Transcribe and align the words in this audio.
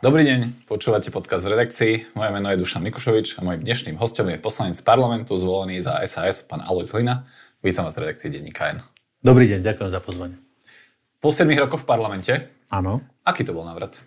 Dobrý 0.00 0.24
deň, 0.24 0.64
počúvate 0.64 1.12
podcast 1.12 1.44
v 1.44 1.60
redakcii. 1.60 2.16
Moje 2.16 2.30
meno 2.32 2.48
je 2.48 2.56
Dušan 2.56 2.80
Mikušovič 2.88 3.36
a 3.36 3.44
môjim 3.44 3.60
dnešným 3.60 4.00
hostom 4.00 4.32
je 4.32 4.40
poslanec 4.40 4.80
parlamentu 4.80 5.36
zvolený 5.36 5.84
za 5.84 6.00
SAS, 6.08 6.40
pán 6.40 6.64
Alois 6.64 6.88
Hlina. 6.88 7.28
Vítam 7.60 7.84
vás 7.84 8.00
v 8.00 8.08
redakcii 8.08 8.32
Denníka 8.32 8.72
N. 8.72 8.80
Dobrý 9.20 9.44
deň, 9.52 9.60
ďakujem 9.60 9.92
za 9.92 10.00
pozvanie. 10.00 10.40
Po 11.20 11.28
7 11.28 11.44
rokoch 11.52 11.84
v 11.84 11.88
parlamente. 11.92 12.32
Áno. 12.72 13.04
Aký 13.28 13.44
to 13.44 13.52
bol 13.52 13.60
návrat? 13.68 14.00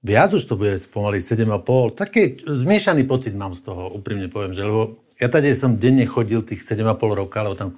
Viac 0.00 0.32
už 0.32 0.48
to 0.48 0.56
bude 0.56 0.88
pomaly 0.88 1.20
7,5. 1.20 2.00
Taký 2.00 2.40
zmiešaný 2.40 3.04
pocit 3.04 3.36
mám 3.36 3.52
z 3.52 3.68
toho, 3.68 3.92
úprimne 3.92 4.32
poviem, 4.32 4.56
že 4.56 4.64
lebo 4.64 5.04
ja 5.20 5.28
tady 5.28 5.52
som 5.52 5.76
denne 5.76 6.08
chodil 6.08 6.40
tých 6.40 6.64
7,5 6.64 6.96
roka, 7.12 7.44
lebo 7.44 7.60
tam 7.60 7.76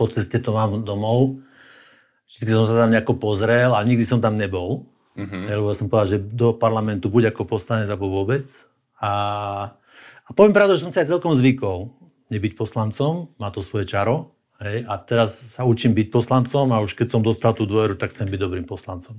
po 0.00 0.08
ceste 0.08 0.40
to 0.40 0.48
mám 0.56 0.80
domov. 0.80 1.44
Vždy 2.32 2.56
som 2.56 2.64
sa 2.72 2.88
tam 2.88 2.88
nejako 2.88 3.20
pozrel 3.20 3.76
a 3.76 3.84
nikdy 3.84 4.08
som 4.08 4.24
tam 4.24 4.40
nebol. 4.40 4.88
Uh-huh. 5.14 5.42
Lebo 5.46 5.70
som 5.78 5.86
povedal, 5.86 6.18
že 6.18 6.18
do 6.20 6.50
parlamentu 6.54 7.06
buď 7.06 7.30
ako 7.30 7.46
poslanec, 7.46 7.86
alebo 7.86 8.10
vôbec. 8.10 8.44
A, 8.98 9.12
a 10.26 10.30
poviem 10.34 10.54
pravdu, 10.54 10.74
že 10.74 10.84
som 10.86 10.90
sa 10.90 11.06
aj 11.06 11.14
celkom 11.14 11.38
zvykol 11.38 11.94
nebyť 12.34 12.52
poslancom, 12.58 13.30
má 13.38 13.54
to 13.54 13.62
svoje 13.62 13.86
čaro. 13.86 14.34
Hej, 14.62 14.86
a 14.86 14.94
teraz 15.02 15.42
sa 15.54 15.66
učím 15.66 15.98
byť 15.98 16.14
poslancom 16.14 16.70
a 16.70 16.82
už 16.82 16.94
keď 16.94 17.18
som 17.18 17.22
dostal 17.26 17.58
tú 17.58 17.66
dôveru, 17.66 17.98
tak 17.98 18.14
chcem 18.14 18.30
byť 18.30 18.38
dobrým 18.38 18.66
poslancom. 18.66 19.18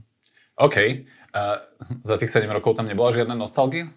OK. 0.55 1.03
A 1.35 1.59
za 1.99 2.15
tých 2.15 2.31
7 2.31 2.47
rokov 2.47 2.79
tam 2.79 2.87
nebola 2.87 3.11
žiadna 3.11 3.35
nostalgia? 3.35 3.91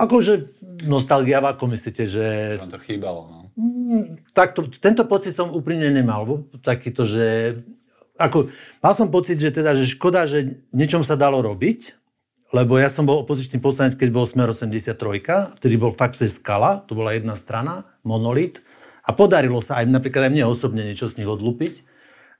Akože 0.00 0.48
nostalgia, 0.88 1.44
ako 1.44 1.68
myslíte, 1.68 2.08
že... 2.08 2.56
Vám 2.56 2.72
to 2.72 2.80
chýbalo, 2.80 3.28
no. 3.28 3.40
Mm, 3.52 4.24
tak 4.32 4.56
to, 4.56 4.64
tento 4.72 5.04
pocit 5.04 5.36
som 5.36 5.52
úprimne 5.52 5.92
nemal. 5.92 6.48
Takýto, 6.64 7.04
že 7.04 7.60
ako, 8.22 8.54
mal 8.78 8.94
som 8.94 9.10
pocit, 9.10 9.42
že 9.42 9.50
teda, 9.50 9.74
že 9.74 9.90
škoda, 9.90 10.30
že 10.30 10.62
niečom 10.70 11.02
sa 11.02 11.18
dalo 11.18 11.42
robiť, 11.42 11.98
lebo 12.52 12.76
ja 12.76 12.92
som 12.92 13.08
bol 13.08 13.24
opozičný 13.24 13.58
poslanec, 13.58 13.96
keď 13.96 14.08
bol 14.12 14.28
Smer 14.28 14.52
83, 14.52 15.58
vtedy 15.58 15.74
bol 15.80 15.90
fakt, 15.90 16.20
že 16.20 16.28
skala, 16.28 16.84
to 16.84 16.92
bola 16.92 17.16
jedna 17.16 17.34
strana, 17.34 17.88
monolit, 18.04 18.60
a 19.02 19.10
podarilo 19.10 19.58
sa 19.58 19.82
aj 19.82 19.90
napríklad 19.90 20.30
aj 20.30 20.32
mne 20.36 20.44
osobne 20.46 20.86
niečo 20.86 21.10
z 21.10 21.18
nich 21.18 21.26
odlupiť. 21.26 21.82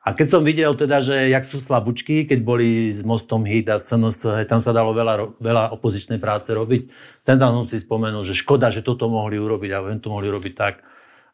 A 0.03 0.19
keď 0.19 0.29
som 0.35 0.43
videl 0.43 0.75
teda, 0.75 0.99
že 0.99 1.31
jak 1.31 1.47
sú 1.47 1.63
slabúčky, 1.63 2.27
keď 2.27 2.43
boli 2.43 2.91
s 2.91 3.07
mostom 3.07 3.47
HIT 3.47 3.71
a 3.71 3.79
SNS, 3.79 4.51
tam 4.51 4.59
sa 4.59 4.75
dalo 4.75 4.91
veľa, 4.91 5.39
veľa 5.39 5.71
opozičnej 5.79 6.19
práce 6.19 6.51
robiť, 6.51 6.91
ten 7.23 7.39
tam 7.39 7.63
som 7.63 7.67
si 7.71 7.79
spomenul, 7.79 8.27
že 8.27 8.35
škoda, 8.35 8.75
že 8.75 8.83
toto 8.83 9.07
mohli 9.07 9.39
urobiť 9.39 9.71
a 9.71 9.79
to 10.03 10.11
mohli 10.11 10.27
robiť 10.27 10.53
tak. 10.59 10.83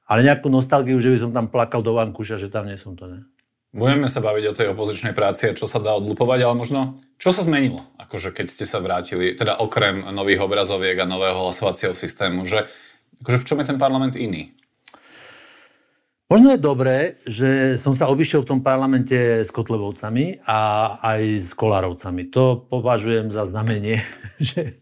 Ale 0.05 0.21
nejakú 0.21 0.53
nostalgiu, 0.53 1.01
že 1.01 1.13
by 1.13 1.19
som 1.21 1.31
tam 1.33 1.49
plakal 1.49 1.81
do 1.81 1.97
vankúša, 1.97 2.37
že 2.37 2.53
tam 2.53 2.69
nie 2.69 2.77
som 2.77 2.93
to, 2.93 3.09
ne? 3.09 3.25
Budeme 3.69 4.09
sa 4.09 4.25
baviť 4.25 4.45
o 4.49 4.57
tej 4.57 4.67
opozičnej 4.73 5.13
práci 5.13 5.53
a 5.53 5.57
čo 5.57 5.69
sa 5.69 5.77
dá 5.77 5.93
odlupovať, 5.93 6.41
ale 6.41 6.57
možno 6.57 6.81
čo 7.19 7.35
sa 7.35 7.43
zmenilo, 7.43 7.83
akože 7.99 8.31
keď 8.31 8.47
ste 8.47 8.65
sa 8.65 8.79
vrátili, 8.79 9.35
teda 9.35 9.59
okrem 9.59 10.07
nových 10.15 10.47
obrazoviek 10.47 11.03
a 11.03 11.11
nového 11.11 11.51
hlasovacieho 11.51 11.93
systému, 11.93 12.47
že 12.47 12.71
akože 13.21 13.39
v 13.43 13.47
čom 13.47 13.59
je 13.59 13.69
ten 13.69 13.79
parlament 13.79 14.15
iný? 14.15 14.55
Možno 16.29 16.53
je 16.53 16.61
dobré, 16.61 17.17
že 17.25 17.81
som 17.81 17.97
sa 17.97 18.13
obišiel 18.13 18.45
v 18.45 18.51
tom 18.53 18.61
parlamente 18.61 19.17
s 19.17 19.49
Kotlevovcami 19.49 20.45
a 20.45 20.61
aj 21.01 21.21
s 21.41 21.51
Kolárovcami. 21.57 22.29
To 22.37 22.69
považujem 22.69 23.33
za 23.33 23.49
znamenie, 23.49 24.05
že 24.37 24.77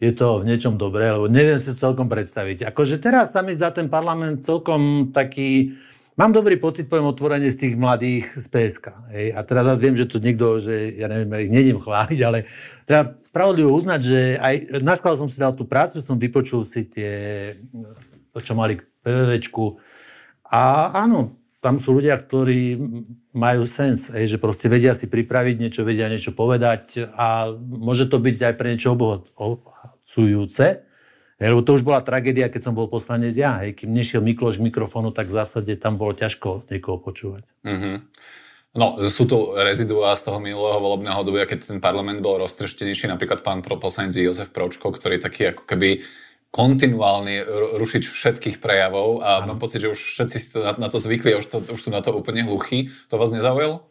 je 0.00 0.12
to 0.16 0.40
v 0.40 0.48
niečom 0.48 0.80
dobré, 0.80 1.12
lebo 1.12 1.28
neviem 1.28 1.60
si 1.60 1.68
to 1.76 1.76
celkom 1.76 2.08
predstaviť. 2.08 2.72
Akože 2.72 2.96
teraz 2.96 3.36
sa 3.36 3.44
mi 3.44 3.52
zdá 3.52 3.76
ten 3.76 3.92
parlament 3.92 4.48
celkom 4.48 5.12
taký, 5.12 5.76
Mám 6.16 6.32
dobrý 6.32 6.56
pocit, 6.56 6.88
poviem 6.88 7.12
otvorene, 7.12 7.44
z 7.52 7.60
tých 7.60 7.74
mladých 7.76 8.40
z 8.40 8.48
PSK. 8.48 9.12
Hej. 9.12 9.36
A 9.36 9.44
teraz 9.44 9.68
zase 9.68 9.84
viem, 9.84 10.00
že 10.00 10.08
to 10.08 10.16
niekto, 10.16 10.64
že 10.64 10.96
ja 10.96 11.12
neviem, 11.12 11.28
ich 11.44 11.52
nedím 11.52 11.76
chváliť, 11.76 12.20
ale 12.24 12.48
treba 12.88 13.20
spravodlivo 13.20 13.68
uznať, 13.76 14.00
že 14.00 14.20
aj 14.40 14.80
na 14.80 14.96
som 14.96 15.28
si 15.28 15.36
dal 15.36 15.52
tú 15.52 15.68
prácu, 15.68 16.00
som 16.00 16.16
vypočul 16.16 16.64
si 16.64 16.88
tie, 16.88 17.12
to, 18.32 18.40
čo 18.40 18.56
mali 18.56 18.80
k 18.80 18.88
PVVčku. 19.04 19.76
A 20.48 20.88
áno, 21.04 21.36
tam 21.60 21.76
sú 21.76 22.00
ľudia, 22.00 22.16
ktorí 22.16 22.80
majú 23.36 23.68
sens, 23.68 24.08
hej, 24.08 24.24
že 24.24 24.40
proste 24.40 24.72
vedia 24.72 24.96
si 24.96 25.12
pripraviť 25.12 25.60
niečo, 25.60 25.84
vedia 25.84 26.08
niečo 26.08 26.32
povedať 26.32 27.12
a 27.12 27.52
môže 27.60 28.08
to 28.08 28.16
byť 28.24 28.36
aj 28.40 28.54
pre 28.56 28.72
niečo 28.72 28.96
obohacujúce. 28.96 30.85
Lebo 31.36 31.60
to 31.60 31.76
už 31.76 31.84
bola 31.84 32.00
tragédia, 32.00 32.48
keď 32.48 32.72
som 32.72 32.74
bol 32.74 32.88
poslanec 32.88 33.36
ja. 33.36 33.60
Hej. 33.60 33.84
Kým 33.84 33.92
nešiel 33.92 34.24
Mikloš 34.24 34.56
mikrofónu, 34.56 35.12
tak 35.12 35.28
v 35.28 35.36
zásade 35.36 35.72
tam 35.76 36.00
bolo 36.00 36.16
ťažko 36.16 36.64
niekoho 36.72 36.96
počúvať. 36.96 37.44
Mm-hmm. 37.60 37.96
No, 38.76 38.96
sú 39.08 39.24
tu 39.24 39.56
reziduá 39.56 40.12
z 40.16 40.28
toho 40.28 40.36
minulého 40.36 40.76
volebného 40.76 41.16
obdobia, 41.24 41.48
keď 41.48 41.76
ten 41.76 41.80
parlament 41.80 42.20
bol 42.20 42.36
roztrštenejší, 42.36 43.08
napríklad 43.08 43.40
pán 43.40 43.64
poslanec 43.64 44.12
Jozef 44.12 44.52
Pročko, 44.52 44.92
ktorý 44.92 45.16
taký 45.16 45.48
ako 45.48 45.64
keby 45.64 46.04
kontinuálny 46.52 47.44
rušič 47.80 48.04
všetkých 48.08 48.56
prejavov 48.60 49.24
a 49.24 49.44
ano. 49.44 49.52
mám 49.52 49.60
pocit, 49.60 49.80
že 49.84 49.92
už 49.92 50.00
všetci 50.00 50.36
si 50.36 50.48
to 50.52 50.64
na, 50.64 50.72
na 50.76 50.88
to 50.88 51.00
zvykli 51.00 51.36
a 51.36 51.40
už, 51.40 51.48
to, 51.48 51.58
už 51.60 51.80
sú 51.80 51.92
na 51.92 52.00
to 52.00 52.12
úplne 52.12 52.44
hluchí. 52.44 52.92
To 53.12 53.20
vás 53.20 53.32
nezaujalo? 53.32 53.84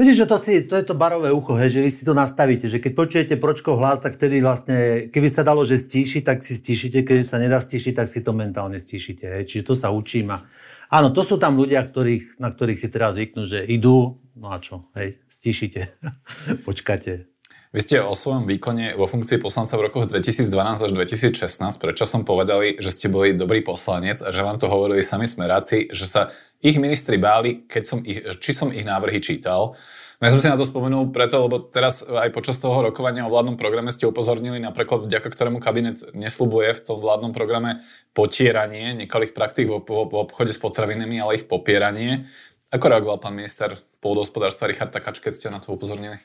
Vidíš, 0.00 0.24
že 0.24 0.30
to, 0.32 0.36
si, 0.40 0.52
to 0.64 0.80
je 0.80 0.84
to 0.88 0.96
barové 0.96 1.28
ucho, 1.28 1.60
hej, 1.60 1.76
že 1.76 1.84
vy 1.84 1.90
si 1.92 2.08
to 2.08 2.16
nastavíte, 2.16 2.72
že 2.72 2.80
keď 2.80 2.92
počujete 2.96 3.34
pročko 3.36 3.76
hlas, 3.76 4.00
tak 4.00 4.16
vtedy 4.16 4.40
vlastne, 4.40 5.12
keby 5.12 5.28
sa 5.28 5.44
dalo, 5.44 5.60
že 5.60 5.76
stíši, 5.76 6.24
tak 6.24 6.40
si 6.40 6.56
stíšite, 6.56 7.04
keď 7.04 7.20
sa 7.20 7.36
nedá 7.36 7.60
stíšiť, 7.60 8.00
tak 8.00 8.08
si 8.08 8.24
to 8.24 8.32
mentálne 8.32 8.80
stíšite. 8.80 9.28
Hej. 9.28 9.42
Čiže 9.52 9.64
to 9.68 9.74
sa 9.76 9.92
učím. 9.92 10.32
A... 10.32 10.48
Áno, 10.88 11.12
to 11.12 11.20
sú 11.20 11.36
tam 11.36 11.60
ľudia, 11.60 11.84
ktorých, 11.84 12.40
na 12.40 12.48
ktorých 12.48 12.80
si 12.80 12.88
teraz 12.88 13.20
zvyknú, 13.20 13.44
že 13.44 13.60
idú, 13.60 14.16
no 14.40 14.48
a 14.48 14.56
čo, 14.64 14.88
hej, 14.96 15.20
stíšite, 15.36 15.92
počkate. 16.66 17.29
Vy 17.70 17.86
ste 17.86 18.02
o 18.02 18.18
svojom 18.18 18.50
výkone 18.50 18.98
vo 18.98 19.06
funkcii 19.06 19.38
poslanca 19.38 19.78
v 19.78 19.86
rokoch 19.86 20.10
2012 20.10 20.50
až 20.58 20.90
2016 20.90 21.78
predčasom 21.78 22.26
povedali, 22.26 22.74
že 22.82 22.90
ste 22.90 23.06
boli 23.06 23.30
dobrý 23.30 23.62
poslanec 23.62 24.18
a 24.26 24.34
že 24.34 24.42
vám 24.42 24.58
to 24.58 24.66
hovorili 24.66 25.06
sami 25.06 25.30
smeráci, 25.30 25.86
že 25.94 26.10
sa 26.10 26.34
ich 26.58 26.82
ministri 26.82 27.14
báli, 27.14 27.62
keď 27.70 27.82
som 27.86 28.02
ich, 28.02 28.26
či 28.42 28.50
som 28.58 28.74
ich 28.74 28.82
návrhy 28.82 29.22
čítal. 29.22 29.78
No 30.18 30.22
ja 30.26 30.34
som 30.34 30.42
si 30.42 30.50
na 30.50 30.58
to 30.58 30.66
spomenul 30.66 31.14
preto, 31.14 31.46
lebo 31.46 31.62
teraz 31.62 32.02
aj 32.02 32.34
počas 32.34 32.58
toho 32.58 32.74
rokovania 32.90 33.22
o 33.22 33.30
vládnom 33.30 33.54
programe 33.54 33.94
ste 33.94 34.02
upozornili 34.02 34.58
napríklad, 34.58 35.06
vďaka 35.06 35.30
ktorému 35.30 35.62
kabinet 35.62 36.10
neslubuje 36.10 36.74
v 36.74 36.82
tom 36.82 36.98
vládnom 36.98 37.30
programe 37.30 37.86
potieranie 38.18 38.98
nekalých 38.98 39.30
praktík 39.30 39.70
v, 39.70 39.78
v, 39.78 40.10
v 40.10 40.14
obchode 40.18 40.50
s 40.50 40.58
potravinami, 40.58 41.22
ale 41.22 41.38
ich 41.38 41.46
popieranie. 41.46 42.26
Ako 42.74 42.90
reagoval 42.90 43.22
pán 43.22 43.38
minister 43.38 43.78
pôdohospodárstva 44.02 44.66
Richard 44.66 44.90
Takač, 44.90 45.22
keď 45.22 45.32
ste 45.38 45.54
na 45.54 45.62
to 45.62 45.70
upozornili? 45.70 46.18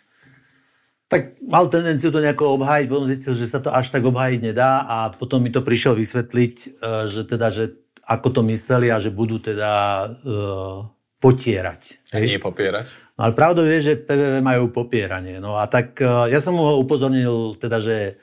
Tak 1.15 1.39
mal 1.47 1.71
tendenciu 1.71 2.11
to 2.11 2.19
nejako 2.19 2.59
obhájiť, 2.59 2.85
potom 2.91 3.07
zistil, 3.07 3.39
že 3.39 3.47
sa 3.47 3.63
to 3.63 3.71
až 3.71 3.87
tak 3.87 4.03
obhájiť 4.03 4.39
nedá 4.43 4.83
a 4.83 5.15
potom 5.15 5.39
mi 5.39 5.47
to 5.47 5.63
prišiel 5.63 5.95
vysvetliť, 5.95 6.55
e, 6.59 6.67
že 7.07 7.23
teda, 7.23 7.47
že 7.55 7.79
ako 8.05 8.27
to 8.29 8.41
mysleli 8.51 8.93
a 8.93 9.01
že 9.01 9.09
budú 9.09 9.41
teda 9.41 9.73
uh, 10.05 10.85
potierať. 11.17 11.97
A 12.13 12.21
nie 12.21 12.37
popierať? 12.37 12.93
No, 13.17 13.25
ale 13.27 13.33
pravdou 13.33 13.65
je, 13.65 13.81
že 13.81 13.93
PVV 13.97 14.45
majú 14.45 14.69
popieranie. 14.69 15.41
No 15.41 15.57
a 15.57 15.65
tak 15.65 15.97
uh, 16.05 16.29
ja 16.29 16.37
som 16.37 16.53
ho 16.53 16.77
upozornil 16.77 17.57
teda, 17.57 17.81
že 17.81 18.21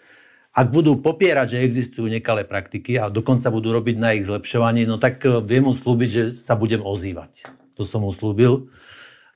ak 0.54 0.70
budú 0.70 1.02
popierať, 1.02 1.58
že 1.58 1.66
existujú 1.66 2.06
nekalé 2.06 2.46
praktiky 2.46 2.94
a 3.00 3.10
dokonca 3.10 3.50
budú 3.50 3.74
robiť 3.74 3.96
na 3.98 4.14
ich 4.14 4.22
zlepšovaní, 4.22 4.86
no 4.86 5.02
tak 5.02 5.18
uh, 5.26 5.42
viem 5.42 5.66
mu 5.66 5.74
slúbiť, 5.74 6.08
že 6.08 6.22
sa 6.38 6.54
budem 6.54 6.78
ozývať. 6.78 7.42
To 7.74 7.82
som 7.82 8.06
mu 8.06 8.14
slúbil. 8.14 8.70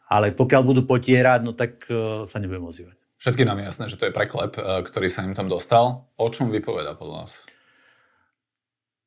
Ale 0.06 0.30
pokiaľ 0.30 0.62
budú 0.62 0.86
potierať, 0.86 1.42
no 1.42 1.50
tak 1.50 1.82
uh, 1.90 2.30
sa 2.30 2.38
nebudem 2.38 2.62
ozývať. 2.70 2.95
Všetkým 3.16 3.48
nám 3.48 3.58
je 3.64 3.68
jasné, 3.72 3.84
že 3.88 3.96
to 3.96 4.06
je 4.08 4.12
preklep, 4.12 4.60
ktorý 4.60 5.08
sa 5.08 5.24
im 5.24 5.32
tam 5.32 5.48
dostal. 5.48 6.04
O 6.20 6.28
čom 6.28 6.52
vypoveda 6.52 6.92
podľa 6.92 7.24
vás? 7.24 7.32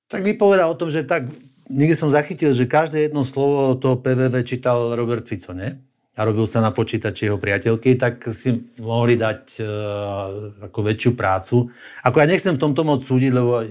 Tak 0.10 0.26
vypoveda 0.26 0.66
o 0.66 0.74
tom, 0.74 0.90
že 0.90 1.06
tak, 1.06 1.30
niekde 1.70 1.94
som 1.94 2.10
zachytil, 2.10 2.50
že 2.50 2.66
každé 2.66 3.10
jedno 3.10 3.22
slovo 3.22 3.78
toho 3.78 4.02
PVV 4.02 4.42
čítal 4.42 4.98
Robert 4.98 5.30
Fico, 5.30 5.54
nie? 5.54 5.78
A 6.18 6.28
robil 6.28 6.50
sa 6.50 6.60
na 6.60 6.74
počítači 6.74 7.30
jeho 7.30 7.40
priateľky, 7.40 7.96
tak 7.96 8.20
si 8.36 8.52
mohli 8.82 9.16
dať 9.16 9.64
uh, 9.64 10.68
ako 10.68 10.80
väčšiu 10.84 11.12
prácu. 11.16 11.72
Ako 12.04 12.18
ja 12.20 12.28
nechcem 12.28 12.58
v 12.58 12.64
tomto 12.66 12.84
moc 12.84 13.08
súdiť, 13.08 13.32
lebo 13.32 13.64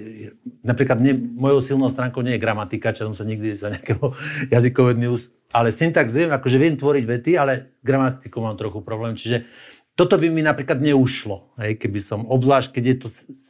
napríklad 0.64 0.96
mne, 0.96 1.36
mojou 1.36 1.60
silnou 1.60 1.92
stránkou 1.92 2.24
nie 2.24 2.38
je 2.38 2.44
gramatika, 2.46 2.94
čo 2.94 3.04
som 3.10 3.12
sa 3.12 3.28
nikdy 3.28 3.52
za 3.52 3.74
nejakého 3.74 4.14
jazykovedný 4.54 5.12
ale 5.48 5.72
syntax 5.72 6.12
viem, 6.12 6.28
akože 6.28 6.60
viem 6.60 6.76
tvoriť 6.76 7.04
vety, 7.08 7.32
ale 7.40 7.80
gramatiku 7.80 8.36
mám 8.44 8.60
trochu 8.60 8.84
problém, 8.84 9.16
čiže 9.16 9.48
toto 9.98 10.14
by 10.14 10.30
mi 10.30 10.46
napríklad 10.46 10.78
neušlo, 10.78 11.58
hej, 11.58 11.74
keby 11.74 11.98
som, 11.98 12.22
obzvlášť 12.30 12.70
keď 12.70 12.84
je 12.86 12.96
to 13.02 13.08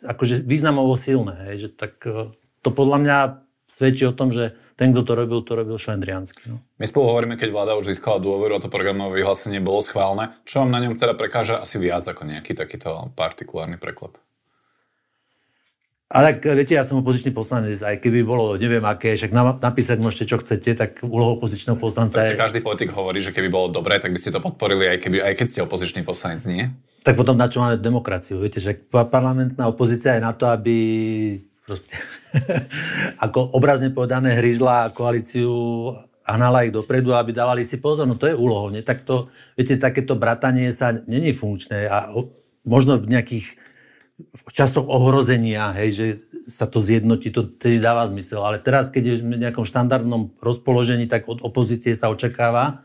akože 0.09 0.49
významovo 0.49 0.97
silné, 0.97 1.53
hej, 1.53 1.69
že 1.69 1.77
tak 1.77 2.01
e, 2.09 2.33
to 2.65 2.69
podľa 2.73 2.99
mňa 3.05 3.17
svedčí 3.69 4.09
o 4.09 4.17
tom, 4.17 4.33
že 4.33 4.57
ten, 4.81 4.97
kto 4.97 5.05
to 5.05 5.13
robil, 5.13 5.41
to 5.45 5.53
robil 5.59 5.77
šlendriansky. 5.77 6.49
No. 6.49 6.65
My 6.81 6.87
spolu 6.89 7.11
hovoríme, 7.13 7.35
keď 7.37 7.51
vláda 7.53 7.73
už 7.77 7.93
získala 7.93 8.23
dôveru 8.23 8.57
a 8.57 8.63
to 8.63 8.73
programové 8.73 9.21
vyhlásenie 9.21 9.61
bolo 9.61 9.83
schválne. 9.83 10.33
Čo 10.49 10.65
vám 10.65 10.71
na 10.73 10.81
ňom 10.81 10.97
teda 10.97 11.19
prekáža 11.19 11.61
asi 11.61 11.77
viac 11.83 12.07
ako 12.07 12.25
nejaký 12.25 12.55
takýto 12.55 13.11
partikulárny 13.19 13.77
preklep? 13.77 14.17
Ale 16.09 16.41
viete, 16.41 16.73
ja 16.73 16.89
som 16.89 17.05
opozičný 17.05 17.37
poslanec, 17.37 17.77
aj 17.85 18.01
keby 18.01 18.25
bolo, 18.25 18.57
neviem 18.57 18.81
aké, 18.81 19.13
však 19.13 19.29
napísať 19.61 20.01
môžete, 20.01 20.25
čo 20.25 20.41
chcete, 20.41 20.73
tak 20.73 21.05
úlohou 21.05 21.37
opozičného 21.37 21.77
poslanca 21.77 22.25
je... 22.25 22.33
každý 22.33 22.65
politik 22.65 22.89
hovorí, 22.97 23.21
že 23.21 23.29
keby 23.29 23.53
bolo 23.53 23.69
dobré, 23.69 24.01
tak 24.01 24.17
by 24.17 24.21
ste 24.21 24.33
to 24.33 24.41
podporili, 24.41 24.89
aj, 24.89 25.05
keby, 25.05 25.21
aj 25.21 25.37
keď 25.37 25.47
ste 25.53 25.61
opozičný 25.69 26.09
poslanec, 26.09 26.41
nie? 26.49 26.73
Tak 27.05 27.13
potom 27.13 27.37
na 27.37 27.53
čo 27.53 27.61
máme 27.61 27.77
demokraciu? 27.77 28.41
Viete, 28.41 28.57
že 28.57 28.73
parlamentná 28.89 29.69
opozícia 29.69 30.17
je 30.17 30.25
na 30.25 30.33
to, 30.33 30.49
aby 30.49 30.77
proste, 31.69 32.01
ako 33.29 33.53
obrazne 33.53 33.93
povedané, 33.93 34.41
hryzla 34.41 34.89
koalíciu 34.97 35.53
a 36.25 36.31
hnala 36.41 36.65
ich 36.65 36.73
dopredu, 36.73 37.13
aby 37.13 37.37
dávali 37.37 37.69
si 37.69 37.77
pozor. 37.77 38.09
No 38.09 38.17
to 38.17 38.25
je 38.25 38.37
úlohou. 38.37 38.73
Nie? 38.73 38.81
Tak 38.81 39.05
to, 39.05 39.29
viete, 39.61 39.77
takéto 39.77 40.17
bratanie 40.17 40.73
sa 40.73 40.97
není 41.05 41.37
funkčné 41.37 41.85
a 41.85 42.09
možno 42.65 42.97
v 42.97 43.13
nejakých 43.13 43.68
v 44.19 44.51
časoch 44.51 44.91
ohrozenia, 44.91 45.71
hej, 45.79 45.91
že 45.95 46.07
sa 46.51 46.67
to 46.67 46.83
zjednotí, 46.83 47.31
to 47.31 47.47
tedy 47.47 47.79
dáva 47.79 48.11
zmysel. 48.11 48.43
Ale 48.43 48.59
teraz, 48.59 48.91
keď 48.91 49.03
je 49.05 49.15
v 49.23 49.39
nejakom 49.39 49.63
štandardnom 49.63 50.35
rozpoložení, 50.43 51.07
tak 51.07 51.31
od 51.31 51.39
opozície 51.39 51.95
sa 51.95 52.11
očakáva, 52.11 52.83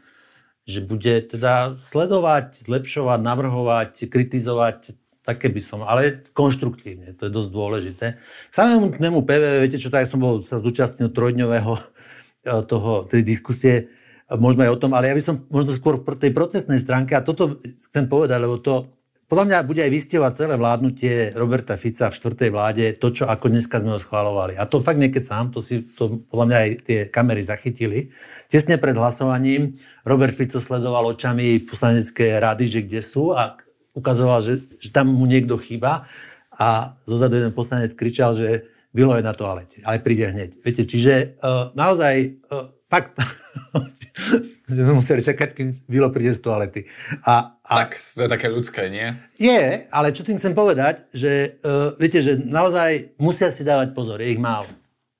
že 0.70 0.86
bude 0.86 1.26
teda 1.26 1.82
sledovať, 1.90 2.70
zlepšovať, 2.70 3.20
navrhovať, 3.20 3.92
kritizovať, 4.08 4.94
také 5.26 5.50
by 5.50 5.62
som, 5.64 5.82
ale 5.82 6.22
konštruktívne, 6.36 7.18
to 7.18 7.28
je 7.28 7.32
dosť 7.34 7.50
dôležité. 7.50 8.06
K 8.52 8.54
samému 8.54 9.24
PV, 9.26 9.44
viete 9.66 9.82
čo, 9.82 9.90
tak 9.90 10.06
som 10.06 10.22
bol, 10.22 10.46
sa 10.46 10.62
zúčastnil 10.62 11.10
trojdňového 11.10 11.74
eh, 11.82 12.62
toho, 12.70 13.10
tej 13.10 13.26
diskusie, 13.26 13.90
môžeme 14.32 14.70
aj 14.70 14.74
o 14.78 14.82
tom, 14.86 14.92
ale 14.94 15.10
ja 15.12 15.18
by 15.18 15.24
som 15.24 15.36
možno 15.50 15.76
skôr 15.76 16.00
pro 16.00 16.16
tej 16.16 16.32
procesnej 16.32 16.80
stránke, 16.80 17.18
a 17.18 17.26
toto 17.26 17.60
chcem 17.90 18.08
povedať, 18.08 18.38
lebo 18.40 18.62
to 18.62 18.88
podľa 19.34 19.50
mňa 19.50 19.66
bude 19.66 19.82
aj 19.82 19.90
vystievať 19.90 20.46
celé 20.46 20.56
vládnutie 20.62 21.34
Roberta 21.34 21.74
Fica 21.74 22.14
v 22.14 22.18
štvrtej 22.22 22.50
vláde, 22.54 22.86
to, 23.02 23.10
čo 23.10 23.26
ako 23.26 23.50
dneska 23.50 23.82
sme 23.82 23.98
ho 23.98 24.00
schválovali. 24.00 24.54
A 24.62 24.70
to 24.70 24.78
fakt 24.78 25.02
niekedy 25.02 25.26
sám, 25.26 25.50
to 25.50 25.58
si 25.66 25.82
to 25.98 26.22
podľa 26.30 26.46
mňa 26.46 26.58
aj 26.62 26.70
tie 26.86 27.00
kamery 27.10 27.42
zachytili. 27.42 28.14
Tesne 28.46 28.78
pred 28.78 28.94
hlasovaním 28.94 29.82
Robert 30.06 30.38
Fico 30.38 30.62
sledoval 30.62 31.18
očami 31.18 31.66
poslanecké 31.66 32.38
rady, 32.38 32.70
že 32.70 32.80
kde 32.86 33.02
sú 33.02 33.34
a 33.34 33.58
ukazoval, 33.98 34.46
že, 34.46 34.70
že 34.78 34.94
tam 34.94 35.10
mu 35.10 35.26
niekto 35.26 35.58
chýba 35.58 36.06
a 36.54 36.94
zozadu 37.10 37.42
jeden 37.42 37.58
poslanec 37.58 37.90
kričal, 37.98 38.38
že 38.38 38.70
bylo 38.94 39.18
je 39.18 39.26
na 39.26 39.34
toalete, 39.34 39.82
ale 39.82 39.98
príde 39.98 40.30
hneď. 40.30 40.62
Viete, 40.62 40.86
čiže 40.86 41.42
uh, 41.42 41.74
naozaj 41.74 42.38
uh, 42.54 42.70
fakt 42.86 43.18
sme 44.70 44.94
museli 44.94 45.22
čakať, 45.22 45.50
kým 45.54 45.70
Vilo 45.90 46.10
príde 46.14 46.34
z 46.34 46.42
toalety. 46.42 46.82
A, 47.26 47.58
a... 47.62 47.74
Tak, 47.86 47.98
to 47.98 48.26
je 48.26 48.30
také 48.30 48.48
ľudské, 48.50 48.90
nie? 48.90 49.14
Je, 49.38 49.88
ale 49.90 50.14
čo 50.14 50.26
tým 50.26 50.38
chcem 50.38 50.54
povedať, 50.54 51.10
že 51.14 51.58
uh, 51.62 51.94
viete, 51.98 52.22
že 52.22 52.38
naozaj 52.38 53.18
musia 53.18 53.50
si 53.50 53.66
dávať 53.66 53.94
pozor, 53.94 54.22
je 54.22 54.34
ich 54.34 54.42
málo. 54.42 54.70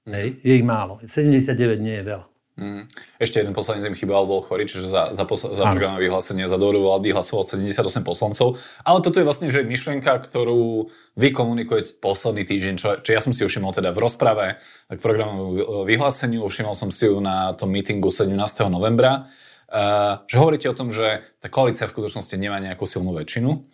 Mm. 0.06 0.14
Hej, 0.14 0.28
je 0.44 0.54
ich 0.60 0.66
málo. 0.66 1.00
79 1.06 1.80
nie 1.80 2.02
je 2.02 2.06
veľa. 2.06 2.33
Mm. 2.54 2.86
Ešte 3.18 3.42
jeden 3.42 3.58
poslanec 3.58 3.82
im 3.90 3.98
chýbal, 3.98 4.30
bol 4.30 4.38
chorý, 4.46 4.70
čiže 4.70 4.86
za, 4.86 5.10
za, 5.10 5.26
pos- 5.26 5.50
za 5.50 5.66
programové 5.74 6.06
vyhlásenie 6.06 6.46
za 6.46 6.62
dôveru 6.62 6.86
vlády 6.86 7.10
hlasoval 7.10 7.42
78 7.50 8.06
poslancov. 8.06 8.62
Ale 8.86 9.02
toto 9.02 9.18
je 9.18 9.26
vlastne 9.26 9.50
že 9.50 9.66
myšlienka, 9.66 10.22
ktorú 10.22 10.86
vy 11.18 11.34
komunikujete 11.34 11.98
posledný 11.98 12.46
týždeň, 12.46 12.74
čo, 12.78 12.88
čo 13.02 13.10
ja 13.10 13.26
som 13.26 13.34
si 13.34 13.42
všimol 13.42 13.74
teda 13.74 13.90
v 13.90 14.06
rozprave 14.06 14.62
k 14.86 15.00
programovému 15.02 15.82
vyhláseniu, 15.90 16.46
všimol 16.46 16.78
som 16.78 16.94
si 16.94 17.10
ju 17.10 17.18
na 17.18 17.58
tom 17.58 17.74
mítingu 17.74 18.14
17. 18.14 18.38
novembra, 18.70 19.26
uh, 19.26 20.22
že 20.30 20.38
hovoríte 20.38 20.70
o 20.70 20.78
tom, 20.78 20.94
že 20.94 21.26
tá 21.42 21.50
koalícia 21.50 21.90
v 21.90 21.94
skutočnosti 21.98 22.38
nemá 22.38 22.62
nejakú 22.62 22.86
silnú 22.86 23.18
väčšinu 23.18 23.66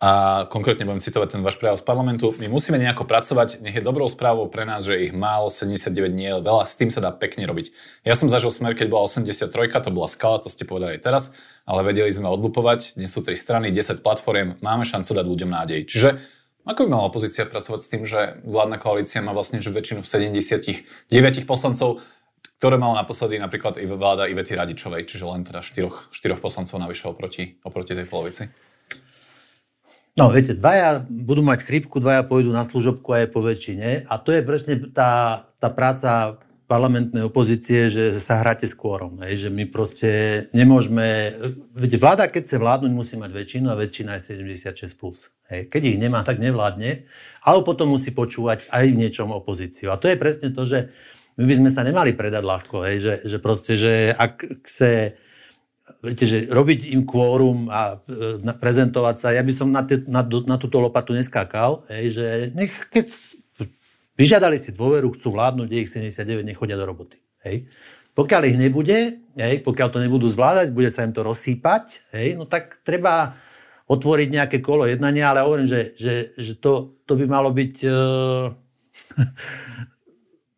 a 0.00 0.44
konkrétne 0.48 0.88
budem 0.88 1.04
citovať 1.04 1.36
ten 1.36 1.42
váš 1.44 1.60
prejav 1.60 1.76
z 1.76 1.84
parlamentu, 1.84 2.32
my 2.40 2.48
musíme 2.48 2.80
nejako 2.80 3.04
pracovať, 3.04 3.60
nech 3.60 3.76
je 3.76 3.84
dobrou 3.84 4.08
správou 4.08 4.48
pre 4.48 4.64
nás, 4.64 4.80
že 4.88 4.96
ich 4.96 5.12
málo, 5.12 5.52
79 5.52 5.92
nie 6.08 6.32
je 6.32 6.40
veľa, 6.40 6.64
s 6.64 6.80
tým 6.80 6.88
sa 6.88 7.04
dá 7.04 7.12
pekne 7.12 7.44
robiť. 7.44 7.68
Ja 8.08 8.16
som 8.16 8.32
zažil 8.32 8.48
smer, 8.48 8.72
keď 8.72 8.88
bola 8.88 9.04
83, 9.04 9.44
to 9.68 9.92
bola 9.92 10.08
skala, 10.08 10.40
to 10.40 10.48
ste 10.48 10.64
povedali 10.64 10.96
aj 10.96 11.04
teraz, 11.04 11.22
ale 11.68 11.84
vedeli 11.84 12.08
sme 12.08 12.32
odlupovať, 12.32 12.96
dnes 12.96 13.12
sú 13.12 13.20
tri 13.20 13.36
strany, 13.36 13.68
10 13.68 14.00
platform, 14.00 14.56
máme 14.64 14.88
šancu 14.88 15.12
dať 15.12 15.26
ľuďom 15.28 15.50
nádej. 15.52 15.84
Čiže 15.84 16.16
ako 16.64 16.88
by 16.88 16.88
mala 16.88 17.12
opozícia 17.12 17.44
pracovať 17.44 17.80
s 17.84 17.88
tým, 17.92 18.02
že 18.08 18.40
vládna 18.48 18.80
koalícia 18.80 19.20
má 19.20 19.36
vlastne 19.36 19.60
že 19.60 19.68
väčšinu 19.68 20.00
v 20.00 20.08
79 21.12 21.44
poslancov, 21.44 22.00
ktoré 22.56 22.80
mala 22.80 23.04
naposledy 23.04 23.36
napríklad 23.36 23.76
i 23.76 23.84
vláda 23.84 24.28
Ivety 24.28 24.56
Radičovej, 24.56 25.04
čiže 25.04 25.28
len 25.28 25.44
teda 25.44 25.60
4, 25.60 26.08
4 26.08 26.40
poslancov 26.40 26.80
navyše 26.80 27.08
oproti, 27.08 27.60
oproti 27.64 27.92
tej 27.92 28.08
polovici? 28.08 28.69
No, 30.20 30.28
viete, 30.28 30.52
dvaja 30.52 31.00
budú 31.08 31.40
mať 31.40 31.64
chrípku, 31.64 31.96
dvaja 31.96 32.20
pôjdu 32.28 32.52
na 32.52 32.60
služobku 32.60 33.08
aj 33.08 33.32
po 33.32 33.40
väčšine. 33.40 34.04
A 34.04 34.20
to 34.20 34.36
je 34.36 34.44
presne 34.44 34.76
tá, 34.92 35.48
tá 35.56 35.72
práca 35.72 36.36
parlamentnej 36.68 37.24
opozície, 37.24 37.88
že 37.88 38.14
sa 38.20 38.44
hráte 38.44 38.68
s 38.68 38.76
kôrom. 38.76 39.16
Hej, 39.24 39.48
že 39.48 39.50
my 39.50 39.64
proste 39.66 40.10
nemôžeme... 40.52 41.34
Viete, 41.72 41.96
vláda, 41.96 42.28
keď 42.28 42.46
chce 42.46 42.56
vládnuť, 42.60 42.92
musí 42.92 43.16
mať 43.16 43.32
väčšinu 43.32 43.72
a 43.72 43.80
väčšina 43.80 44.20
je 44.20 44.38
76+. 44.38 44.92
Plus. 44.94 45.32
Hej, 45.48 45.72
keď 45.72 45.82
ich 45.88 45.98
nemá, 45.98 46.20
tak 46.20 46.36
nevládne. 46.38 47.08
Ale 47.42 47.64
potom 47.64 47.90
musí 47.96 48.12
počúvať 48.12 48.68
aj 48.70 48.84
v 48.92 49.00
niečom 49.00 49.32
opozíciu. 49.32 49.88
A 49.90 49.98
to 49.98 50.06
je 50.06 50.20
presne 50.20 50.52
to, 50.52 50.68
že 50.68 50.92
my 51.40 51.48
by 51.48 51.54
sme 51.64 51.70
sa 51.72 51.82
nemali 51.82 52.12
predať 52.12 52.44
ľahko. 52.44 52.86
Hej, 52.86 52.96
že, 53.00 53.14
že 53.24 53.36
proste, 53.40 53.72
že 53.74 54.12
ak 54.12 54.68
chce 54.68 55.16
viete, 56.00 56.24
že 56.24 56.48
robiť 56.48 56.92
im 56.96 57.04
kvórum 57.04 57.68
a 57.68 58.00
e, 58.08 58.40
prezentovať 58.56 59.16
sa, 59.20 59.36
ja 59.36 59.44
by 59.44 59.52
som 59.52 59.68
na, 59.68 59.84
te, 59.84 60.00
na, 60.08 60.24
na 60.24 60.56
túto 60.56 60.80
lopatu 60.80 61.12
neskákal, 61.12 61.84
hej, 61.92 62.04
že 62.16 62.26
nech, 62.56 62.72
keď 62.88 63.06
vyžiadali 64.16 64.56
si 64.56 64.72
dôveru, 64.72 65.12
chcú 65.16 65.36
vládnuť, 65.36 65.68
ich 65.72 65.92
79, 65.92 66.44
nechodia 66.44 66.76
do 66.80 66.84
roboty. 66.88 67.20
Hej. 67.44 67.68
Pokiaľ 68.16 68.42
ich 68.52 68.58
nebude, 68.58 69.22
hej, 69.36 69.54
pokiaľ 69.64 69.88
to 69.92 70.02
nebudú 70.02 70.28
zvládať, 70.28 70.72
bude 70.72 70.92
sa 70.92 71.04
im 71.04 71.12
to 71.12 71.24
rozsýpať, 71.24 72.04
hej, 72.16 72.36
no 72.36 72.44
tak 72.44 72.80
treba 72.84 73.36
otvoriť 73.90 74.28
nejaké 74.30 74.58
kolo 74.62 74.86
jednania, 74.86 75.34
ale 75.34 75.42
hovorím, 75.42 75.66
že, 75.66 75.98
že, 75.98 76.14
že 76.38 76.52
to, 76.56 76.94
to 77.04 77.12
by 77.16 77.26
malo 77.28 77.50
byť... 77.52 77.74
Uh, 77.84 78.52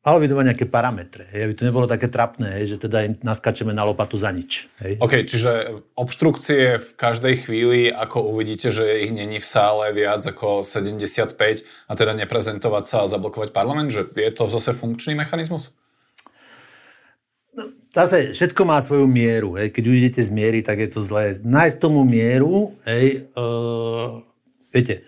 Malo 0.02 0.18
by 0.18 0.26
to 0.26 0.34
mať 0.34 0.46
nejaké 0.50 0.66
parametre, 0.66 1.30
hej, 1.30 1.46
aby 1.46 1.54
to 1.54 1.62
nebolo 1.62 1.86
také 1.86 2.10
trapné, 2.10 2.58
hej, 2.58 2.74
že 2.74 2.90
teda 2.90 3.06
im 3.06 3.14
naskačeme 3.22 3.70
na 3.70 3.86
lopatu 3.86 4.18
za 4.18 4.34
nič. 4.34 4.66
Hej. 4.82 4.98
OK, 4.98 5.22
čiže 5.22 5.78
obštrukcie 5.94 6.82
v 6.82 6.88
každej 6.98 7.46
chvíli, 7.46 7.86
ako 7.86 8.34
uvidíte, 8.34 8.74
že 8.74 9.06
ich 9.06 9.14
není 9.14 9.38
v 9.38 9.46
sále 9.46 9.94
viac 9.94 10.26
ako 10.26 10.66
75 10.66 11.38
a 11.86 11.92
teda 11.94 12.18
neprezentovať 12.18 12.84
sa 12.90 13.06
a 13.06 13.10
zablokovať 13.14 13.54
parlament, 13.54 13.94
že 13.94 14.02
je 14.10 14.32
to 14.34 14.50
zase 14.50 14.74
funkčný 14.74 15.14
mechanizmus? 15.14 15.70
No, 17.54 17.70
zase 17.94 18.34
všetko 18.34 18.66
má 18.66 18.82
svoju 18.82 19.06
mieru. 19.06 19.54
Hej. 19.54 19.70
Keď 19.70 19.84
uvidíte 19.86 20.20
z 20.26 20.34
miery, 20.34 20.66
tak 20.66 20.82
je 20.82 20.90
to 20.90 20.98
zlé. 20.98 21.38
Nájsť 21.38 21.78
tomu 21.78 22.02
mieru, 22.02 22.74
hej, 22.90 23.30
uh, 23.38 24.18
viete, 24.74 25.06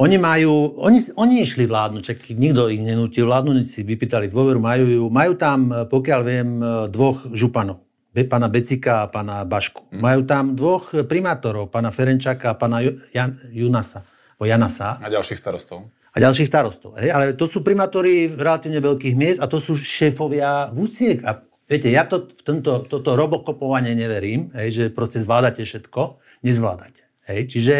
oni 0.00 0.16
majú, 0.16 0.80
oni, 0.80 1.12
oni 1.12 1.44
išli 1.44 1.68
vládnuť, 1.68 2.02
čak 2.02 2.18
nikto 2.32 2.72
ich 2.72 2.80
nenútil 2.80 3.28
vládnuť, 3.28 3.60
si 3.68 3.84
vypýtali 3.84 4.32
dôveru, 4.32 4.56
majú 4.56 4.84
ju, 4.88 5.04
majú 5.12 5.36
tam, 5.36 5.68
pokiaľ 5.68 6.20
viem, 6.24 6.48
dvoch 6.88 7.28
županov, 7.36 7.84
pána 8.16 8.48
Becika 8.48 9.04
a 9.04 9.10
pána 9.12 9.44
Bašku. 9.44 9.92
Mm. 9.92 10.00
Majú 10.00 10.20
tam 10.24 10.44
dvoch 10.56 10.96
primátorov, 11.04 11.68
pána 11.68 11.92
Ferenčaka 11.92 12.52
a 12.52 12.56
pána 12.56 12.80
Jan, 13.12 13.36
Junasa, 13.52 14.08
o 14.40 14.48
Janasa. 14.48 14.96
A 15.04 15.12
ďalších 15.12 15.36
starostov. 15.36 15.92
A 16.10 16.16
ďalších 16.16 16.48
starostov. 16.48 16.96
Hej? 16.96 17.12
Ale 17.12 17.24
to 17.36 17.44
sú 17.44 17.60
primátori 17.60 18.26
relatívne 18.32 18.80
veľkých 18.80 19.14
miest 19.14 19.38
a 19.38 19.46
to 19.46 19.60
sú 19.60 19.76
šéfovia 19.76 20.72
vúciek. 20.72 21.20
A 21.28 21.44
viete, 21.68 21.92
ja 21.92 22.08
to, 22.08 22.24
v 22.24 22.42
tomto, 22.42 22.88
toto 22.88 23.14
robokopovanie 23.14 23.92
neverím, 23.92 24.48
hej, 24.56 24.68
že 24.72 24.84
proste 24.90 25.20
zvládate 25.20 25.62
všetko. 25.62 26.18
Nezvládate. 26.40 27.09
Hej? 27.30 27.42
Čiže 27.56 27.76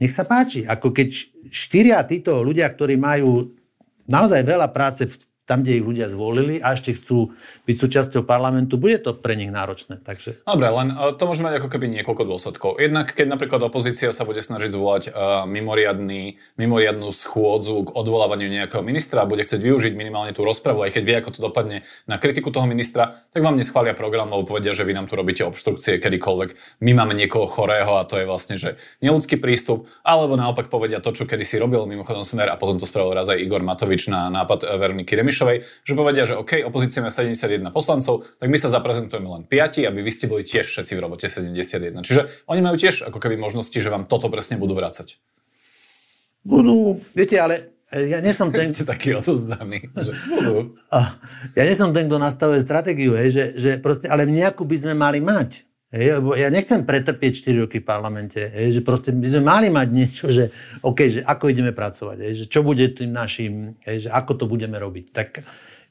nech 0.00 0.12
sa 0.12 0.24
páči, 0.24 0.64
ako 0.64 0.90
keď 0.90 1.08
štyria 1.52 2.00
títo 2.08 2.40
ľudia, 2.40 2.66
ktorí 2.66 2.96
majú 2.96 3.52
naozaj 4.08 4.42
veľa 4.42 4.68
práce 4.72 5.06
v 5.06 5.14
tam, 5.46 5.62
kde 5.62 5.78
ich 5.78 5.86
ľudia 5.86 6.10
zvolili 6.10 6.58
a 6.58 6.74
ešte 6.74 6.98
chcú 6.98 7.30
byť 7.66 7.76
súčasťou 7.76 8.22
parlamentu, 8.26 8.80
bude 8.80 8.98
to 8.98 9.14
pre 9.14 9.38
nich 9.38 9.52
náročné. 9.52 10.02
Takže... 10.02 10.42
Dobre, 10.42 10.66
len 10.66 10.88
e, 10.90 11.14
to 11.14 11.22
môže 11.30 11.42
mať 11.44 11.62
ako 11.62 11.68
keby 11.70 11.86
niekoľko 12.00 12.24
dôsledkov. 12.26 12.70
Jednak, 12.82 13.14
keď 13.14 13.26
napríklad 13.38 13.62
opozícia 13.62 14.10
sa 14.10 14.26
bude 14.26 14.42
snažiť 14.42 14.70
zvolať 14.74 15.04
uh, 15.10 15.44
mimoriadný, 15.46 16.42
mimoriadnú 16.58 17.08
schôdzu 17.14 17.86
k 17.86 17.94
odvolávaniu 17.94 18.50
nejakého 18.50 18.82
ministra 18.82 19.22
a 19.22 19.30
bude 19.30 19.46
chcieť 19.46 19.62
využiť 19.62 19.92
minimálne 19.94 20.34
tú 20.34 20.42
rozpravu, 20.42 20.82
aj 20.82 20.98
keď 20.98 21.02
vie, 21.06 21.16
ako 21.22 21.30
to 21.30 21.40
dopadne 21.40 21.86
na 22.10 22.18
kritiku 22.18 22.50
toho 22.50 22.66
ministra, 22.66 23.14
tak 23.30 23.40
vám 23.46 23.54
neschvália 23.54 23.94
program, 23.94 24.30
alebo 24.34 24.56
povedia, 24.56 24.74
že 24.74 24.82
vy 24.82 24.94
nám 24.94 25.06
tu 25.06 25.14
robíte 25.14 25.46
obštrukcie 25.46 26.02
kedykoľvek. 26.02 26.82
My 26.82 26.92
máme 26.94 27.14
niekoho 27.14 27.46
chorého 27.46 27.98
a 27.98 28.06
to 28.06 28.18
je 28.18 28.26
vlastne, 28.26 28.58
že 28.58 28.78
neludský 29.02 29.38
prístup, 29.38 29.86
alebo 30.02 30.34
naopak 30.34 30.70
povedia 30.70 30.98
to, 30.98 31.14
čo 31.14 31.26
kedysi 31.26 31.58
robil 31.58 31.86
mimochodom 31.86 32.26
smer 32.26 32.50
a 32.50 32.58
potom 32.58 32.78
to 32.78 32.86
spravil 32.86 33.14
raz 33.14 33.30
aj 33.30 33.38
Igor 33.38 33.62
Matovič 33.62 34.10
na 34.10 34.28
nápad 34.30 34.66
Veroniky 34.78 35.14
Remiš 35.14 35.36
Remišovej, 35.36 35.58
že 35.84 35.92
povedia, 35.92 36.24
že 36.24 36.38
OK, 36.40 36.64
opozícia 36.64 37.04
má 37.04 37.12
71 37.12 37.55
poslancov, 37.72 38.26
tak 38.36 38.48
my 38.48 38.58
sa 38.60 38.68
zaprezentujeme 38.68 39.28
len 39.28 39.42
5, 39.48 39.88
aby 39.88 40.00
vy 40.04 40.10
ste 40.12 40.26
boli 40.28 40.42
tiež 40.44 40.68
všetci 40.68 40.92
v 40.92 41.00
robote 41.00 41.26
71. 41.26 42.04
Čiže 42.04 42.46
oni 42.50 42.60
majú 42.60 42.76
tiež 42.76 43.08
ako 43.08 43.18
keby 43.22 43.40
možnosti, 43.40 43.74
že 43.74 43.88
vám 43.88 44.04
toto 44.04 44.28
presne 44.28 44.60
budú 44.60 44.76
vrácať. 44.76 45.16
Budú, 46.46 47.02
viete, 47.10 47.34
ale 47.42 47.74
e, 47.90 48.12
ja 48.12 48.22
nie 48.22 48.30
som 48.30 48.50
ten... 48.54 48.70
Ste 48.70 48.86
taký 48.86 49.18
odozdaný, 49.18 49.90
že 49.90 50.12
budú. 50.30 50.78
Ja 51.58 51.62
nie 51.66 51.74
som 51.74 51.90
ten, 51.90 52.06
kto 52.06 52.22
nastavuje 52.22 52.62
stratégiu, 52.62 53.18
hej, 53.18 53.28
že, 53.34 53.44
že 53.58 53.70
proste, 53.82 54.06
ale 54.06 54.28
nejakú 54.28 54.62
by 54.62 54.76
sme 54.86 54.94
mali 54.94 55.18
mať. 55.18 55.66
Hej, 55.94 56.18
lebo 56.18 56.34
ja 56.34 56.50
nechcem 56.50 56.82
pretrpieť 56.82 57.46
4 57.46 57.62
roky 57.62 57.78
v 57.78 57.86
parlamente, 57.86 58.42
hej, 58.42 58.78
že 58.78 58.80
proste 58.82 59.14
by 59.14 59.28
sme 59.30 59.42
mali 59.46 59.70
mať 59.70 59.88
niečo, 59.94 60.26
že 60.34 60.50
OK, 60.82 60.98
že 61.08 61.20
ako 61.22 61.46
ideme 61.46 61.70
pracovať, 61.70 62.26
hej, 62.26 62.32
že 62.42 62.44
čo 62.50 62.66
bude 62.66 62.90
tým 62.90 63.14
našim, 63.14 63.78
hej, 63.86 64.04
že 64.04 64.08
ako 64.10 64.32
to 64.34 64.44
budeme 64.50 64.74
robiť. 64.74 65.14
Tak 65.14 65.46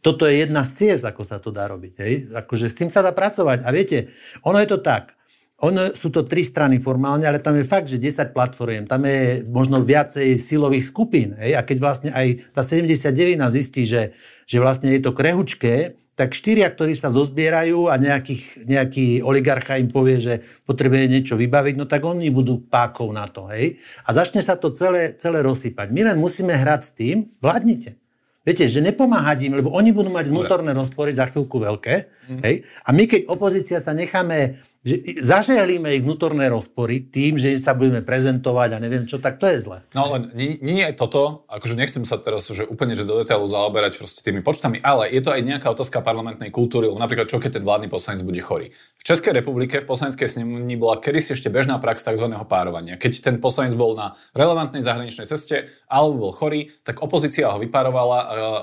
toto 0.06 0.30
je 0.30 0.46
jedna 0.46 0.62
z 0.62 0.70
ciest, 0.78 1.02
ako 1.02 1.26
sa 1.26 1.42
to 1.42 1.50
dá 1.50 1.66
robiť. 1.66 1.94
Hej. 1.98 2.14
Akože 2.30 2.70
s 2.70 2.78
tým 2.78 2.94
sa 2.94 3.02
dá 3.02 3.10
pracovať. 3.10 3.66
A 3.66 3.74
viete, 3.74 4.14
ono 4.46 4.62
je 4.62 4.70
to 4.70 4.78
tak, 4.86 5.18
ono, 5.66 5.88
sú 5.96 6.12
to 6.12 6.28
tri 6.28 6.46
strany 6.46 6.84
formálne, 6.84 7.26
ale 7.26 7.42
tam 7.42 7.58
je 7.58 7.66
fakt, 7.66 7.88
že 7.88 7.98
10 7.98 8.36
platformiem, 8.36 8.86
tam 8.86 9.08
je 9.08 9.42
možno 9.48 9.82
viacej 9.82 10.36
silových 10.36 10.92
skupín. 10.92 11.34
Hej? 11.42 11.58
A 11.58 11.66
keď 11.66 11.78
vlastne 11.82 12.10
aj 12.14 12.54
tá 12.54 12.62
79 12.62 13.40
zistí, 13.50 13.88
že, 13.88 14.14
že 14.46 14.58
vlastne 14.60 14.94
je 14.94 15.02
to 15.02 15.16
krehučké, 15.16 15.98
tak 16.16 16.32
štyria, 16.32 16.72
ktorí 16.72 16.96
sa 16.96 17.12
zozbierajú 17.12 17.92
a 17.92 18.00
nejakých, 18.00 18.68
nejaký 18.68 19.06
oligarcha 19.20 19.76
im 19.80 19.92
povie, 19.92 20.20
že 20.20 20.34
potrebuje 20.64 21.12
niečo 21.12 21.36
vybaviť, 21.36 21.76
no 21.76 21.88
tak 21.88 22.08
oni 22.08 22.32
budú 22.32 22.64
pákov 22.64 23.12
na 23.12 23.28
to, 23.28 23.52
hej. 23.52 23.80
A 24.08 24.16
začne 24.16 24.40
sa 24.40 24.56
to 24.56 24.72
celé, 24.72 25.16
celé 25.20 25.44
rozsypať. 25.44 25.92
My 25.92 26.08
len 26.08 26.20
musíme 26.20 26.56
hrať 26.56 26.82
s 26.84 26.92
tým, 26.96 27.18
vládnite. 27.44 28.05
Viete, 28.46 28.70
že 28.70 28.78
nepomáhať 28.78 29.50
im, 29.50 29.58
lebo 29.58 29.74
oni 29.74 29.90
budú 29.90 30.14
mať 30.14 30.30
vnútorné 30.30 30.70
rozpory 30.78 31.18
za 31.18 31.26
chvíľku 31.34 31.58
veľké, 31.58 31.96
mm. 32.30 32.42
hej. 32.46 32.62
A 32.86 32.94
my, 32.94 33.04
keď 33.10 33.26
opozícia 33.26 33.82
sa 33.82 33.98
necháme 33.98 34.62
že 34.86 35.26
zažehlíme 35.26 35.98
ich 35.98 36.06
vnútorné 36.06 36.46
rozpory 36.54 37.10
tým, 37.10 37.42
že 37.42 37.58
sa 37.58 37.74
budeme 37.74 38.06
prezentovať 38.06 38.78
a 38.78 38.78
neviem 38.78 39.10
čo, 39.10 39.18
tak 39.18 39.42
to 39.42 39.50
je 39.50 39.58
zle. 39.66 39.82
No 39.98 40.14
len 40.14 40.30
nie, 40.38 40.86
je 40.86 40.94
toto, 40.94 41.50
akože 41.50 41.74
nechcem 41.74 42.06
sa 42.06 42.22
teraz 42.22 42.46
že 42.46 42.70
úplne 42.70 42.94
že 42.94 43.02
do 43.02 43.18
detailu 43.18 43.50
zaoberať 43.50 43.98
proste 43.98 44.22
tými 44.22 44.46
počtami, 44.46 44.78
ale 44.86 45.10
je 45.10 45.26
to 45.26 45.34
aj 45.34 45.42
nejaká 45.42 45.74
otázka 45.74 46.06
parlamentnej 46.06 46.54
kultúry, 46.54 46.86
lebo 46.86 47.02
napríklad 47.02 47.26
čo 47.26 47.42
keď 47.42 47.58
ten 47.58 47.66
vládny 47.66 47.90
poslanec 47.90 48.22
bude 48.22 48.38
chorý. 48.46 48.70
V 49.02 49.04
Českej 49.04 49.34
republike 49.34 49.82
v 49.82 49.90
poslaneckej 49.90 50.30
snemovni 50.30 50.78
bola 50.78 51.02
kedysi 51.02 51.34
ešte 51.34 51.50
bežná 51.50 51.82
prax 51.82 52.06
tzv. 52.06 52.30
párovania. 52.46 53.02
Keď 53.02 53.26
ten 53.26 53.36
poslanec 53.42 53.74
bol 53.74 53.98
na 53.98 54.14
relevantnej 54.38 54.86
zahraničnej 54.86 55.26
ceste 55.26 55.66
alebo 55.90 56.30
bol 56.30 56.32
chorý, 56.32 56.70
tak 56.86 57.02
opozícia 57.02 57.50
ho 57.50 57.58
vyparovala, 57.58 58.18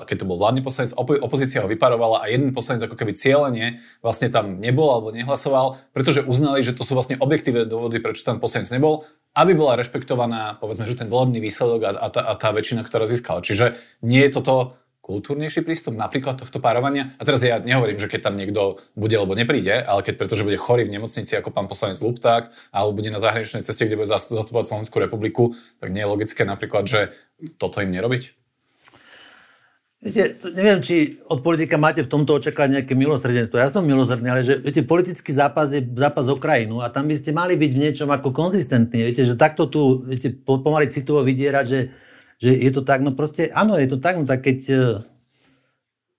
keď 0.07 0.23
to 0.23 0.25
bol 0.29 0.39
vládny 0.39 0.63
poslanec, 0.63 0.95
opozícia 0.95 1.59
ho 1.59 1.67
vyparovala 1.67 2.23
a 2.23 2.31
jeden 2.31 2.55
poslanec 2.55 2.87
ako 2.87 2.95
keby 2.95 3.11
cieľene 3.11 3.83
vlastne 3.99 4.31
tam 4.31 4.61
nebol 4.63 4.87
alebo 4.87 5.11
nehlasoval, 5.11 5.75
pretože 5.91 6.12
pretože 6.13 6.29
uznali, 6.29 6.61
že 6.61 6.77
to 6.77 6.85
sú 6.85 6.93
vlastne 6.93 7.17
objektívne 7.17 7.65
dôvody, 7.65 7.97
prečo 7.97 8.21
ten 8.21 8.37
poslanec 8.37 8.69
nebol, 8.69 9.01
aby 9.33 9.57
bola 9.57 9.81
rešpektovaná, 9.81 10.61
povedzme, 10.61 10.85
že 10.85 10.93
ten 10.93 11.09
volebný 11.09 11.41
výsledok 11.41 11.81
a, 11.89 11.91
a, 11.97 12.07
tá, 12.13 12.21
a 12.21 12.33
tá 12.37 12.53
väčšina, 12.53 12.85
ktorá 12.85 13.09
získala. 13.09 13.41
Čiže 13.41 13.73
nie 14.05 14.21
je 14.21 14.37
toto 14.37 14.77
kultúrnejší 15.01 15.65
prístup 15.65 15.97
napríklad 15.97 16.37
tohto 16.37 16.61
párovania. 16.61 17.17
A 17.17 17.25
teraz 17.25 17.41
ja 17.41 17.57
nehovorím, 17.57 17.97
že 17.97 18.05
keď 18.05 18.29
tam 18.29 18.37
niekto 18.37 18.77
bude 18.93 19.17
alebo 19.17 19.33
nepríde, 19.33 19.73
ale 19.73 20.05
keď 20.05 20.21
pretože 20.21 20.45
bude 20.45 20.61
chorý 20.61 20.85
v 20.85 20.93
nemocnici 21.01 21.33
ako 21.33 21.49
pán 21.49 21.65
poslanec 21.65 21.97
Lupták, 21.97 22.53
alebo 22.69 22.93
bude 22.93 23.09
na 23.09 23.17
zahraničnej 23.17 23.65
ceste, 23.65 23.89
kde 23.89 23.97
bude 23.97 24.13
zastupovať 24.13 24.69
Slovenskú 24.69 25.01
republiku, 25.01 25.57
tak 25.81 25.89
nie 25.89 26.05
je 26.05 26.11
logické 26.13 26.45
napríklad, 26.45 26.85
že 26.85 27.09
toto 27.57 27.81
im 27.81 27.89
nerobiť? 27.89 28.42
Viete, 30.03 30.35
neviem, 30.51 30.83
či 30.83 31.15
od 31.31 31.39
politika 31.39 31.79
máte 31.79 32.03
v 32.03 32.11
tomto 32.11 32.35
očakávať 32.35 32.69
nejaké 32.75 32.91
milosrdenstvo. 32.91 33.55
Ja 33.55 33.71
som 33.71 33.87
milosrdný, 33.87 34.27
ale 34.27 34.43
že 34.43 34.59
viete, 34.59 34.83
politický 34.83 35.31
zápas 35.31 35.71
je 35.71 35.79
zápas 35.79 36.27
o 36.27 36.35
krajinu 36.35 36.83
a 36.83 36.91
tam 36.91 37.07
by 37.07 37.15
ste 37.15 37.31
mali 37.31 37.55
byť 37.55 37.71
v 37.71 37.81
niečom 37.87 38.11
ako 38.11 38.35
konzistentní. 38.35 38.99
Viete, 38.99 39.23
že 39.23 39.39
takto 39.39 39.71
tu 39.71 40.03
viete, 40.03 40.27
pomaly 40.43 40.91
citovo 40.91 41.23
vydierať, 41.23 41.65
že, 41.71 41.79
že 42.35 42.51
je 42.51 42.71
to 42.75 42.83
tak, 42.83 42.99
no 42.99 43.15
proste 43.15 43.47
áno, 43.55 43.79
je 43.79 43.87
to 43.87 43.95
tak, 44.03 44.19
no 44.19 44.27
tak 44.27 44.43
keď 44.43 44.59
uh, 44.75 44.83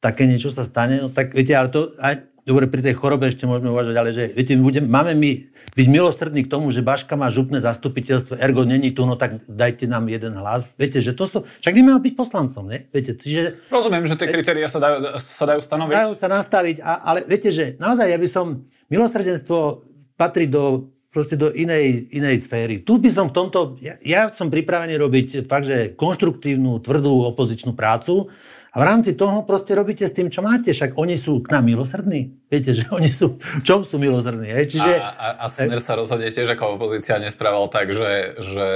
také 0.00 0.24
niečo 0.24 0.48
sa 0.48 0.64
stane, 0.64 1.04
no 1.04 1.12
tak 1.12 1.36
viete, 1.36 1.52
ale 1.52 1.68
to 1.68 1.92
aj, 2.00 2.24
Dobre, 2.44 2.68
pri 2.68 2.84
tej 2.84 3.00
chorobe 3.00 3.32
ešte 3.32 3.48
môžeme 3.48 3.72
uvažovať, 3.72 3.96
ale 3.96 4.10
že 4.12 4.28
viete, 4.36 4.52
budem, 4.60 4.84
máme 4.84 5.16
my 5.16 5.48
byť 5.72 5.86
milostrední 5.88 6.44
k 6.44 6.52
tomu, 6.52 6.68
že 6.68 6.84
Baška 6.84 7.16
má 7.16 7.32
župné 7.32 7.56
zastupiteľstvo, 7.64 8.36
ergo 8.36 8.68
není 8.68 8.92
tu, 8.92 9.08
no 9.08 9.16
tak 9.16 9.40
dajte 9.48 9.88
nám 9.88 10.12
jeden 10.12 10.36
hlas. 10.36 10.68
Viete, 10.76 11.00
že 11.00 11.16
to 11.16 11.24
sú... 11.24 11.48
Však 11.64 11.72
nemáme 11.72 12.04
byť 12.04 12.12
poslancom, 12.12 12.68
ne? 12.68 12.84
Viete, 12.92 13.16
čiže... 13.16 13.64
Rozumiem, 13.72 14.04
že 14.04 14.20
tie 14.20 14.28
kritéria 14.28 14.68
sa 14.68 14.76
dajú, 14.76 15.16
sa 15.16 15.44
dajú 15.48 15.60
stanoviť. 15.64 15.94
Dajú 15.96 16.12
sa 16.20 16.28
nastaviť, 16.28 16.76
a, 16.84 16.92
ale 17.00 17.24
viete, 17.24 17.48
že 17.48 17.80
naozaj 17.80 18.12
ja 18.12 18.18
by 18.20 18.28
som... 18.28 18.46
Milosrdenstvo 18.92 19.80
patrí 20.20 20.44
do 20.44 20.92
proste 21.14 21.38
do 21.38 21.54
inej, 21.54 22.10
inej 22.10 22.42
sféry. 22.42 22.82
Tu 22.82 22.98
by 22.98 23.06
som 23.06 23.30
v 23.30 23.34
tomto, 23.38 23.78
ja, 23.78 23.94
ja 24.02 24.34
som 24.34 24.50
pripravený 24.50 24.98
robiť 24.98 25.46
fakt, 25.46 25.70
že 25.70 25.94
konštruktívnu, 25.94 26.82
tvrdú 26.82 27.30
opozičnú 27.30 27.78
prácu, 27.78 28.34
a 28.74 28.76
v 28.76 28.84
rámci 28.84 29.14
toho 29.14 29.46
proste 29.46 29.70
robíte 29.78 30.02
s 30.02 30.10
tým, 30.10 30.26
čo 30.34 30.42
máte. 30.42 30.74
Však 30.74 30.98
oni 30.98 31.14
sú 31.14 31.38
k 31.46 31.54
nám 31.54 31.70
milosrdní. 31.70 32.34
Viete, 32.50 32.74
že 32.74 32.90
oni 32.90 33.06
sú, 33.06 33.38
v 33.38 33.62
čom 33.62 33.86
sú 33.86 34.02
milosrdní. 34.02 34.50
Hej? 34.50 34.74
Čiže... 34.74 34.92
A, 34.98 35.10
a, 35.14 35.26
a 35.38 35.44
Smer 35.46 35.78
sa 35.78 35.94
rozhodne 35.94 36.26
tiež 36.26 36.50
ako 36.58 36.74
opozícia 36.74 37.22
nesprával 37.22 37.70
tak, 37.70 37.94
že, 37.94 38.34
že 38.42 38.68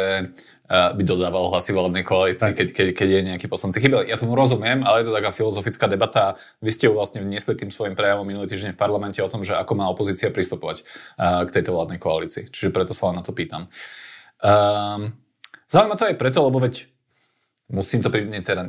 by 0.69 1.01
dodával 1.01 1.49
hlasy 1.49 1.73
volebnej 1.73 2.05
koalícii, 2.05 2.53
keď, 2.53 2.69
keď, 2.77 2.87
keď 2.93 3.09
je 3.09 3.21
nejaký 3.33 3.47
poslanci 3.49 3.81
chybel. 3.81 4.05
Ja 4.05 4.21
tomu 4.21 4.37
rozumiem, 4.37 4.85
ale 4.85 5.01
je 5.01 5.09
to 5.09 5.17
taká 5.17 5.33
filozofická 5.33 5.89
debata. 5.89 6.37
Vy 6.61 6.77
ste 6.77 6.87
ju 6.87 6.95
vlastne 6.95 7.25
vniesli 7.25 7.57
tým 7.57 7.73
svojim 7.73 7.97
prejavom 7.97 8.29
minulý 8.29 8.53
týždeň 8.53 8.77
v 8.77 8.79
parlamente 8.79 9.17
o 9.25 9.33
tom, 9.33 9.49
že 9.49 9.57
ako 9.57 9.73
má 9.81 9.89
opozícia 9.89 10.29
pristupovať 10.29 10.85
k 11.17 11.49
tejto 11.49 11.73
vládnej 11.73 11.97
koalícii. 11.97 12.53
Čiže 12.53 12.69
preto 12.69 12.93
sa 12.93 13.09
vám 13.09 13.17
na 13.19 13.25
to 13.25 13.33
pýtam. 13.33 13.73
Um, 14.45 15.17
Zaujíma 15.73 15.97
to 15.97 16.09
aj 16.09 16.17
preto, 16.21 16.41
lebo 16.45 16.61
veď 16.61 16.85
musím 17.69 18.01
to 18.01 18.09
privniť, 18.09 18.43
teda 18.45 18.63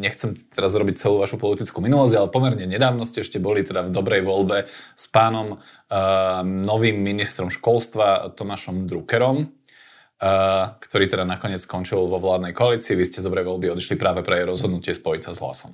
nechcem 0.00 0.32
teraz 0.48 0.72
robiť 0.72 0.96
celú 0.96 1.20
vašu 1.20 1.36
politickú 1.36 1.84
minulosť, 1.84 2.14
ale 2.16 2.32
pomerne 2.32 2.64
nedávno 2.64 3.04
ste 3.04 3.20
ešte 3.20 3.36
boli 3.36 3.60
teda 3.60 3.84
v 3.84 3.92
dobrej 3.92 4.24
voľbe 4.24 4.64
s 4.96 5.04
pánom 5.12 5.60
uh, 5.60 6.40
novým 6.42 6.96
ministrom 6.96 7.52
školstva 7.52 8.32
Tomášom 8.32 8.88
Druckerom, 8.88 9.44
uh, 9.44 10.72
ktorý 10.80 11.04
teda 11.04 11.28
nakoniec 11.28 11.60
skončil 11.60 12.08
vo 12.08 12.16
vládnej 12.16 12.56
koalícii. 12.56 12.96
Vy 12.96 13.04
ste 13.04 13.20
z 13.20 13.28
dobrej 13.28 13.44
voľby 13.44 13.76
odišli 13.76 14.00
práve 14.00 14.24
pre 14.24 14.40
rozhodnutie 14.48 14.96
spojiť 14.96 15.22
sa 15.28 15.32
s 15.36 15.42
hlasom. 15.44 15.72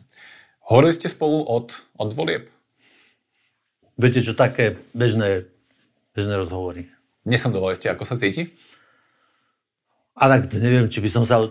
Hovorili 0.66 0.94
ste 0.94 1.06
spolu 1.06 1.42
od, 1.46 1.74
od 1.98 2.10
volieb? 2.10 2.50
Viete 3.94 4.26
čo, 4.26 4.34
také 4.34 4.82
bežné, 4.90 5.46
bežné 6.18 6.34
rozhovory. 6.34 6.90
Nesondovali 7.22 7.78
ste, 7.78 7.94
ako 7.94 8.02
sa 8.02 8.18
cíti? 8.18 8.50
A 10.12 10.28
tak 10.28 10.52
neviem, 10.60 10.92
či 10.92 11.00
by 11.00 11.08
som 11.08 11.24
sa 11.24 11.40
uh, 11.40 11.48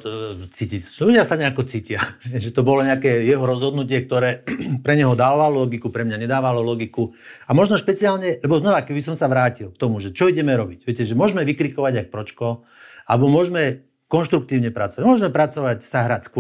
cítiť. 0.54 1.02
Ľudia 1.02 1.26
sa 1.26 1.34
nejako 1.34 1.66
cítia. 1.66 1.98
že 2.44 2.54
to 2.54 2.62
bolo 2.62 2.86
nejaké 2.86 3.26
jeho 3.26 3.42
rozhodnutie, 3.42 4.06
ktoré 4.06 4.46
pre 4.86 4.94
neho 4.94 5.18
dávalo 5.18 5.66
logiku, 5.66 5.90
pre 5.90 6.06
mňa 6.06 6.22
nedávalo 6.22 6.62
logiku. 6.62 7.10
A 7.50 7.58
možno 7.58 7.82
špeciálne, 7.82 8.38
lebo 8.38 8.62
znova, 8.62 8.86
keby 8.86 9.02
som 9.02 9.18
sa 9.18 9.26
vrátil 9.26 9.74
k 9.74 9.82
tomu, 9.82 9.98
že 9.98 10.14
čo 10.14 10.30
ideme 10.30 10.54
robiť. 10.54 10.86
Viete, 10.86 11.10
že 11.10 11.18
môžeme 11.18 11.42
vykrikovať 11.42 12.06
jak 12.06 12.10
pročko, 12.14 12.62
alebo 13.10 13.34
môžeme 13.34 13.90
konštruktívne 14.12 14.70
pracovať. 14.70 15.10
Môžeme 15.10 15.34
pracovať, 15.34 15.82
sa 15.82 16.06
hrať 16.06 16.22
s 16.28 16.32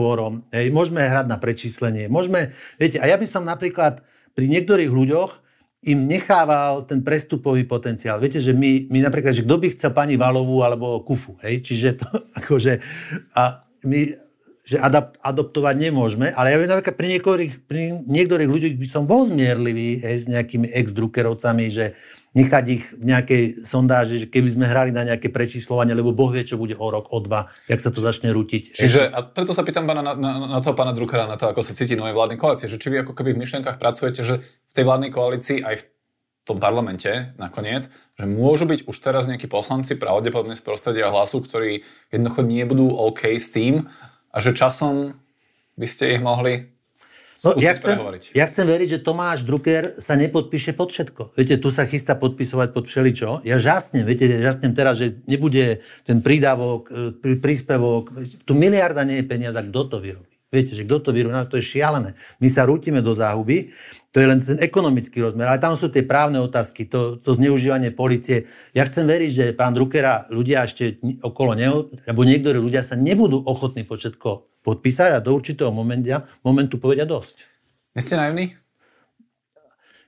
môžeme 0.69 1.01
hrať 1.01 1.25
na 1.25 1.41
prečíslenie, 1.41 2.05
môžeme, 2.11 2.51
viete, 2.77 2.99
a 2.99 3.07
ja 3.07 3.15
by 3.17 3.25
som 3.25 3.47
napríklad 3.47 4.03
pri 4.35 4.45
niektorých 4.45 4.91
ľuďoch 4.91 5.40
im 5.81 6.05
nechával 6.05 6.85
ten 6.85 7.01
prestupový 7.01 7.65
potenciál. 7.65 8.21
Viete, 8.21 8.37
že 8.37 8.53
my, 8.53 8.85
my 8.93 8.99
napríklad, 9.01 9.33
že 9.33 9.41
kto 9.41 9.55
by 9.57 9.67
chcel 9.73 9.91
pani 9.97 10.13
Valovú 10.13 10.61
alebo 10.61 11.01
Kufu, 11.01 11.41
hej? 11.41 11.65
Čiže 11.65 11.97
to 11.97 12.07
akože, 12.39 12.77
a 13.33 13.65
my 13.85 13.99
že 14.61 14.79
adap- 14.79 15.19
adoptovať 15.19 15.75
nemôžeme, 15.75 16.31
ale 16.31 16.53
ja 16.53 16.57
viem 16.61 16.69
napríklad 16.69 16.95
pri 16.95 17.07
niektorých, 17.17 17.53
pri 17.67 17.81
niektorých 18.07 18.47
ľuďoch 18.47 18.73
by 18.79 18.87
som 18.87 19.03
bol 19.03 19.27
zmierlivý 19.27 19.99
hej, 19.99 20.15
s 20.23 20.25
nejakými 20.31 20.71
ex-drukerovcami, 20.71 21.65
že 21.67 21.91
nechať 22.31 22.65
ich 22.71 22.83
v 22.95 23.03
nejakej 23.11 23.43
sondáži, 23.67 24.23
že 24.23 24.27
keby 24.31 24.49
sme 24.55 24.65
hrali 24.67 24.95
na 24.95 25.03
nejaké 25.03 25.27
prečíslovanie, 25.27 25.91
lebo 25.91 26.15
Boh 26.15 26.31
vie, 26.31 26.47
čo 26.47 26.55
bude 26.55 26.79
o 26.79 26.87
rok, 26.87 27.11
o 27.11 27.19
dva, 27.19 27.51
jak 27.67 27.83
sa 27.83 27.91
to 27.91 27.99
začne 27.99 28.31
rútiť. 28.31 28.71
Čiže, 28.71 29.11
a 29.11 29.19
preto 29.27 29.51
sa 29.51 29.67
pýtam 29.67 29.83
pána, 29.83 29.99
na, 29.99 30.15
na, 30.15 30.31
na 30.47 30.59
toho 30.63 30.71
pána 30.71 30.95
Druckera, 30.95 31.27
na 31.27 31.35
to, 31.35 31.51
ako 31.51 31.59
sa 31.59 31.75
cíti 31.75 31.99
novej 31.99 32.15
vládnej 32.15 32.39
koalície, 32.39 32.71
že 32.71 32.79
či 32.79 32.87
vy 32.87 33.03
ako 33.03 33.11
keby 33.11 33.35
v 33.35 33.41
myšlienkach 33.43 33.75
pracujete, 33.75 34.23
že 34.23 34.39
v 34.47 34.73
tej 34.73 34.83
vládnej 34.87 35.11
koalícii 35.11 35.59
aj 35.59 35.75
v 35.75 35.83
tom 36.47 36.57
parlamente 36.57 37.35
nakoniec, 37.37 37.91
že 38.17 38.25
môžu 38.25 38.65
byť 38.65 38.87
už 38.87 38.97
teraz 38.97 39.27
nejakí 39.27 39.45
poslanci 39.51 39.99
pravdepodobne 39.99 40.55
z 40.55 40.63
prostredia 40.63 41.11
hlasu, 41.11 41.43
ktorí 41.43 41.85
jednoducho 42.09 42.41
nebudú 42.47 42.87
OK 42.95 43.37
s 43.37 43.53
tým 43.53 43.91
a 44.31 44.37
že 44.39 44.55
časom 44.55 45.19
by 45.75 45.87
ste 45.87 46.17
ich 46.17 46.21
mohli 46.23 46.71
No, 47.41 47.57
ja, 47.57 47.73
chcem, 47.73 47.97
ja 48.37 48.45
chcem 48.45 48.65
veriť, 48.69 48.87
že 48.97 48.99
Tomáš 49.01 49.41
Drucker 49.41 49.97
sa 49.97 50.13
nepodpíše 50.13 50.77
pod 50.77 50.93
všetko. 50.93 51.33
Viete, 51.33 51.57
tu 51.57 51.73
sa 51.73 51.89
chystá 51.89 52.13
podpisovať 52.13 52.69
pod 52.69 52.85
všeličo. 52.85 53.41
Ja 53.41 53.57
žasnem, 53.57 54.05
viete, 54.05 54.29
žasnem 54.29 54.77
teraz, 54.77 55.01
že 55.01 55.25
nebude 55.25 55.81
ten 56.05 56.21
prídavok, 56.21 56.93
e, 56.93 57.33
príspevok. 57.41 58.13
Tu 58.45 58.53
miliarda 58.53 59.01
nie 59.09 59.25
je 59.25 59.25
peniaza, 59.25 59.65
kto 59.65 59.81
to 59.89 59.97
vyrobí. 59.97 60.29
Viete, 60.53 60.77
že 60.77 60.85
kto 60.85 61.01
to 61.01 61.09
vyrobí, 61.17 61.33
no, 61.33 61.41
to 61.49 61.57
je 61.57 61.65
šialené. 61.65 62.13
My 62.37 62.45
sa 62.45 62.69
rútime 62.69 63.01
do 63.01 63.17
záhuby, 63.17 63.73
to 64.13 64.21
je 64.21 64.27
len 64.29 64.37
ten 64.37 64.61
ekonomický 64.61 65.25
rozmer, 65.25 65.49
ale 65.49 65.57
tam 65.57 65.73
sú 65.73 65.89
tie 65.89 66.05
právne 66.05 66.37
otázky, 66.45 66.85
to, 66.85 67.17
to 67.17 67.33
zneužívanie 67.33 67.89
policie. 67.89 68.53
Ja 68.77 68.85
chcem 68.85 69.09
veriť, 69.09 69.31
že 69.33 69.45
pán 69.57 69.73
Druckera 69.73 70.29
ľudia 70.29 70.69
ešte 70.69 71.01
okolo 71.25 71.57
neho, 71.57 71.89
alebo 72.05 72.21
niektorí 72.21 72.61
ľudia 72.61 72.85
sa 72.85 72.93
nebudú 72.93 73.41
ochotní 73.49 73.81
všetko 73.87 74.50
podpísať 74.61 75.17
a 75.17 75.23
do 75.23 75.33
určitého 75.33 75.73
momentu, 75.73 76.09
momentu 76.45 76.75
povedia 76.77 77.05
dosť. 77.05 77.43
Nie 77.97 78.01
ste 78.01 78.15
naivní? 78.15 78.55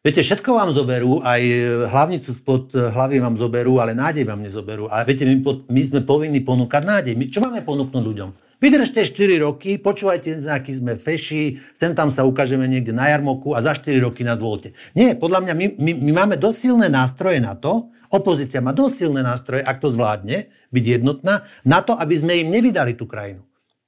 Viete, 0.04 0.20
všetko 0.20 0.52
vám 0.52 0.76
zoberú, 0.76 1.24
aj 1.24 1.42
hlavnicu 1.88 2.36
spod 2.36 2.76
hlavy 2.76 3.24
vám 3.24 3.40
zoberú, 3.40 3.80
ale 3.80 3.96
nádej 3.96 4.28
vám 4.28 4.44
nezoberú. 4.44 4.92
A 4.92 5.08
viete, 5.08 5.24
my, 5.24 5.40
my 5.72 5.82
sme 5.88 6.00
povinni 6.04 6.44
ponúkať 6.44 6.84
nádej. 6.84 7.14
My 7.16 7.32
čo 7.32 7.40
máme 7.40 7.64
ponúknuť 7.64 8.04
ľuďom? 8.04 8.30
Vydržte 8.60 9.04
4 9.04 9.44
roky, 9.44 9.80
počúvajte, 9.80 10.48
aký 10.48 10.72
sme 10.76 10.96
feši, 10.96 11.60
sem 11.76 11.92
tam 11.96 12.12
sa 12.12 12.28
ukážeme 12.28 12.64
niekde 12.64 12.96
na 12.96 13.12
jarmoku 13.12 13.56
a 13.56 13.64
za 13.64 13.76
4 13.76 14.00
roky 14.04 14.24
nás 14.24 14.40
volte. 14.40 14.76
Nie, 14.96 15.20
podľa 15.20 15.40
mňa 15.44 15.54
my, 15.56 15.66
my, 15.80 15.92
my 16.00 16.12
máme 16.24 16.36
dosilné 16.40 16.88
nástroje 16.88 17.44
na 17.44 17.60
to, 17.60 17.92
opozícia 18.08 18.64
má 18.64 18.76
dosilné 18.76 19.20
nástroje, 19.20 19.64
ak 19.64 19.84
to 19.84 19.92
zvládne, 19.92 20.48
byť 20.72 20.84
jednotná, 21.00 21.44
na 21.68 21.80
to, 21.84 21.96
aby 21.96 22.16
sme 22.16 22.40
im 22.44 22.56
nevydali 22.56 22.96
tú 22.96 23.04
krajinu. 23.04 23.44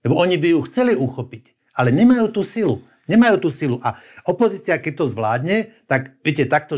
Lebo 0.06 0.22
oni 0.22 0.38
by 0.38 0.48
ju 0.54 0.60
chceli 0.70 0.94
uchopiť, 0.94 1.74
ale 1.74 1.90
nemajú 1.90 2.30
tú 2.30 2.46
silu. 2.46 2.86
Nemajú 3.10 3.42
tú 3.42 3.50
silu. 3.50 3.82
A 3.82 3.98
opozícia, 4.30 4.78
keď 4.78 4.94
to 5.02 5.06
zvládne, 5.10 5.74
tak 5.90 6.22
viete, 6.22 6.46
takto, 6.46 6.78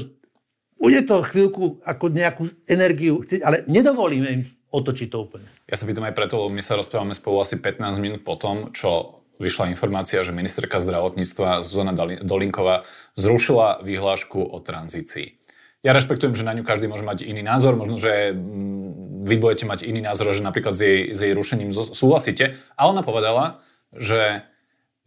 bude 0.79 1.03
to 1.03 1.27
chvíľku 1.27 1.83
ako 1.83 2.05
nejakú 2.07 2.43
energiu, 2.71 3.19
ale 3.43 3.67
nedovolíme 3.67 4.27
im 4.31 4.43
otočiť 4.71 5.07
to 5.11 5.17
úplne. 5.27 5.47
Ja 5.67 5.75
sa 5.75 5.87
pýtam 5.87 6.07
aj 6.07 6.15
preto, 6.15 6.39
lebo 6.39 6.55
my 6.55 6.63
sa 6.63 6.79
rozprávame 6.79 7.15
spolu 7.15 7.43
asi 7.43 7.59
15 7.59 7.99
minút 7.99 8.21
po 8.23 8.39
tom, 8.39 8.71
čo 8.71 9.23
vyšla 9.37 9.69
informácia, 9.69 10.23
že 10.25 10.33
ministerka 10.33 10.81
zdravotníctva 10.81 11.61
Zuzana 11.61 11.93
Dolinková 12.21 12.83
zrušila 13.13 13.85
výhlášku 13.85 14.41
o 14.41 14.57
tranzícii. 14.59 15.37
Ja 15.85 15.93
rešpektujem, 15.93 16.33
že 16.33 16.47
na 16.47 16.57
ňu 16.57 16.65
každý 16.65 16.89
môže 16.89 17.05
mať 17.05 17.21
iný 17.21 17.45
názor, 17.45 17.77
možno, 17.77 18.01
že 18.01 18.33
mm, 18.33 19.23
vy 19.29 19.35
budete 19.37 19.65
mať 19.69 19.85
iný 19.85 20.01
názor, 20.01 20.33
že 20.33 20.41
napríklad 20.41 20.73
s 20.73 20.81
jej, 20.81 20.99
s 21.13 21.19
jej 21.21 21.33
rušením 21.37 21.69
súhlasíte, 21.73 22.57
ale 22.73 22.87
ona 22.97 23.03
povedala, 23.05 23.61
že 23.93 24.47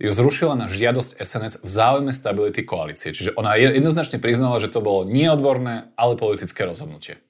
ju 0.01 0.11
zrušila 0.17 0.57
na 0.57 0.65
žiadosť 0.65 1.21
SNS 1.21 1.61
v 1.61 1.69
záujme 1.69 2.13
stability 2.15 2.65
koalície. 2.65 3.13
Čiže 3.13 3.37
ona 3.37 3.61
jednoznačne 3.61 4.17
priznala, 4.17 4.57
že 4.57 4.73
to 4.73 4.81
bolo 4.81 5.05
neodborné, 5.05 5.93
ale 5.93 6.17
politické 6.17 6.65
rozhodnutie. 6.65 7.21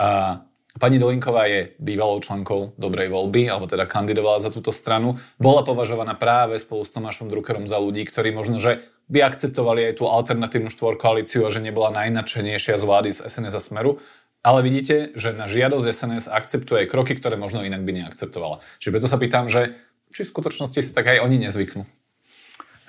A 0.00 0.42
pani 0.78 1.02
Dolinková 1.02 1.50
je 1.50 1.74
bývalou 1.82 2.20
členkou 2.22 2.76
dobrej 2.78 3.10
voľby, 3.10 3.50
alebo 3.50 3.66
teda 3.66 3.88
kandidovala 3.88 4.38
za 4.38 4.54
túto 4.54 4.70
stranu. 4.70 5.18
Bola 5.40 5.66
považovaná 5.66 6.14
práve 6.14 6.60
spolu 6.62 6.86
s 6.86 6.94
Tomášom 6.94 7.26
Druckerom 7.26 7.66
za 7.66 7.80
ľudí, 7.82 8.06
ktorí 8.06 8.30
možno, 8.30 8.62
že 8.62 8.84
by 9.10 9.26
akceptovali 9.26 9.90
aj 9.90 9.98
tú 9.98 10.06
alternatívnu 10.06 10.70
štvorkoalíciu 10.70 11.42
a 11.42 11.50
že 11.50 11.58
nebola 11.58 11.90
najnačenejšia 11.90 12.78
z 12.78 12.84
vlády 12.86 13.10
z 13.10 13.26
SNS 13.26 13.54
a 13.58 13.62
Smeru. 13.62 13.92
Ale 14.40 14.64
vidíte, 14.64 15.12
že 15.18 15.36
na 15.36 15.44
žiadosť 15.50 15.84
SNS 15.90 16.24
akceptuje 16.30 16.88
kroky, 16.88 17.12
ktoré 17.12 17.36
možno 17.36 17.60
inak 17.60 17.84
by 17.84 18.04
neakceptovala. 18.04 18.64
Čiže 18.80 18.92
preto 18.94 19.08
sa 19.10 19.20
pýtam, 19.20 19.52
že 19.52 19.76
či 20.14 20.24
v 20.24 20.32
skutočnosti 20.32 20.80
si 20.80 20.90
tak 20.94 21.12
aj 21.12 21.20
oni 21.20 21.36
nezvyknú. 21.44 21.84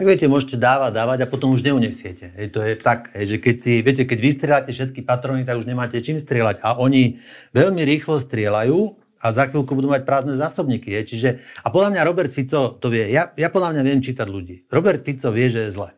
Tak 0.01 0.09
viete, 0.09 0.25
môžete 0.25 0.57
dávať, 0.57 0.97
dávať 0.97 1.17
a 1.21 1.29
potom 1.29 1.53
už 1.53 1.61
neunesiete. 1.61 2.33
Hej, 2.33 2.57
to 2.57 2.65
je 2.65 2.73
tak, 2.73 3.13
hej, 3.13 3.25
že 3.29 3.37
keď 3.37 3.55
si, 3.61 3.85
viete, 3.85 4.09
keď 4.09 4.17
vystrieľate 4.17 4.73
všetky 4.73 5.05
patrony, 5.05 5.45
tak 5.45 5.61
už 5.61 5.69
nemáte 5.69 6.01
čím 6.01 6.17
strieľať. 6.17 6.57
A 6.65 6.73
oni 6.81 7.21
veľmi 7.53 7.85
rýchlo 7.85 8.17
strieľajú 8.17 8.97
a 9.21 9.25
za 9.29 9.45
chvíľku 9.45 9.77
budú 9.77 9.93
mať 9.93 10.01
prázdne 10.01 10.33
zásobníky. 10.33 10.89
Hej. 10.89 11.05
Čiže, 11.05 11.29
a 11.61 11.69
podľa 11.69 11.93
mňa 11.93 12.01
Robert 12.09 12.33
Fico 12.33 12.81
to 12.81 12.89
vie. 12.89 13.13
Ja, 13.13 13.29
ja 13.37 13.53
podľa 13.53 13.77
mňa 13.77 13.81
viem 13.85 14.01
čítať 14.01 14.25
ľudí. 14.25 14.65
Robert 14.73 15.05
Fico 15.05 15.29
vie, 15.29 15.53
že 15.53 15.69
je 15.69 15.77
zle. 15.77 15.93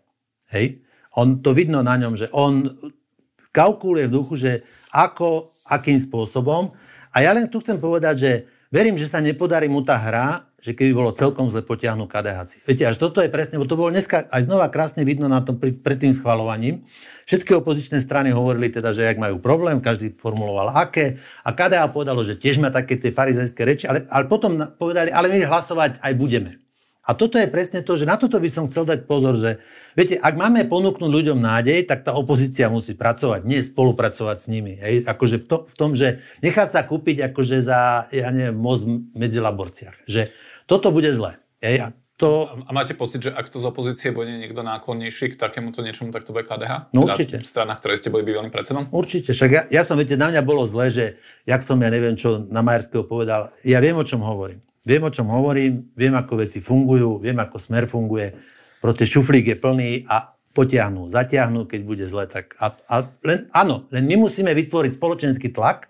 Hej? 0.51 0.83
On, 1.15 1.39
to 1.39 1.55
vidno 1.55 1.79
na 1.79 1.95
ňom, 1.95 2.19
že 2.19 2.27
on 2.35 2.75
kalkuluje 3.55 4.11
v 4.11 4.15
duchu, 4.19 4.35
že 4.35 4.67
ako, 4.91 5.55
akým 5.71 5.95
spôsobom. 5.95 6.75
A 7.15 7.23
ja 7.23 7.31
len 7.31 7.47
tu 7.47 7.63
chcem 7.63 7.79
povedať, 7.79 8.15
že 8.19 8.31
verím, 8.67 8.99
že 8.99 9.07
sa 9.07 9.23
nepodarí 9.23 9.71
mu 9.71 9.79
tá 9.79 9.95
hra, 9.95 10.43
že 10.63 10.71
keby 10.71 10.95
bolo 10.95 11.11
celkom 11.11 11.51
zle 11.51 11.59
potiahnuť 11.59 12.07
KDH. 12.07 12.39
Viete, 12.63 12.87
až 12.87 12.95
toto 12.95 13.19
je 13.19 13.27
presne, 13.27 13.59
bo 13.59 13.67
to 13.67 13.75
bolo 13.75 13.91
dneska 13.91 14.31
aj 14.31 14.47
znova 14.47 14.71
krásne 14.71 15.03
vidno 15.03 15.27
na 15.27 15.43
tom 15.43 15.59
pred, 15.59 15.99
tým 15.99 16.15
schvalovaním. 16.15 16.87
Všetky 17.27 17.51
opozičné 17.59 17.99
strany 17.99 18.31
hovorili 18.31 18.71
teda, 18.71 18.95
že 18.95 19.11
ak 19.11 19.19
majú 19.19 19.43
problém, 19.43 19.83
každý 19.83 20.15
formuloval 20.15 20.71
aké. 20.71 21.19
A 21.43 21.51
KDH 21.51 21.91
povedalo, 21.91 22.23
že 22.23 22.39
tiež 22.39 22.63
má 22.63 22.71
také 22.71 22.95
tie 22.95 23.11
farizejské 23.11 23.61
reči, 23.67 23.85
ale, 23.91 24.07
ale 24.07 24.31
potom 24.31 24.55
povedali, 24.79 25.11
ale 25.11 25.27
my 25.27 25.43
hlasovať 25.43 25.99
aj 25.99 26.13
budeme. 26.15 26.63
A 27.03 27.11
toto 27.19 27.35
je 27.35 27.51
presne 27.51 27.83
to, 27.83 27.99
že 27.99 28.07
na 28.07 28.15
toto 28.15 28.39
by 28.39 28.47
som 28.47 28.71
chcel 28.71 28.87
dať 28.87 29.03
pozor, 29.03 29.35
že 29.35 29.59
viete, 29.91 30.15
ak 30.15 30.39
máme 30.39 30.63
ponúknuť 30.71 31.11
ľuďom 31.11 31.35
nádej, 31.35 31.83
tak 31.83 32.07
tá 32.07 32.15
opozícia 32.15 32.71
musí 32.71 32.95
pracovať, 32.95 33.43
nie 33.43 33.59
spolupracovať 33.59 34.37
s 34.39 34.47
nimi. 34.47 34.79
Hej? 34.79 35.03
Akože 35.03 35.43
v, 35.43 35.45
to, 35.51 35.57
v 35.67 35.75
tom, 35.75 35.99
že 35.99 36.23
nechať 36.39 36.71
sa 36.71 36.87
kúpiť 36.87 37.27
akože 37.27 37.59
za, 37.59 38.07
ja 38.07 38.31
neviem, 38.31 38.55
most 38.55 38.87
medzi 39.11 39.43
laborciach. 39.43 40.07
Že 40.07 40.31
toto 40.69 40.91
bude 40.91 41.11
zle. 41.11 41.39
Hej? 41.63 41.75
A 41.79 41.87
to... 42.17 42.47
A 42.53 42.71
máte 42.71 42.93
pocit, 42.93 43.25
že 43.25 43.31
ak 43.33 43.49
to 43.49 43.57
z 43.57 43.65
opozície 43.67 44.13
bude 44.13 44.29
niekto 44.29 44.61
náklonnejší 44.61 45.33
k 45.33 45.35
takémuto 45.35 45.81
niečomu, 45.81 46.13
tak 46.13 46.23
to 46.23 46.31
bude 46.31 46.45
KDH? 46.45 46.93
No 46.93 47.09
teda 47.09 47.13
určite. 47.17 47.35
Strana, 47.41 47.73
ktorej 47.73 47.99
ste 47.99 48.13
boli 48.13 48.23
bývalým 48.23 48.53
predsedom? 48.53 48.87
Určite. 48.93 49.33
Však 49.33 49.49
ja, 49.51 49.61
ja 49.67 49.81
som, 49.81 49.97
viete, 49.97 50.13
na 50.13 50.29
mňa 50.29 50.41
bolo 50.45 50.63
zle, 50.69 50.93
že 50.93 51.05
jak 51.49 51.65
som, 51.65 51.81
ja 51.81 51.89
neviem, 51.89 52.13
čo 52.13 52.45
na 52.47 52.61
Majerského 52.61 53.03
povedal, 53.03 53.49
ja 53.65 53.81
viem, 53.81 53.97
o 53.97 54.05
čom 54.05 54.21
hovorím. 54.21 54.61
Viem, 54.83 55.03
o 55.03 55.11
čom 55.11 55.31
hovorím, 55.31 55.89
viem, 55.95 56.13
ako 56.13 56.43
veci 56.43 56.59
fungujú, 56.59 57.23
viem, 57.23 57.39
ako 57.39 57.55
smer 57.55 57.87
funguje. 57.87 58.35
Proste 58.83 59.07
šuflík 59.07 59.55
je 59.55 59.57
plný 59.57 59.91
a 60.11 60.35
potiahnú, 60.53 61.09
zatiahnu, 61.09 61.65
keď 61.65 61.81
bude 61.81 62.05
zle. 62.05 62.29
Tak 62.29 62.59
a, 62.61 62.77
a 62.91 62.95
len, 63.25 63.49
áno, 63.55 63.89
len 63.89 64.03
my 64.05 64.27
musíme 64.27 64.53
vytvoriť 64.53 64.99
spoločenský 64.99 65.49
tlak, 65.49 65.89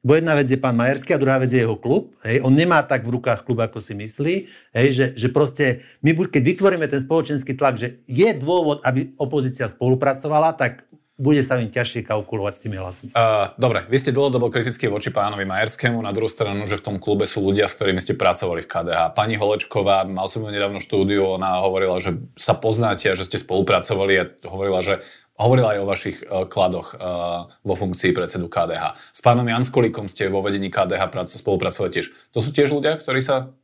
bo 0.00 0.16
jedna 0.16 0.32
vec 0.32 0.48
je 0.48 0.56
pán 0.56 0.72
Majerský 0.76 1.12
a 1.12 1.20
druhá 1.20 1.36
vec 1.36 1.52
je 1.52 1.60
jeho 1.60 1.76
klub. 1.76 2.16
Hej. 2.24 2.40
On 2.40 2.52
nemá 2.52 2.80
tak 2.80 3.04
v 3.04 3.20
rukách 3.20 3.44
klub, 3.44 3.60
ako 3.60 3.84
si 3.84 3.92
myslí. 3.92 4.34
Hej, 4.72 4.88
že, 4.96 5.06
že 5.16 5.28
proste 5.28 5.84
my, 6.00 6.16
keď 6.16 6.42
vytvoríme 6.42 6.88
ten 6.88 7.04
spoločenský 7.04 7.52
tlak, 7.52 7.76
že 7.76 8.00
je 8.08 8.28
dôvod, 8.40 8.80
aby 8.80 9.12
opozícia 9.20 9.68
spolupracovala, 9.68 10.56
tak 10.56 10.88
bude 11.20 11.44
sa 11.44 11.60
im 11.60 11.68
ťažšie 11.68 12.08
kalkulovať 12.08 12.52
s 12.56 12.60
tými 12.64 12.80
hlasmi. 12.80 13.08
Uh, 13.12 13.52
dobre, 13.60 13.84
vy 13.92 13.96
ste 14.00 14.16
dlhodobo 14.16 14.48
kritickí 14.48 14.88
voči 14.88 15.12
pánovi 15.12 15.44
Majerskému, 15.44 16.00
na 16.00 16.16
druhú 16.16 16.32
stranu, 16.32 16.64
že 16.64 16.80
v 16.80 16.84
tom 16.88 16.96
klube 16.96 17.28
sú 17.28 17.44
ľudia, 17.44 17.68
s 17.68 17.76
ktorými 17.76 18.00
ste 18.00 18.16
pracovali 18.16 18.64
v 18.64 18.70
KDH. 18.72 19.12
Pani 19.12 19.36
Holečková, 19.36 20.08
mal 20.08 20.32
som 20.32 20.40
ju 20.40 20.48
nedávno 20.48 20.80
štúdiu, 20.80 21.36
ona 21.36 21.60
hovorila, 21.60 22.00
že 22.00 22.16
sa 22.40 22.56
poznáte 22.56 23.12
a 23.12 23.14
že 23.14 23.28
ste 23.28 23.36
spolupracovali 23.36 24.14
a 24.16 24.24
hovorila, 24.48 24.80
že 24.80 25.04
hovorila 25.40 25.72
aj 25.74 25.78
o 25.80 25.88
vašich 25.88 26.18
uh, 26.20 26.44
kladoch 26.44 26.92
uh, 26.94 27.48
vo 27.64 27.74
funkcii 27.74 28.12
predsedu 28.12 28.52
KDH. 28.52 28.94
S 29.16 29.20
pánom 29.24 29.48
Janskolíkom 29.48 30.06
ste 30.06 30.28
vo 30.28 30.44
vedení 30.44 30.68
KDH 30.68 31.08
spolupracovali 31.40 31.90
tiež. 31.90 32.12
To 32.36 32.44
sú 32.44 32.52
tiež 32.52 32.76
ľudia, 32.76 33.00
ktorí 33.00 33.24
sa 33.24 33.56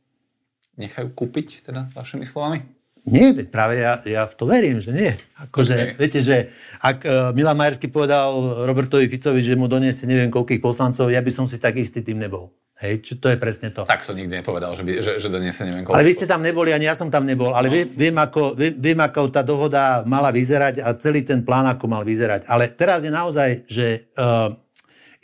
nechajú 0.77 1.13
kúpiť, 1.13 1.69
teda 1.69 1.93
vašimi 1.93 2.25
slovami? 2.25 2.65
Nie, 3.07 3.31
práve 3.47 3.79
ja, 3.79 4.03
ja 4.03 4.27
v 4.27 4.35
to 4.35 4.43
verím, 4.43 4.83
že 4.83 4.91
nie. 4.91 5.15
Akože, 5.39 5.75
okay. 5.79 5.95
viete, 5.95 6.19
že 6.19 6.51
ak 6.83 7.07
uh, 7.07 7.31
Milan 7.31 7.55
Majersky 7.55 7.87
povedal 7.87 8.35
Robertovi 8.67 9.07
Ficovi, 9.07 9.39
že 9.39 9.55
mu 9.55 9.71
doniesie 9.71 10.03
neviem 10.03 10.27
koľkých 10.27 10.59
poslancov, 10.59 11.07
ja 11.07 11.23
by 11.23 11.31
som 11.31 11.47
si 11.47 11.55
tak 11.55 11.79
istý 11.79 12.03
tým 12.03 12.19
nebol. 12.19 12.51
Hej, 12.77 13.01
čo 13.01 13.13
to 13.17 13.33
je 13.33 13.41
presne 13.41 13.73
to. 13.73 13.89
Tak 13.89 14.05
to 14.05 14.13
nikdy 14.13 14.37
nepovedal, 14.37 14.77
že, 14.77 14.85
by, 14.85 15.01
že, 15.01 15.17
že 15.17 15.33
doniesie 15.33 15.65
neviem 15.65 15.81
koľko. 15.81 15.97
Ale 15.97 16.05
vy 16.05 16.13
ste 16.13 16.29
tam 16.29 16.45
neboli, 16.45 16.69
ani 16.69 16.85
ja 16.85 16.93
som 16.93 17.09
tam 17.09 17.25
nebol. 17.25 17.57
Ale 17.57 17.67
no. 17.69 17.73
viem, 17.73 17.89
viem, 17.89 18.13
ako, 18.13 18.53
viem, 18.53 18.77
viem, 18.77 18.99
ako 19.01 19.33
tá 19.33 19.41
dohoda 19.41 20.05
mala 20.05 20.29
vyzerať 20.29 20.85
a 20.85 20.93
celý 20.93 21.25
ten 21.25 21.41
plán, 21.41 21.65
ako 21.65 21.89
mal 21.89 22.05
vyzerať. 22.05 22.45
Ale 22.45 22.69
teraz 22.69 23.01
je 23.01 23.09
naozaj, 23.09 23.65
že 23.65 24.13
uh, 24.13 24.53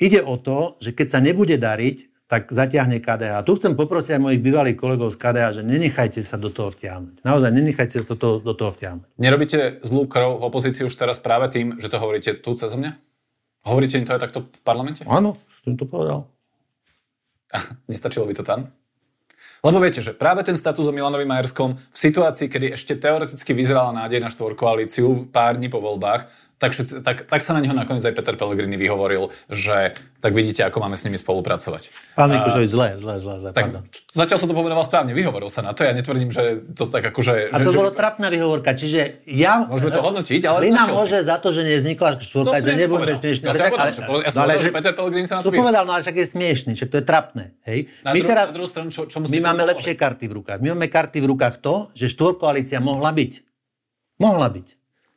ide 0.02 0.26
o 0.26 0.42
to, 0.42 0.82
že 0.82 0.98
keď 0.98 1.08
sa 1.13 1.20
nebude 1.22 1.54
dariť, 1.62 2.26
tak 2.26 2.50
zatiahne 2.50 2.98
KDH. 2.98 3.34
A 3.38 3.46
tu 3.46 3.54
chcem 3.62 3.78
poprosiť 3.78 4.18
aj 4.18 4.22
mojich 4.26 4.42
bývalých 4.42 4.74
kolegov 4.74 5.13
z 5.13 5.22
KDH, 5.22 5.48
že 5.54 5.62
nenechajte 5.62 6.26
sa 6.26 6.42
do 6.42 6.50
toho 6.50 6.74
vtiahnuť. 6.74 7.22
Naozaj, 7.22 7.50
nenechajte 7.54 8.02
sa 8.02 8.06
do 8.10 8.18
toho, 8.18 8.42
do 8.42 8.58
toho 8.58 8.74
vtiahnuť. 8.74 9.06
Nerobíte 9.22 9.78
zlú 9.86 10.10
krv 10.10 10.42
v 10.42 10.46
opozícii 10.50 10.89
už 10.89 10.96
teraz 10.98 11.22
práve 11.22 11.54
tým, 11.54 11.78
že 11.78 11.86
to 11.94 12.02
hovoríte 12.02 12.42
tu 12.42 12.58
cez 12.58 12.74
mňa? 12.74 12.98
Hovoríte 13.70 14.02
im 14.02 14.10
to 14.10 14.18
aj 14.18 14.26
takto 14.26 14.50
v 14.50 14.62
parlamente? 14.66 15.06
Áno, 15.06 15.38
som 15.62 15.78
to 15.78 15.86
povedal. 15.86 16.26
Nestačilo 17.92 18.26
by 18.26 18.34
to 18.34 18.44
tam? 18.44 18.70
Lebo 19.63 19.80
viete, 19.80 20.04
že 20.04 20.12
práve 20.12 20.44
ten 20.44 20.60
status 20.60 20.84
o 20.84 20.92
Milanovi 20.92 21.24
Majerskom 21.24 21.80
v 21.80 21.98
situácii, 21.98 22.52
kedy 22.52 22.76
ešte 22.76 23.00
teoreticky 23.00 23.56
vyzerala 23.56 23.96
nádej 23.96 24.20
na 24.20 24.28
štvorkoalíciu 24.28 25.32
pár 25.32 25.56
dní 25.56 25.72
po 25.72 25.80
voľbách, 25.80 26.28
tak, 26.63 26.71
tak, 27.04 27.17
tak 27.28 27.41
sa 27.43 27.52
na 27.52 27.60
neho 27.60 27.76
nakoniec 27.76 28.08
aj 28.08 28.15
Peter 28.15 28.39
Pellegrini 28.39 28.80
vyhovoril, 28.80 29.28
že 29.52 29.99
tak 30.23 30.32
vidíte, 30.32 30.63
ako 30.63 30.80
máme 30.80 30.95
s 30.95 31.04
nimi 31.04 31.19
spolupracovať. 31.19 31.91
Pán 32.15 32.32
Mikušovič, 32.32 32.71
zle, 32.71 32.88
zle, 32.95 33.15
zle, 33.19 33.36
zle, 33.43 33.49
tak, 33.52 33.84
Zatiaľ 34.15 34.38
som 34.39 34.47
to 34.47 34.56
pomenoval 34.56 34.88
správne, 34.88 35.12
vyhovoril 35.12 35.52
sa 35.52 35.60
na 35.60 35.76
to, 35.76 35.84
ja 35.84 35.91
netvrdím, 35.91 36.32
že 36.32 36.63
to 36.71 36.88
tak 36.88 37.04
akože... 37.12 37.52
A 37.52 37.60
to 37.60 37.76
že, 37.76 37.78
bolo 37.84 37.91
že... 37.91 37.99
trapná 37.99 38.32
vyhovorka, 38.32 38.71
čiže 38.71 39.28
ja... 39.28 39.67
Môžeme 39.67 39.91
to 39.91 39.99
hodnotiť, 39.99 40.41
ale... 40.47 40.71
Lina 40.71 40.88
môže 40.88 41.19
si. 41.19 41.28
za 41.28 41.36
to, 41.43 41.52
že 41.52 41.67
nevznikla 41.67 42.23
štvorka, 42.23 42.63
že 42.63 42.73
nebudeme 42.80 43.13
smiešný. 43.19 43.43
Ja, 43.43 43.54
povedal, 43.67 43.91
že, 43.91 44.02
ja 44.08 44.32
som 44.32 44.39
povedal, 44.47 44.63
že 44.63 44.71
Peter 44.71 44.93
Pellegrini 44.95 45.28
sa 45.28 45.36
na 45.36 45.41
to 45.43 45.52
povedal, 45.52 45.84
no 45.84 45.91
ale 45.91 46.02
však 46.08 46.15
je 46.15 46.26
smiešný, 46.32 46.71
však 46.80 46.88
to 46.88 46.97
je 47.04 47.06
trapné. 47.06 47.43
Hej? 47.67 47.91
Na, 48.08 48.15
my 48.15 48.19
dru- 48.23 48.30
teraz, 48.32 48.45
na 48.47 48.56
druhú 48.56 48.69
stranu, 48.71 48.89
čo, 48.95 49.04
čo 49.12 49.19
my 49.19 49.39
máme 49.43 49.63
lepšie 49.76 49.99
karty 49.99 50.26
v 50.32 50.34
rukách. 50.39 50.60
My 50.63 50.71
máme 50.71 50.88
karty 50.88 51.19
v 51.19 51.28
rukách 51.36 51.60
to, 51.60 51.91
že 51.91 52.08
štvorkoalícia 52.15 52.80
mohla 52.80 53.12
byť. 53.12 53.34
Mohla 54.23 54.47
byť. 54.56 54.67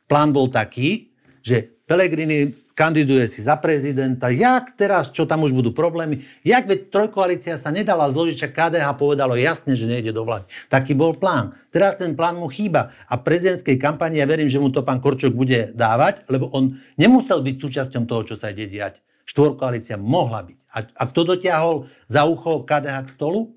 Plán 0.07 0.31
bol 0.31 0.51
taký, 0.51 1.15
že 1.47 1.57
Pelegrini 1.87 2.51
kandiduje 2.75 3.31
si 3.31 3.39
za 3.39 3.55
prezidenta, 3.55 4.27
jak 4.27 4.75
teraz, 4.75 5.07
čo 5.15 5.23
tam 5.23 5.47
už 5.47 5.55
budú 5.55 5.71
problémy, 5.71 6.27
jak 6.43 6.67
veď 6.67 6.91
trojkoalícia 6.91 7.55
sa 7.55 7.71
nedala 7.71 8.11
zložiť, 8.11 8.35
čak 8.35 8.51
KDH 8.51 8.91
povedalo 8.99 9.39
jasne, 9.39 9.71
že 9.79 9.87
nejde 9.87 10.11
do 10.11 10.27
vlády. 10.27 10.43
Taký 10.67 10.91
bol 10.91 11.15
plán. 11.15 11.55
Teraz 11.71 11.95
ten 11.95 12.11
plán 12.11 12.43
mu 12.43 12.51
chýba 12.51 12.91
a 13.07 13.15
prezidentskej 13.15 13.79
kampani, 13.79 14.19
ja 14.19 14.27
verím, 14.27 14.51
že 14.51 14.59
mu 14.59 14.67
to 14.67 14.83
pán 14.83 14.99
Korčok 14.99 15.31
bude 15.31 15.71
dávať, 15.71 16.27
lebo 16.27 16.51
on 16.51 16.75
nemusel 16.99 17.39
byť 17.39 17.55
súčasťom 17.55 18.03
toho, 18.03 18.27
čo 18.27 18.35
sa 18.35 18.51
ide 18.51 18.67
diať. 18.67 18.99
Štvorkoalícia 19.23 19.95
mohla 19.95 20.43
byť. 20.43 20.59
A, 20.75 20.77
a 20.83 21.03
kto 21.07 21.23
dotiahol 21.23 21.87
za 22.11 22.27
ucho 22.27 22.67
KDH 22.67 23.07
k 23.07 23.09
stolu? 23.15 23.55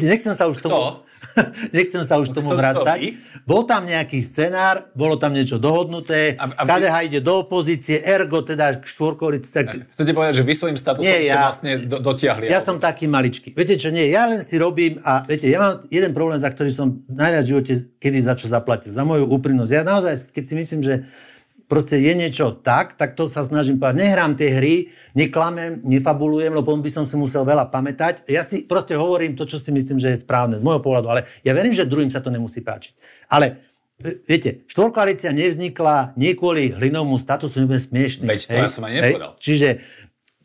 Nechcem 0.00 0.36
sa 0.36 0.44
už 0.48 0.60
tomu, 0.60 1.00
nechcem 1.76 2.02
sa 2.04 2.20
už 2.20 2.32
tomu 2.32 2.52
vrácať. 2.52 3.16
Bol 3.44 3.68
tam 3.68 3.84
nejaký 3.84 4.24
scenár, 4.24 4.88
bolo 4.96 5.20
tam 5.20 5.36
niečo 5.36 5.60
dohodnuté, 5.60 6.36
a, 6.40 6.48
a 6.48 6.62
KDH 6.64 6.96
ide 7.12 7.20
do 7.20 7.44
opozície, 7.44 8.00
ergo 8.00 8.40
teda 8.40 8.80
štvorkolic. 8.84 9.44
Tak... 9.48 9.92
Chcete 9.92 10.12
povedať, 10.16 10.40
že 10.40 10.44
vy 10.44 10.54
svojím 10.56 10.78
statusom 10.80 11.04
nie, 11.04 11.28
ste 11.28 11.32
ja, 11.32 11.48
vlastne 11.48 11.72
do, 11.84 12.00
dotiahli? 12.00 12.48
Ja 12.48 12.64
som 12.64 12.80
taký 12.80 13.04
maličký. 13.04 13.52
Viete 13.52 13.76
čo, 13.76 13.92
nie, 13.92 14.08
ja 14.08 14.24
len 14.24 14.40
si 14.44 14.56
robím 14.56 15.00
a 15.04 15.24
viete, 15.28 15.48
ja 15.48 15.60
mám 15.60 15.74
jeden 15.92 16.12
problém, 16.16 16.40
za 16.40 16.48
ktorý 16.48 16.70
som 16.72 17.04
najviac 17.08 17.44
v 17.44 17.50
živote 17.52 17.72
kedy 18.04 18.18
za 18.20 18.36
čo 18.36 18.52
zaplatil. 18.52 18.92
Za 18.92 19.00
moju 19.00 19.24
úprimnosť. 19.24 19.72
Ja 19.72 19.80
naozaj, 19.80 20.28
keď 20.36 20.44
si 20.44 20.54
myslím, 20.60 20.80
že 20.84 20.94
proste 21.74 21.98
je 21.98 22.12
niečo 22.14 22.54
tak, 22.62 22.94
tak 22.94 23.18
to 23.18 23.26
sa 23.26 23.42
snažím 23.42 23.82
povedať. 23.82 23.98
Nehrám 23.98 24.38
tie 24.38 24.54
hry, 24.54 24.94
neklamem, 25.18 25.82
nefabulujem, 25.82 26.54
lebo 26.54 26.70
by 26.70 26.86
som 26.86 27.02
si 27.10 27.18
musel 27.18 27.42
veľa 27.42 27.66
pamätať. 27.66 28.30
Ja 28.30 28.46
si 28.46 28.62
proste 28.62 28.94
hovorím 28.94 29.34
to, 29.34 29.42
čo 29.42 29.58
si 29.58 29.74
myslím, 29.74 29.98
že 29.98 30.14
je 30.14 30.22
správne 30.22 30.62
z 30.62 30.62
môjho 30.62 30.78
pohľadu, 30.78 31.10
ale 31.10 31.26
ja 31.42 31.50
verím, 31.50 31.74
že 31.74 31.82
druhým 31.82 32.14
sa 32.14 32.22
to 32.22 32.30
nemusí 32.30 32.62
páčiť. 32.62 32.94
Ale 33.26 33.58
e, 33.98 34.22
Viete, 34.22 34.62
štvorkoalícia 34.70 35.34
nevznikla 35.34 36.14
nie 36.14 36.38
kvôli 36.38 36.70
hlinovému 36.70 37.18
statusu, 37.18 37.66
nebudem 37.66 37.82
smiešný. 37.82 38.22
Veď 38.22 38.40
to 38.46 38.54
hej, 38.54 38.62
ja 38.62 38.70
som 38.70 38.86
aj 38.86 38.92
nepovedal. 38.94 39.32
Hej, 39.34 39.42
čiže 39.42 39.68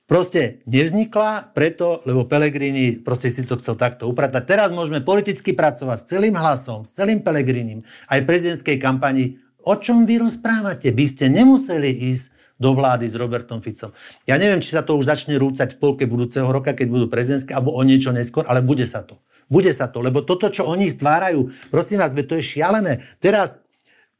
proste 0.10 0.66
nevznikla 0.66 1.54
preto, 1.54 2.02
lebo 2.10 2.26
Pelegrini 2.26 2.98
proste 2.98 3.30
si 3.30 3.46
to 3.46 3.62
chcel 3.62 3.78
takto 3.78 4.10
upratať. 4.10 4.50
Teraz 4.50 4.74
môžeme 4.74 5.06
politicky 5.06 5.54
pracovať 5.54 5.98
s 6.02 6.08
celým 6.10 6.34
hlasom, 6.34 6.90
s 6.90 6.98
celým 6.98 7.22
Pelegrinim, 7.22 7.86
aj 8.10 8.26
prezidentskej 8.26 8.82
kampani 8.82 9.38
O 9.68 9.76
čom 9.76 10.08
vy 10.08 10.24
rozprávate? 10.24 10.92
By 10.96 11.06
ste 11.08 11.28
nemuseli 11.28 11.92
ísť 12.14 12.40
do 12.60 12.76
vlády 12.76 13.08
s 13.08 13.16
Robertom 13.16 13.64
Ficom. 13.64 13.96
Ja 14.28 14.36
neviem, 14.36 14.60
či 14.60 14.76
sa 14.76 14.84
to 14.84 15.00
už 15.00 15.08
začne 15.08 15.40
rúcať 15.40 15.76
v 15.76 15.80
polke 15.80 16.04
budúceho 16.04 16.52
roka, 16.52 16.76
keď 16.76 16.88
budú 16.92 17.06
prezidentské, 17.08 17.56
alebo 17.56 17.72
o 17.72 17.82
niečo 17.88 18.12
neskôr, 18.12 18.44
ale 18.48 18.60
bude 18.60 18.84
sa 18.84 19.00
to. 19.00 19.24
Bude 19.48 19.72
sa 19.72 19.90
to, 19.90 20.04
lebo 20.04 20.22
toto, 20.22 20.52
čo 20.52 20.68
oni 20.68 20.92
stvárajú, 20.92 21.50
prosím 21.74 22.04
vás, 22.04 22.14
to 22.14 22.38
je 22.38 22.44
šialené. 22.44 23.02
Teraz 23.18 23.64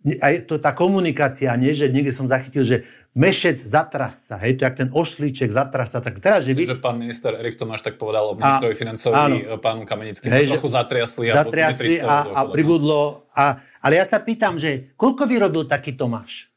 aj 0.02 0.48
to 0.48 0.56
tá 0.64 0.72
komunikácia, 0.72 1.52
nie, 1.60 1.76
že 1.76 1.92
niekde 1.92 2.16
som 2.16 2.32
zachytil, 2.32 2.64
že 2.64 2.78
mešec 3.18 3.58
zatrasca, 3.58 4.38
hej, 4.46 4.62
to 4.62 4.70
jak 4.70 4.76
ten 4.78 4.90
ošlíček 4.94 5.50
zatrasca, 5.50 5.98
tak 6.02 6.22
teraz, 6.22 6.46
že 6.46 6.54
vy... 6.54 6.70
že 6.70 6.78
pán 6.78 6.98
minister 7.02 7.34
Erik 7.34 7.58
Tomáš 7.58 7.82
tak 7.82 7.98
povedal 7.98 8.26
o 8.30 8.34
ministrovi 8.38 8.76
financovi, 8.78 9.50
pánu 9.58 9.86
Kamenickým, 9.86 10.30
hej, 10.30 10.54
trochu 10.54 10.70
zatriasli 10.70 11.26
a, 11.34 11.34
zatriasli 11.42 12.02
a, 12.06 12.16
a 12.38 12.40
pribudlo. 12.46 13.26
A, 13.34 13.58
ale 13.82 13.98
ja 13.98 14.06
sa 14.06 14.22
pýtam, 14.22 14.62
že 14.62 14.94
koľko 14.94 15.26
vyrobil 15.26 15.66
taký 15.66 15.98
Tomáš? 15.98 16.49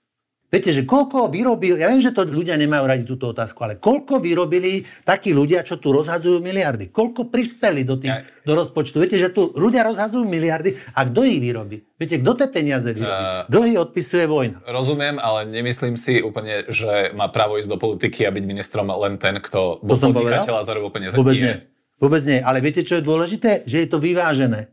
Viete, 0.52 0.68
že 0.68 0.84
koľko 0.84 1.32
vyrobil, 1.32 1.80
ja 1.80 1.88
viem, 1.88 2.04
že 2.04 2.12
to 2.12 2.28
ľudia 2.28 2.60
nemajú 2.60 2.84
radi 2.84 3.08
túto 3.08 3.32
otázku, 3.32 3.56
ale 3.64 3.80
koľko 3.80 4.20
vyrobili 4.20 4.84
takí 5.00 5.32
ľudia, 5.32 5.64
čo 5.64 5.80
tu 5.80 5.96
rozhadzujú 5.96 6.44
miliardy? 6.44 6.92
Koľko 6.92 7.32
prispeli 7.32 7.88
do, 7.88 7.96
tých, 7.96 8.20
ja. 8.20 8.44
do 8.44 8.60
rozpočtu? 8.60 9.00
Viete, 9.00 9.16
že 9.16 9.32
tu 9.32 9.48
ľudia 9.56 9.80
rozhadzujú 9.88 10.28
miliardy 10.28 10.76
a 10.92 11.08
kto 11.08 11.24
ich 11.24 11.40
vyrobí? 11.40 11.80
Viete, 11.96 12.20
kto 12.20 12.36
tie 12.36 12.48
peniaze 12.52 12.92
vyrobí? 12.92 13.08
Uh, 13.08 13.48
Dlhy 13.48 13.80
odpisuje 13.80 14.28
vojna. 14.28 14.60
Rozumiem, 14.68 15.16
ale 15.16 15.48
nemyslím 15.48 15.96
si 15.96 16.20
úplne, 16.20 16.68
že 16.68 17.16
má 17.16 17.32
právo 17.32 17.56
ísť 17.56 17.72
do 17.72 17.80
politiky 17.80 18.28
a 18.28 18.30
byť 18.36 18.44
ministrom 18.44 18.92
len 18.92 19.16
ten, 19.16 19.40
kto 19.40 19.80
bol 19.80 19.96
podnikateľ 19.96 20.60
a 20.60 20.68
zarobil 20.68 20.92
peniaze. 20.92 21.16
Vôbec 21.16 21.40
nie. 21.40 21.64
Vôbec 21.96 22.20
nie. 22.28 22.44
Ale 22.44 22.60
viete, 22.60 22.84
čo 22.84 23.00
je 23.00 23.08
dôležité? 23.08 23.64
Že 23.64 23.76
je 23.80 23.88
to 23.88 23.96
vyvážené. 24.04 24.68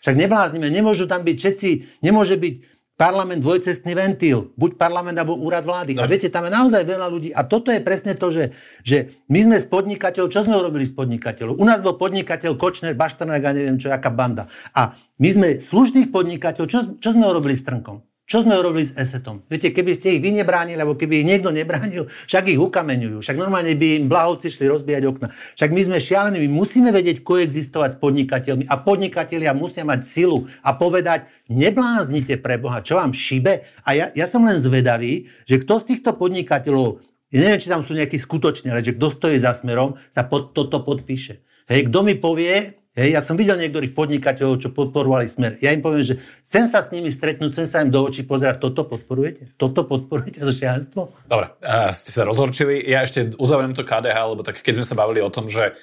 Však 0.00 0.14
nebláznime, 0.14 0.72
nemôžu 0.72 1.04
tam 1.04 1.20
byť 1.20 1.36
všetci, 1.36 2.00
nemôže 2.00 2.40
byť 2.40 2.77
parlament 2.98 3.38
dvojcestný 3.38 3.94
ventil, 3.94 4.50
buď 4.58 4.74
parlament 4.74 5.14
alebo 5.14 5.38
úrad 5.38 5.62
vlády. 5.62 5.94
No. 5.94 6.02
A 6.02 6.10
viete, 6.10 6.26
tam 6.34 6.50
je 6.50 6.52
naozaj 6.52 6.82
veľa 6.82 7.06
ľudí. 7.06 7.30
A 7.30 7.46
toto 7.46 7.70
je 7.70 7.78
presne 7.78 8.18
to, 8.18 8.34
že, 8.34 8.50
že 8.82 9.22
my 9.30 9.46
sme 9.46 9.56
z 9.62 9.70
podnikateľov, 9.70 10.34
čo 10.34 10.42
sme 10.42 10.58
urobili 10.58 10.82
z 10.82 10.98
podnikateľov? 10.98 11.62
U 11.62 11.64
nás 11.64 11.78
bol 11.78 11.94
podnikateľ 11.94 12.58
Kočner, 12.58 12.98
Baštrnák 12.98 13.38
a 13.46 13.54
neviem 13.54 13.78
čo, 13.78 13.94
aká 13.94 14.10
banda. 14.10 14.50
A 14.74 14.98
my 15.22 15.28
sme 15.30 15.48
slušných 15.62 16.10
podnikateľov, 16.10 16.66
čo, 16.66 16.78
čo 16.98 17.08
sme 17.14 17.30
urobili 17.30 17.54
s 17.54 17.62
Trnkom? 17.62 18.07
Čo 18.28 18.44
sme 18.44 18.60
urobili 18.60 18.84
s 18.84 18.92
esetom? 18.92 19.40
Viete, 19.48 19.72
keby 19.72 19.96
ste 19.96 20.12
ich 20.12 20.20
vy 20.20 20.36
nebránili, 20.36 20.76
alebo 20.76 21.00
keby 21.00 21.24
ich 21.24 21.28
niekto 21.32 21.48
nebránil, 21.48 22.12
však 22.28 22.52
ich 22.52 22.60
ukameňujú. 22.60 23.24
Však 23.24 23.40
normálne 23.40 23.72
by 23.72 24.04
im 24.04 24.12
blahovci 24.12 24.52
šli 24.52 24.68
rozbíjať 24.68 25.02
okna. 25.08 25.32
Však 25.56 25.70
my 25.72 25.80
sme 25.88 25.96
šialení, 25.96 26.36
my 26.44 26.50
musíme 26.52 26.92
vedieť 26.92 27.24
koexistovať 27.24 27.96
s 27.96 27.98
podnikateľmi. 28.04 28.68
A 28.68 28.84
podnikatelia 28.84 29.56
musia 29.56 29.88
mať 29.88 30.04
silu 30.04 30.44
a 30.60 30.76
povedať, 30.76 31.24
nebláznite 31.48 32.36
pre 32.44 32.60
Boha, 32.60 32.84
čo 32.84 33.00
vám 33.00 33.16
šibe. 33.16 33.64
A 33.88 33.96
ja, 33.96 34.12
ja 34.12 34.28
som 34.28 34.44
len 34.44 34.60
zvedavý, 34.60 35.32
že 35.48 35.64
kto 35.64 35.80
z 35.80 35.96
týchto 35.96 36.12
podnikateľov, 36.12 37.00
ja 37.32 37.38
neviem, 37.40 37.64
či 37.64 37.72
tam 37.72 37.80
sú 37.80 37.96
nejakí 37.96 38.20
skutoční, 38.20 38.76
ale 38.76 38.84
že 38.84 38.92
kto 38.92 39.08
stojí 39.08 39.40
za 39.40 39.56
smerom, 39.56 39.96
sa 40.12 40.28
pod 40.28 40.52
toto 40.52 40.84
podpíše. 40.84 41.40
Hej, 41.64 41.88
kto 41.88 42.04
mi 42.04 42.12
povie, 42.12 42.76
Hej, 42.98 43.14
ja 43.14 43.22
som 43.22 43.38
videl 43.38 43.54
niektorých 43.62 43.94
podnikateľov, 43.94 44.58
čo 44.58 44.74
podporovali 44.74 45.30
smer. 45.30 45.54
Ja 45.62 45.70
im 45.70 45.78
poviem, 45.78 46.02
že 46.02 46.14
chcem 46.42 46.66
sa 46.66 46.82
s 46.82 46.90
nimi 46.90 47.14
stretnúť, 47.14 47.54
chcem 47.54 47.66
sa 47.70 47.78
im 47.86 47.94
do 47.94 48.02
očí 48.02 48.26
pozerať, 48.26 48.58
toto 48.58 48.90
podporujete? 48.90 49.54
Toto 49.54 49.86
podporujete 49.86 50.42
za 50.42 50.50
šialenstvo? 50.50 51.14
Dobre, 51.30 51.54
uh, 51.62 51.94
ste 51.94 52.10
sa 52.10 52.26
rozhorčili. 52.26 52.82
Ja 52.82 53.06
ešte 53.06 53.38
uzavriem 53.38 53.78
to 53.78 53.86
KDH, 53.86 54.18
lebo 54.34 54.42
tak 54.42 54.58
keď 54.66 54.82
sme 54.82 54.86
sa 54.90 54.98
bavili 54.98 55.22
o 55.22 55.30
tom, 55.30 55.46
že 55.46 55.78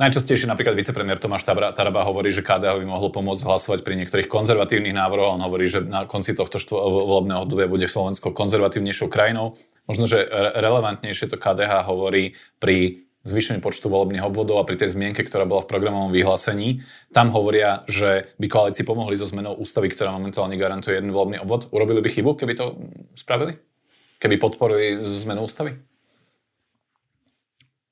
Najčastejšie 0.00 0.48
napríklad 0.50 0.74
vicepremiér 0.74 1.20
Tomáš 1.20 1.44
Taraba 1.46 2.02
hovorí, 2.02 2.32
že 2.32 2.42
KDH 2.42 2.80
by 2.80 2.86
mohlo 2.88 3.12
pomôcť 3.12 3.44
hlasovať 3.44 3.86
pri 3.86 4.00
niektorých 4.02 4.26
konzervatívnych 4.26 4.96
návrhoch. 4.96 5.36
On 5.36 5.44
hovorí, 5.44 5.68
že 5.68 5.84
na 5.84 6.08
konci 6.08 6.34
tohto 6.34 6.58
štvo- 6.58 6.80
volebného 7.06 7.44
obdobia 7.44 7.70
bude 7.70 7.86
Slovensko 7.86 8.34
konzervatívnejšou 8.34 9.06
krajinou. 9.06 9.54
Možno, 9.86 10.08
že 10.08 10.26
relevantnejšie 10.58 11.30
to 11.30 11.36
KDH 11.38 11.86
hovorí 11.86 12.34
pri 12.56 13.04
zvýšení 13.22 13.62
počtu 13.62 13.86
volebných 13.86 14.26
obvodov 14.26 14.58
a 14.58 14.66
pri 14.66 14.78
tej 14.78 14.98
zmienke, 14.98 15.22
ktorá 15.22 15.46
bola 15.46 15.62
v 15.62 15.70
programovom 15.70 16.10
vyhlásení, 16.10 16.82
tam 17.14 17.30
hovoria, 17.30 17.86
že 17.86 18.34
by 18.42 18.46
koalícii 18.50 18.82
pomohli 18.82 19.14
so 19.14 19.30
zmenou 19.30 19.54
ústavy, 19.54 19.90
ktorá 19.90 20.10
momentálne 20.10 20.58
garantuje 20.58 20.98
jeden 20.98 21.14
volebný 21.14 21.38
obvod. 21.38 21.70
Urobili 21.70 22.02
by 22.02 22.10
chybu, 22.10 22.34
keby 22.34 22.54
to 22.58 22.74
spravili? 23.14 23.58
Keby 24.18 24.42
podporili 24.42 25.02
zmenu 25.02 25.46
ústavy? 25.46 25.78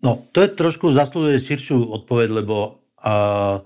No, 0.00 0.26
to 0.32 0.42
je 0.42 0.48
trošku 0.50 0.90
zaslúžuje 0.96 1.38
širšiu 1.38 1.78
odpoveď, 2.02 2.42
lebo 2.42 2.80
uh, 3.04 3.60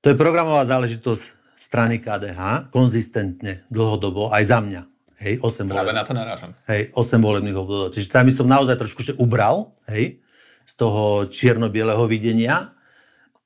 to 0.00 0.10
je 0.10 0.16
programová 0.16 0.64
záležitosť 0.64 1.22
strany 1.60 2.00
KDH, 2.00 2.72
konzistentne, 2.72 3.68
dlhodobo, 3.68 4.32
aj 4.32 4.44
za 4.48 4.58
mňa. 4.64 4.82
Hej, 5.24 5.40
8 5.40 5.70
Práve 5.70 5.92
voleb... 5.92 5.96
na 5.96 6.04
to 6.04 6.12
narážam. 6.12 6.50
Hej, 6.68 6.92
8 6.92 7.22
volebných 7.22 7.56
obvodov. 7.56 7.94
Čiže 7.94 8.12
tam 8.12 8.28
som 8.34 8.48
naozaj 8.50 8.76
trošku 8.76 9.00
ubral, 9.16 9.72
hej, 9.88 10.23
z 10.64 10.74
toho 10.80 11.28
čierno-bieleho 11.28 12.04
videnia. 12.08 12.74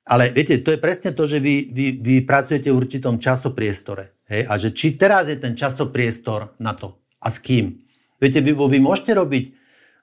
Ale 0.09 0.33
viete, 0.33 0.57
to 0.65 0.73
je 0.73 0.81
presne 0.81 1.13
to, 1.13 1.29
že 1.29 1.37
vy, 1.37 1.69
vy, 1.69 1.87
vy 2.01 2.15
pracujete 2.25 2.73
v 2.73 2.79
určitom 2.79 3.21
časopriestore. 3.21 4.17
Hej? 4.25 4.41
A 4.49 4.53
že 4.57 4.73
či 4.73 4.97
teraz 4.97 5.29
je 5.29 5.37
ten 5.37 5.53
časopriestor 5.53 6.57
na 6.57 6.73
to 6.73 6.97
a 7.21 7.29
s 7.29 7.37
kým. 7.37 7.85
Viete, 8.17 8.41
vy, 8.41 8.57
vy 8.57 8.79
môžete 8.81 9.13
robiť 9.13 9.43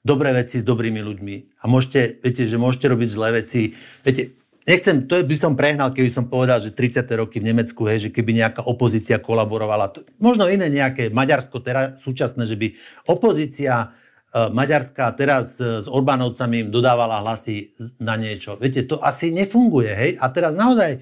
dobré 0.06 0.30
veci 0.30 0.62
s 0.62 0.64
dobrými 0.64 1.02
ľuďmi. 1.02 1.36
A 1.58 1.64
môžete, 1.66 2.22
viete, 2.22 2.46
že 2.46 2.54
môžete 2.54 2.86
robiť 2.86 3.08
zlé 3.10 3.42
veci. 3.42 3.74
Viete, 4.06 4.38
nechcem, 4.62 5.10
to 5.10 5.18
by 5.26 5.34
som 5.34 5.58
prehnal, 5.58 5.90
keby 5.90 6.06
som 6.06 6.30
povedal, 6.30 6.62
že 6.62 6.70
30. 6.70 7.02
roky 7.18 7.42
v 7.42 7.50
Nemecku, 7.50 7.82
hej, 7.90 8.08
že 8.08 8.10
keby 8.14 8.38
nejaká 8.38 8.62
opozícia 8.62 9.18
kolaborovala. 9.18 9.90
To, 9.90 10.06
možno 10.22 10.46
iné 10.46 10.70
nejaké, 10.70 11.10
Maďarsko 11.10 11.58
teraz 11.58 11.98
súčasné, 12.06 12.46
že 12.46 12.54
by 12.54 12.78
opozícia 13.10 13.90
uh, 14.36 14.52
Maďarská 14.52 15.16
teraz 15.16 15.56
uh, 15.56 15.80
s 15.80 15.88
Orbánovcami 15.88 16.68
dodávala 16.68 17.24
hlasy 17.24 17.72
na 17.96 18.20
niečo. 18.20 18.60
Viete, 18.60 18.84
to 18.84 19.00
asi 19.00 19.32
nefunguje, 19.32 19.90
hej. 19.96 20.10
A 20.20 20.28
teraz 20.28 20.52
naozaj 20.52 21.00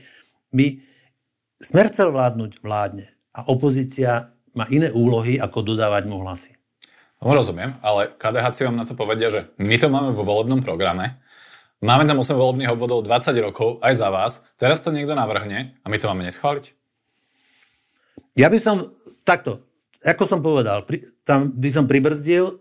my 0.54 0.78
smer 1.58 1.90
chcel 1.90 2.14
vládnuť, 2.14 2.62
vládne. 2.62 3.10
A 3.34 3.50
opozícia 3.50 4.30
má 4.54 4.70
iné 4.70 4.94
úlohy, 4.94 5.42
ako 5.42 5.74
dodávať 5.74 6.06
mu 6.06 6.22
hlasy. 6.22 6.54
No, 7.18 7.34
rozumiem, 7.34 7.74
ale 7.82 8.14
KDH 8.14 8.46
si 8.54 8.62
vám 8.62 8.78
na 8.78 8.86
to 8.86 8.94
povedia, 8.94 9.32
že 9.32 9.50
my 9.58 9.74
to 9.80 9.88
máme 9.90 10.12
vo 10.12 10.22
volebnom 10.22 10.60
programe, 10.60 11.18
máme 11.80 12.04
tam 12.04 12.20
8 12.20 12.36
volebných 12.36 12.70
obvodov 12.70 13.00
20 13.02 13.32
rokov, 13.40 13.80
aj 13.80 13.94
za 13.96 14.08
vás, 14.12 14.44
teraz 14.60 14.84
to 14.84 14.92
niekto 14.92 15.16
navrhne 15.16 15.72
a 15.80 15.86
my 15.88 15.96
to 15.96 16.06
máme 16.06 16.22
neschváliť? 16.28 16.76
Ja 18.36 18.52
by 18.52 18.58
som, 18.60 18.92
takto, 19.24 19.64
ako 20.04 20.28
som 20.28 20.44
povedal, 20.44 20.84
pri, 20.84 21.00
tam 21.24 21.48
by 21.48 21.68
som 21.72 21.88
pribrzdil, 21.88 22.60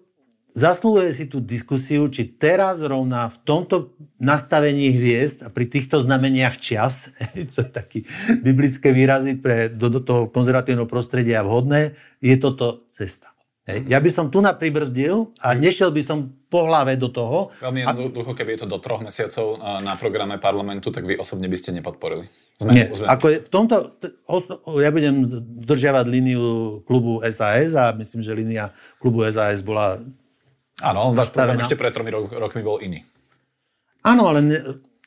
zaslúhuje 0.53 1.11
si 1.13 1.25
tú 1.25 1.41
diskusiu, 1.41 2.07
či 2.09 2.29
teraz 2.29 2.79
rovná 2.79 3.29
v 3.29 3.37
tomto 3.41 3.97
nastavení 4.21 4.93
hviezd 4.93 5.45
a 5.45 5.49
pri 5.49 5.65
týchto 5.67 6.05
znameniach 6.05 6.61
čas, 6.61 7.09
to 7.53 7.65
je 7.65 7.69
taký 7.69 7.99
biblické 8.41 8.93
výrazy 8.93 9.37
pre 9.37 9.67
do, 9.69 9.89
do 9.89 9.99
toho 9.99 10.29
konzervatívneho 10.29 10.87
prostredia 10.87 11.41
vhodné, 11.41 11.97
je 12.21 12.37
toto 12.37 12.87
cesta. 12.93 13.33
Hej. 13.63 13.87
Ja 13.87 14.03
by 14.03 14.09
som 14.11 14.27
tu 14.27 14.43
na 14.43 14.51
pribrzdil 14.51 15.31
a 15.39 15.55
nešiel 15.55 15.87
by 15.95 16.03
som 16.03 16.35
po 16.51 16.67
hlave 16.67 16.99
do 16.99 17.07
toho. 17.07 17.47
Veľmi 17.63 17.87
jednoducho, 17.87 18.35
keby 18.35 18.59
je 18.59 18.67
to 18.67 18.69
do 18.69 18.77
troch 18.77 18.99
mesiacov 18.99 19.55
na 19.79 19.95
programe 19.95 20.35
parlamentu, 20.35 20.91
tak 20.91 21.07
vy 21.07 21.15
osobne 21.15 21.47
by 21.47 21.55
ste 21.55 21.71
nepodporili. 21.71 22.27
Zmenu, 22.59 22.75
Nie, 22.75 22.85
zmenu. 22.91 23.07
ako 23.09 23.25
je, 23.31 23.37
v 23.39 23.49
tomto, 23.49 23.75
ja 24.77 24.91
budem 24.93 25.15
držiavať 25.63 26.05
líniu 26.05 26.43
klubu 26.85 27.23
SAS 27.31 27.73
a 27.73 27.95
myslím, 27.95 28.21
že 28.21 28.35
línia 28.35 28.75
klubu 28.99 29.23
SAS 29.31 29.63
bola 29.63 30.03
Áno, 30.83 31.15
váš 31.15 31.31
program 31.31 31.57
ešte 31.63 31.79
pred 31.79 31.95
tromi 31.95 32.11
rok, 32.11 32.27
rokmi 32.35 32.59
bol 32.59 32.83
iný. 32.83 32.99
Áno, 34.03 34.27
ale 34.27 34.39
ne, 34.43 34.57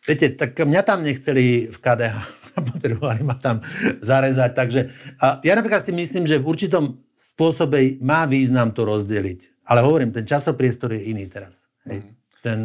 viete, 0.08 0.32
tak 0.32 0.56
mňa 0.56 0.82
tam 0.82 1.04
nechceli 1.04 1.68
v 1.68 1.76
KDH, 1.76 2.16
potrebovali 2.72 3.20
ma 3.20 3.36
tam 3.36 3.60
zarezať, 4.00 4.50
takže 4.56 4.80
a 5.20 5.44
ja 5.44 5.52
napríklad 5.52 5.84
si 5.84 5.92
myslím, 5.92 6.24
že 6.24 6.40
v 6.40 6.48
určitom 6.48 6.96
spôsobe 7.36 8.00
má 8.00 8.24
význam 8.24 8.72
to 8.72 8.88
rozdeliť. 8.88 9.68
Ale 9.68 9.84
hovorím, 9.84 10.14
ten 10.14 10.24
časopriestor 10.24 10.96
je 10.96 11.12
iný 11.12 11.28
teraz. 11.28 11.68
Hej. 11.84 12.00
Mm. 12.00 12.10
Ten, 12.40 12.58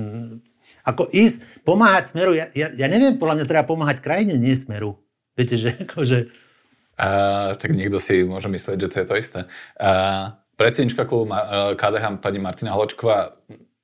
ako 0.87 1.09
ísť, 1.11 1.65
pomáhať 1.67 2.15
smeru, 2.15 2.31
ja, 2.37 2.47
ja, 2.55 2.71
ja 2.71 2.87
neviem, 2.87 3.17
podľa 3.19 3.41
mňa 3.41 3.45
treba 3.49 3.65
pomáhať 3.67 3.99
krajine, 3.99 4.39
nie 4.39 4.55
smeru. 4.55 5.01
Viete, 5.35 5.59
že 5.59 5.75
akože... 5.83 6.31
Uh, 7.01 7.57
tak 7.57 7.73
niekto 7.73 7.97
si 7.97 8.21
môže 8.21 8.45
myslieť, 8.45 8.77
že 8.77 8.87
to 8.87 8.97
je 9.01 9.07
to 9.09 9.15
isté. 9.17 9.39
Uh, 9.75 10.37
predsednička 10.61 11.09
klubu 11.09 11.33
KDH 11.73 12.21
pani 12.21 12.37
Martina 12.37 12.77
Hločková 12.77 13.33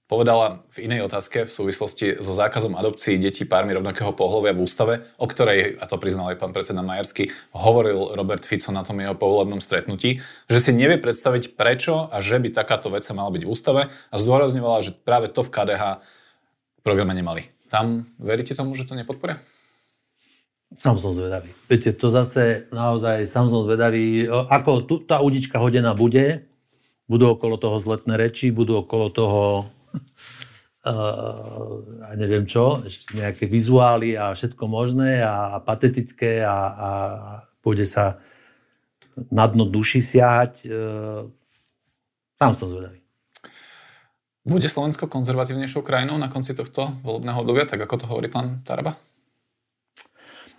povedala 0.06 0.62
v 0.70 0.86
inej 0.86 1.10
otázke 1.10 1.50
v 1.50 1.52
súvislosti 1.52 2.22
so 2.22 2.38
zákazom 2.38 2.78
adopcií 2.78 3.18
detí 3.18 3.50
pármi 3.50 3.74
rovnakého 3.74 4.14
pohľavia 4.14 4.54
v 4.54 4.62
ústave, 4.62 4.94
o 5.18 5.26
ktorej, 5.26 5.82
a 5.82 5.90
to 5.90 5.98
priznal 5.98 6.30
aj 6.30 6.38
pán 6.38 6.54
predseda 6.54 6.86
Majersky, 6.86 7.34
hovoril 7.58 8.14
Robert 8.14 8.46
Fico 8.46 8.70
na 8.70 8.86
tom 8.86 9.02
jeho 9.02 9.18
povolebnom 9.18 9.58
stretnutí, 9.58 10.22
že 10.46 10.60
si 10.62 10.70
nevie 10.70 11.02
predstaviť 11.02 11.58
prečo 11.58 12.14
a 12.14 12.22
že 12.22 12.38
by 12.38 12.54
takáto 12.54 12.94
vec 12.94 13.02
sa 13.02 13.18
mala 13.18 13.34
byť 13.34 13.42
v 13.42 13.50
ústave 13.50 13.82
a 13.90 14.16
zdôrazňovala, 14.16 14.86
že 14.86 14.94
práve 14.94 15.34
to 15.34 15.42
v 15.42 15.50
KDH 15.50 16.06
programe 16.86 17.18
nemali. 17.18 17.50
Tam 17.74 18.06
veríte 18.22 18.54
tomu, 18.54 18.78
že 18.78 18.86
to 18.86 18.94
nepodporia? 18.94 19.42
Sam 20.78 21.02
som 21.02 21.12
zvedavý. 21.12 21.52
Viete, 21.68 21.90
to 21.98 22.14
zase 22.14 22.70
naozaj 22.70 23.26
sám 23.28 23.50
som 23.50 23.66
zvedavý. 23.66 24.30
Ako 24.30 24.86
tu, 24.86 25.04
tá 25.04 25.20
udička 25.26 25.58
hodená 25.60 25.98
bude, 25.98 26.48
budú 27.08 27.34
okolo 27.34 27.56
toho 27.56 27.80
zletné 27.80 28.20
reči, 28.20 28.52
budú 28.52 28.84
okolo 28.84 29.08
toho 29.10 29.44
a 32.08 32.12
neviem 32.16 32.48
čo, 32.48 32.84
nejaké 33.12 33.48
vizuály 33.50 34.16
a 34.16 34.32
všetko 34.32 34.64
možné 34.72 35.20
a, 35.20 35.56
a 35.56 35.64
patetické 35.64 36.40
a, 36.44 36.58
a 36.72 36.90
pôjde 37.60 37.88
sa 37.88 38.24
na 39.28 39.50
dno 39.50 39.68
duši 39.68 40.00
siahať. 40.00 40.54
E, 40.64 40.70
tam 42.38 42.54
som 42.56 42.70
zvedavý. 42.70 43.02
Bude 44.48 44.72
Slovensko 44.72 45.12
konzervatívnejšou 45.12 45.84
krajinou 45.84 46.16
na 46.16 46.32
konci 46.32 46.56
tohto 46.56 46.96
volebného 47.04 47.44
obdobia, 47.44 47.68
tak 47.68 47.84
ako 47.84 47.96
to 48.00 48.06
hovorí 48.08 48.32
pán 48.32 48.64
Taraba? 48.64 48.96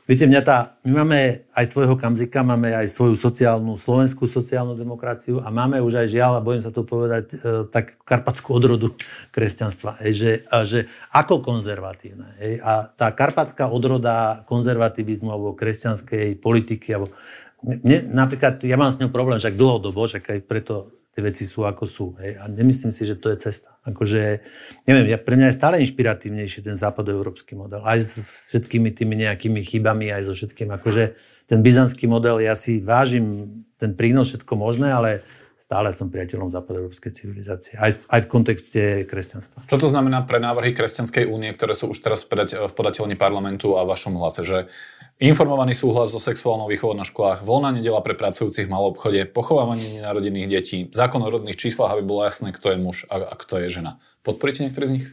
Viete, 0.09 0.25
mňa 0.25 0.41
tá, 0.41 0.81
my 0.89 1.05
máme 1.05 1.45
aj 1.53 1.69
svojho 1.69 1.93
kamzika, 2.01 2.41
máme 2.41 2.73
aj 2.73 2.97
svoju 2.97 3.13
sociálnu, 3.13 3.77
slovenskú 3.77 4.25
sociálnu 4.25 4.73
demokraciu 4.73 5.45
a 5.45 5.53
máme 5.53 5.85
už 5.85 6.01
aj 6.01 6.09
žiaľ, 6.09 6.41
a 6.41 6.45
bojím 6.45 6.65
sa 6.65 6.73
to 6.73 6.81
povedať, 6.81 7.37
e, 7.37 7.69
tak 7.69 8.01
karpatskú 8.09 8.57
odrodu 8.57 8.97
kresťanstva. 9.37 10.01
Hej, 10.01 10.13
že, 10.17 10.33
a, 10.49 10.65
že 10.65 10.89
ako 11.13 11.45
konzervatívne. 11.45 12.41
Hej, 12.41 12.65
a 12.65 12.89
tá 12.89 13.13
karpatská 13.13 13.69
odroda 13.69 14.49
konzervativizmu 14.49 15.29
alebo 15.29 15.53
kresťanskej 15.53 16.41
politiky, 16.41 16.89
alebo, 16.97 17.13
mne, 17.61 18.09
napríklad, 18.09 18.65
ja 18.65 18.81
mám 18.81 18.97
s 18.97 19.01
ňou 19.05 19.13
problém, 19.13 19.37
však 19.37 19.61
dlhodobo, 19.61 20.09
aj 20.09 20.41
preto 20.49 20.98
tie 21.19 21.27
veci 21.27 21.51
sú 21.51 21.67
ako 21.67 21.83
sú. 21.83 22.07
Hej. 22.23 22.39
A 22.39 22.47
nemyslím 22.47 22.95
si, 22.95 23.03
že 23.03 23.19
to 23.19 23.35
je 23.35 23.43
cesta. 23.43 23.75
Akože, 23.83 24.39
neviem, 24.87 25.11
ja, 25.11 25.19
pre 25.19 25.35
mňa 25.35 25.51
je 25.51 25.59
stále 25.59 25.83
inšpiratívnejší 25.83 26.63
ten 26.63 26.79
západoeurópsky 26.79 27.59
model. 27.59 27.83
Aj 27.83 27.99
s 27.99 28.23
všetkými 28.55 28.95
tými 28.95 29.19
nejakými 29.27 29.59
chybami, 29.67 30.15
aj 30.15 30.31
so 30.31 30.39
všetkým. 30.39 30.71
Akože 30.71 31.19
ten 31.51 31.59
byzantský 31.59 32.07
model, 32.07 32.39
ja 32.39 32.55
si 32.55 32.79
vážim 32.79 33.51
ten 33.83 33.99
prínos, 33.99 34.31
všetko 34.31 34.55
možné, 34.55 34.95
ale 34.95 35.27
stále 35.69 35.93
som 35.93 36.09
priateľom 36.09 36.49
západoeurópskej 36.49 37.13
civilizácie. 37.13 37.77
Aj, 37.77 37.93
aj 37.93 38.25
v 38.25 38.29
kontexte 38.33 39.05
kresťanstva. 39.05 39.69
Čo 39.69 39.77
to 39.77 39.93
znamená 39.93 40.25
pre 40.25 40.41
návrhy 40.41 40.73
Kresťanskej 40.73 41.29
únie, 41.29 41.53
ktoré 41.53 41.77
sú 41.77 41.93
už 41.93 42.01
teraz 42.01 42.25
v 42.25 42.73
podateľni 42.73 43.21
parlamentu 43.21 43.77
a 43.77 43.85
vašom 43.85 44.17
hlase? 44.17 44.49
Že 44.49 44.73
Informovaný 45.19 45.75
súhlas 45.75 46.15
so 46.15 46.23
sexuálnou 46.23 46.71
výchovou 46.71 46.95
na 46.95 47.03
školách, 47.03 47.43
voľná 47.43 47.75
nedela 47.75 47.99
pre 48.07 48.15
pracujúcich 48.15 48.65
v 48.65 48.73
malom 48.73 48.95
obchode, 48.95 49.19
pochovávanie 49.27 49.99
nenarodených 49.99 50.47
detí, 50.47 50.79
zákon 50.95 51.19
o 51.19 51.27
rodných 51.27 51.59
číslach, 51.59 51.91
aby 51.91 52.07
bolo 52.07 52.23
jasné, 52.23 52.55
kto 52.55 52.71
je 52.71 52.79
muž 52.79 53.03
a, 53.11 53.27
a 53.27 53.35
kto 53.35 53.59
je 53.67 53.83
žena. 53.83 53.99
Podporíte 54.23 54.63
niektoré 54.63 54.87
z 54.87 54.95
nich? 55.03 55.07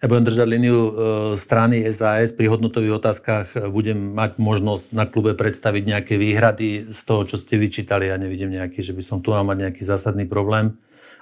Ja 0.00 0.08
budem 0.08 0.24
držať 0.24 0.48
líniu 0.48 0.78
e, 0.80 0.92
strany 1.36 1.84
SAS. 1.92 2.32
Pri 2.32 2.48
hodnotových 2.48 3.04
otázkach 3.04 3.52
e, 3.52 3.68
budem 3.68 4.16
mať 4.16 4.40
možnosť 4.40 4.96
na 4.96 5.04
klube 5.04 5.36
predstaviť 5.36 5.82
nejaké 5.84 6.14
výhrady 6.16 6.96
z 6.96 7.00
toho, 7.04 7.28
čo 7.28 7.36
ste 7.36 7.60
vyčítali. 7.60 8.08
Ja 8.08 8.16
nevidím 8.16 8.48
nejaký, 8.48 8.80
že 8.80 8.96
by 8.96 9.02
som 9.04 9.20
tu 9.20 9.36
mal 9.36 9.44
mať 9.44 9.68
nejaký 9.68 9.84
zásadný 9.84 10.24
problém, 10.24 10.72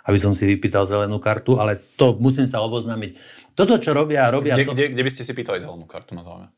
aby 0.07 0.19
som 0.23 0.31
si 0.31 0.47
vypýtal 0.47 0.87
zelenú 0.87 1.19
kartu, 1.19 1.59
ale 1.59 1.83
to 1.99 2.15
musím 2.23 2.47
sa 2.47 2.63
oboznámiť. 2.63 3.19
Toto, 3.59 3.83
čo 3.83 3.91
robia, 3.91 4.31
robia... 4.31 4.55
Kde, 4.55 4.71
to... 4.71 4.75
kde, 4.79 4.85
kde 4.95 5.03
by 5.03 5.11
ste 5.11 5.27
si 5.27 5.33
pýtali 5.35 5.59
zelenú 5.59 5.91
kartu 5.91 6.15
na 6.15 6.23
zaujímavé? 6.23 6.55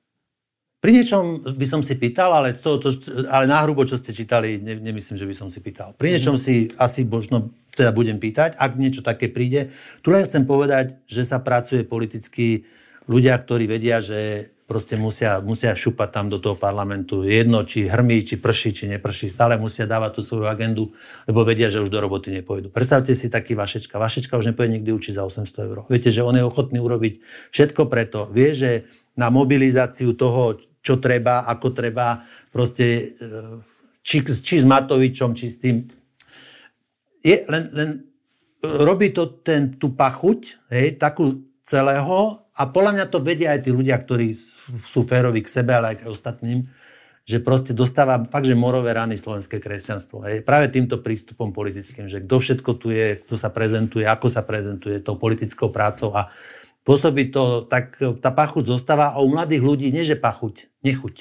Pri 0.81 0.97
niečom 0.97 1.45
by 1.45 1.67
som 1.69 1.85
si 1.85 1.93
pýtal, 2.01 2.33
ale, 2.33 2.57
to, 2.57 2.81
to, 2.81 2.89
ale 3.29 3.45
náhrubo, 3.45 3.85
čo 3.85 4.01
ste 4.01 4.17
čítali, 4.17 4.57
ne, 4.65 4.81
nemyslím, 4.81 5.21
že 5.21 5.29
by 5.29 5.35
som 5.37 5.49
si 5.53 5.61
pýtal. 5.61 5.93
Pri 5.93 6.17
niečom 6.17 6.41
si 6.41 6.73
asi 6.81 7.05
možno 7.05 7.53
teda 7.77 7.93
budem 7.93 8.17
pýtať, 8.17 8.57
ak 8.57 8.81
niečo 8.81 9.05
také 9.05 9.29
príde. 9.29 9.69
Tu 10.01 10.09
len 10.09 10.25
chcem 10.25 10.49
povedať, 10.49 10.97
že 11.05 11.29
sa 11.29 11.37
pracuje 11.37 11.85
politicky 11.85 12.65
ľudia, 13.13 13.37
ktorí 13.37 13.69
vedia, 13.69 14.01
že 14.01 14.49
proste 14.65 14.97
musia, 14.97 15.43
musia 15.45 15.77
šupať 15.77 16.09
tam 16.15 16.27
do 16.33 16.41
toho 16.41 16.57
parlamentu. 16.57 17.29
Jedno, 17.29 17.67
či 17.69 17.85
hrmí, 17.85 18.23
či 18.23 18.41
prší, 18.41 18.71
či 18.73 18.85
neprší. 18.89 19.29
Stále 19.29 19.59
musia 19.61 19.85
dávať 19.85 20.17
tú 20.17 20.21
svoju 20.23 20.47
agendu, 20.47 20.95
lebo 21.27 21.43
vedia, 21.43 21.69
že 21.69 21.83
už 21.83 21.91
do 21.91 21.99
roboty 21.99 22.31
nepôjdu. 22.31 22.71
Predstavte 22.71 23.13
si 23.13 23.27
taký 23.29 23.53
Vašečka. 23.59 23.99
Vašečka 23.99 24.39
už 24.39 24.55
nepôjde 24.55 24.79
nikdy 24.79 24.95
učiť 24.95 25.19
za 25.19 25.27
800 25.27 25.67
eur. 25.67 25.79
Viete, 25.91 26.15
že 26.15 26.23
on 26.23 26.39
je 26.39 26.47
ochotný 26.47 26.79
urobiť 26.79 27.21
všetko 27.51 27.91
preto. 27.91 28.31
Vie, 28.31 28.55
že 28.55 28.87
na 29.19 29.27
mobilizáciu 29.27 30.15
toho, 30.15 30.55
čo 30.81 30.97
treba, 30.97 31.45
ako 31.45 31.69
treba, 31.77 32.25
proste 32.51 32.87
e, 32.87 33.31
či, 34.01 34.25
či 34.25 34.55
s 34.61 34.67
Matovičom, 34.67 35.37
či 35.37 35.47
s 35.53 35.57
tým. 35.61 35.87
Je, 37.21 37.37
len, 37.47 37.65
len 37.77 37.91
robí 38.65 39.13
to 39.13 39.41
ten, 39.45 39.77
tú 39.77 39.93
pachuť, 39.93 40.73
hej, 40.73 40.97
takú 40.97 41.45
celého 41.65 42.45
a 42.57 42.63
podľa 42.69 42.93
mňa 42.99 43.07
to 43.09 43.19
vedia 43.23 43.57
aj 43.57 43.65
tí 43.65 43.71
ľudia, 43.73 43.97
ktorí 43.97 44.37
sú 44.85 45.07
férovi 45.07 45.45
k 45.45 45.53
sebe, 45.53 45.73
ale 45.73 45.95
aj 45.95 45.97
k 46.03 46.11
ostatným, 46.11 46.69
že 47.25 47.39
proste 47.39 47.73
dostáva 47.77 48.19
fakt, 48.27 48.49
že 48.49 48.59
morové 48.59 48.91
rany 48.91 49.15
slovenské 49.15 49.63
kresťanstvo. 49.63 50.27
Hej. 50.27 50.37
Práve 50.43 50.73
týmto 50.73 50.99
prístupom 50.99 51.55
politickým, 51.55 52.11
že 52.11 52.25
kto 52.27 52.37
všetko 52.43 52.71
tu 52.81 52.91
je, 52.91 53.23
kto 53.23 53.39
sa 53.39 53.55
prezentuje, 53.55 54.03
ako 54.03 54.27
sa 54.27 54.43
prezentuje 54.43 54.99
tou 54.99 55.15
politickou 55.15 55.71
prácou 55.71 56.11
a 56.17 56.33
pôsobí 56.85 57.29
to, 57.31 57.69
tak 57.69 57.97
tá 58.21 58.31
pachuť 58.33 58.71
zostáva 58.73 59.13
a 59.13 59.21
u 59.21 59.29
mladých 59.29 59.63
ľudí 59.63 59.89
nie, 59.93 60.05
že 60.05 60.17
pachuť, 60.17 60.69
nechuť. 60.85 61.17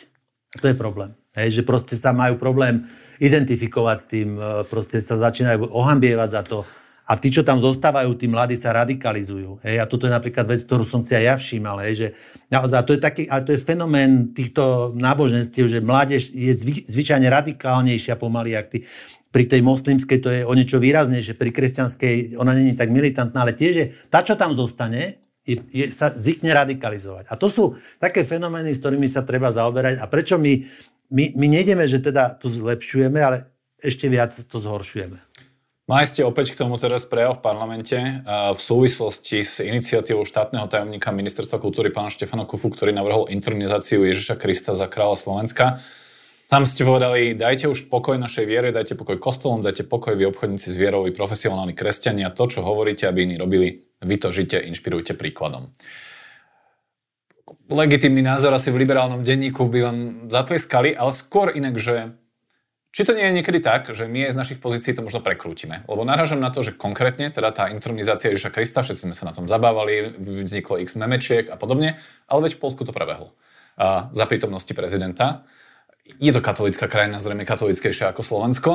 To 0.61 0.65
je 0.65 0.75
problém. 0.75 1.13
Hej, 1.37 1.61
že 1.61 1.63
proste 1.63 1.93
sa 1.93 2.09
majú 2.09 2.41
problém 2.41 2.89
identifikovať 3.21 3.97
s 4.01 4.05
tým, 4.09 4.29
e, 4.35 4.65
proste 4.65 5.03
sa 5.03 5.19
začínajú 5.19 5.69
ohambievať 5.69 6.29
za 6.33 6.41
to. 6.41 6.65
A 7.09 7.17
tí, 7.17 7.33
čo 7.33 7.41
tam 7.41 7.57
zostávajú, 7.57 8.13
tí 8.17 8.29
mladí 8.29 8.53
sa 8.53 8.69
radikalizujú. 8.73 9.61
Hej? 9.65 9.81
A 9.81 9.89
toto 9.89 10.05
je 10.05 10.13
napríklad 10.13 10.45
vec, 10.45 10.61
ktorú 10.61 10.85
som 10.85 11.01
si 11.01 11.17
aj 11.17 11.25
ja 11.25 11.35
všímal. 11.41 11.81
Hej? 11.85 11.93
Že, 11.97 12.07
a 12.53 12.81
to 12.85 12.93
je, 12.93 12.99
taký, 13.01 13.23
a 13.25 13.41
to 13.41 13.49
je 13.53 13.61
fenomén 13.61 14.29
týchto 14.29 14.93
náboženstiev, 14.93 15.65
že 15.65 15.81
mládež 15.81 16.29
je 16.29 16.53
zvy, 16.53 16.85
zvyčajne 16.85 17.25
radikálnejšia 17.25 18.13
pomaly, 18.13 18.53
ak 18.53 18.67
tí, 18.77 18.79
pri 19.29 19.45
tej 19.45 19.61
moslimskej 19.61 20.19
to 20.21 20.29
je 20.29 20.41
o 20.45 20.53
niečo 20.53 20.81
výraznejšie, 20.81 21.37
pri 21.37 21.49
kresťanskej 21.53 22.37
ona 22.37 22.53
není 22.57 22.73
tak 22.73 22.89
militantná, 22.89 23.45
ale 23.45 23.53
tiež 23.53 23.73
je, 23.73 23.85
tá, 24.09 24.25
čo 24.25 24.33
tam 24.33 24.57
zostane, 24.57 25.21
je, 25.57 25.85
sa 25.89 26.13
zvykne 26.13 26.53
radikalizovať. 26.53 27.31
A 27.31 27.33
to 27.39 27.49
sú 27.49 27.79
také 27.97 28.21
fenomény, 28.27 28.75
s 28.75 28.83
ktorými 28.83 29.09
sa 29.09 29.25
treba 29.25 29.49
zaoberať. 29.49 29.97
A 29.97 30.05
prečo 30.05 30.37
my, 30.37 30.61
my, 31.09 31.25
my 31.33 31.47
nejdeme, 31.49 31.87
že 31.89 32.03
teda 32.03 32.37
tu 32.37 32.51
zlepšujeme, 32.51 33.17
ale 33.17 33.49
ešte 33.79 34.11
viac 34.11 34.35
to 34.35 34.57
zhoršujeme. 34.59 35.17
Mali 35.89 36.05
ste 36.05 36.21
opäť 36.21 36.53
k 36.53 36.61
tomu 36.61 36.77
teraz 36.77 37.01
prejav 37.09 37.41
v 37.41 37.45
parlamente 37.49 37.97
v 38.29 38.61
súvislosti 38.61 39.41
s 39.41 39.57
iniciatívou 39.57 40.21
štátneho 40.21 40.69
tajomníka 40.69 41.09
Ministerstva 41.09 41.57
kultúry 41.57 41.89
pána 41.89 42.13
Štefana 42.13 42.45
Kufu, 42.45 42.69
ktorý 42.69 42.93
navrhol 42.93 43.25
intronizáciu 43.33 44.05
Ježiša 44.05 44.37
Krista 44.37 44.77
za 44.77 44.85
kráľa 44.85 45.17
Slovenska. 45.17 45.81
Tam 46.45 46.61
ste 46.69 46.85
povedali, 46.85 47.33
dajte 47.33 47.73
už 47.73 47.89
pokoj 47.89 48.21
našej 48.21 48.45
viere, 48.45 48.69
dajte 48.69 48.93
pokoj 48.97 49.17
kostolom, 49.17 49.65
dajte 49.65 49.81
pokoj 49.89 50.13
vy 50.13 50.29
obchodníci 50.29 50.69
s 50.69 50.77
vierou, 50.77 51.09
vy 51.09 51.13
profesionálni 51.13 51.73
kresťania, 51.73 52.37
to, 52.37 52.45
čo 52.45 52.61
hovoríte, 52.61 53.09
aby 53.09 53.25
iní 53.25 53.41
robili, 53.41 53.88
vy 53.99 54.15
to 54.17 54.31
žite, 54.31 54.59
inšpirujte 54.59 55.13
príkladom. 55.13 55.71
Legitímny 57.69 58.21
názor 58.21 58.53
asi 58.53 58.69
v 58.69 58.81
liberálnom 58.85 59.25
denníku 59.25 59.65
by 59.65 59.79
vám 59.81 59.97
zatliskali, 60.29 60.93
ale 60.93 61.09
skôr 61.09 61.49
inak, 61.53 61.81
že 61.81 62.13
či 62.89 63.05
to 63.05 63.13
nie 63.13 63.21
je 63.21 63.37
niekedy 63.37 63.61
tak, 63.61 63.85
že 63.85 64.09
my 64.09 64.33
z 64.33 64.33
našich 64.33 64.57
pozícií 64.57 64.97
to 64.97 65.05
možno 65.05 65.21
prekrútime? 65.21 65.85
Lebo 65.85 66.01
narážam 66.01 66.41
na 66.41 66.49
to, 66.49 66.65
že 66.65 66.73
konkrétne 66.73 67.29
teda 67.29 67.53
tá 67.53 67.69
intronizácia 67.69 68.33
Ježiša 68.33 68.49
Krista, 68.49 68.81
všetci 68.81 69.05
sme 69.05 69.13
sa 69.13 69.29
na 69.29 69.33
tom 69.37 69.45
zabávali, 69.45 70.17
vzniklo 70.17 70.81
x 70.81 70.97
memečiek 70.97 71.53
a 71.53 71.55
podobne, 71.57 72.01
ale 72.25 72.39
veď 72.49 72.57
v 72.57 72.61
Polsku 72.65 72.81
to 72.89 72.93
prebehlo. 72.93 73.37
A 73.77 74.09
za 74.09 74.25
prítomnosti 74.25 74.73
prezidenta. 74.73 75.45
Je 76.17 76.33
to 76.33 76.41
katolická 76.41 76.89
krajina, 76.89 77.21
zrejme 77.21 77.45
katolickejšia 77.45 78.09
ako 78.09 78.25
Slovensko. 78.25 78.71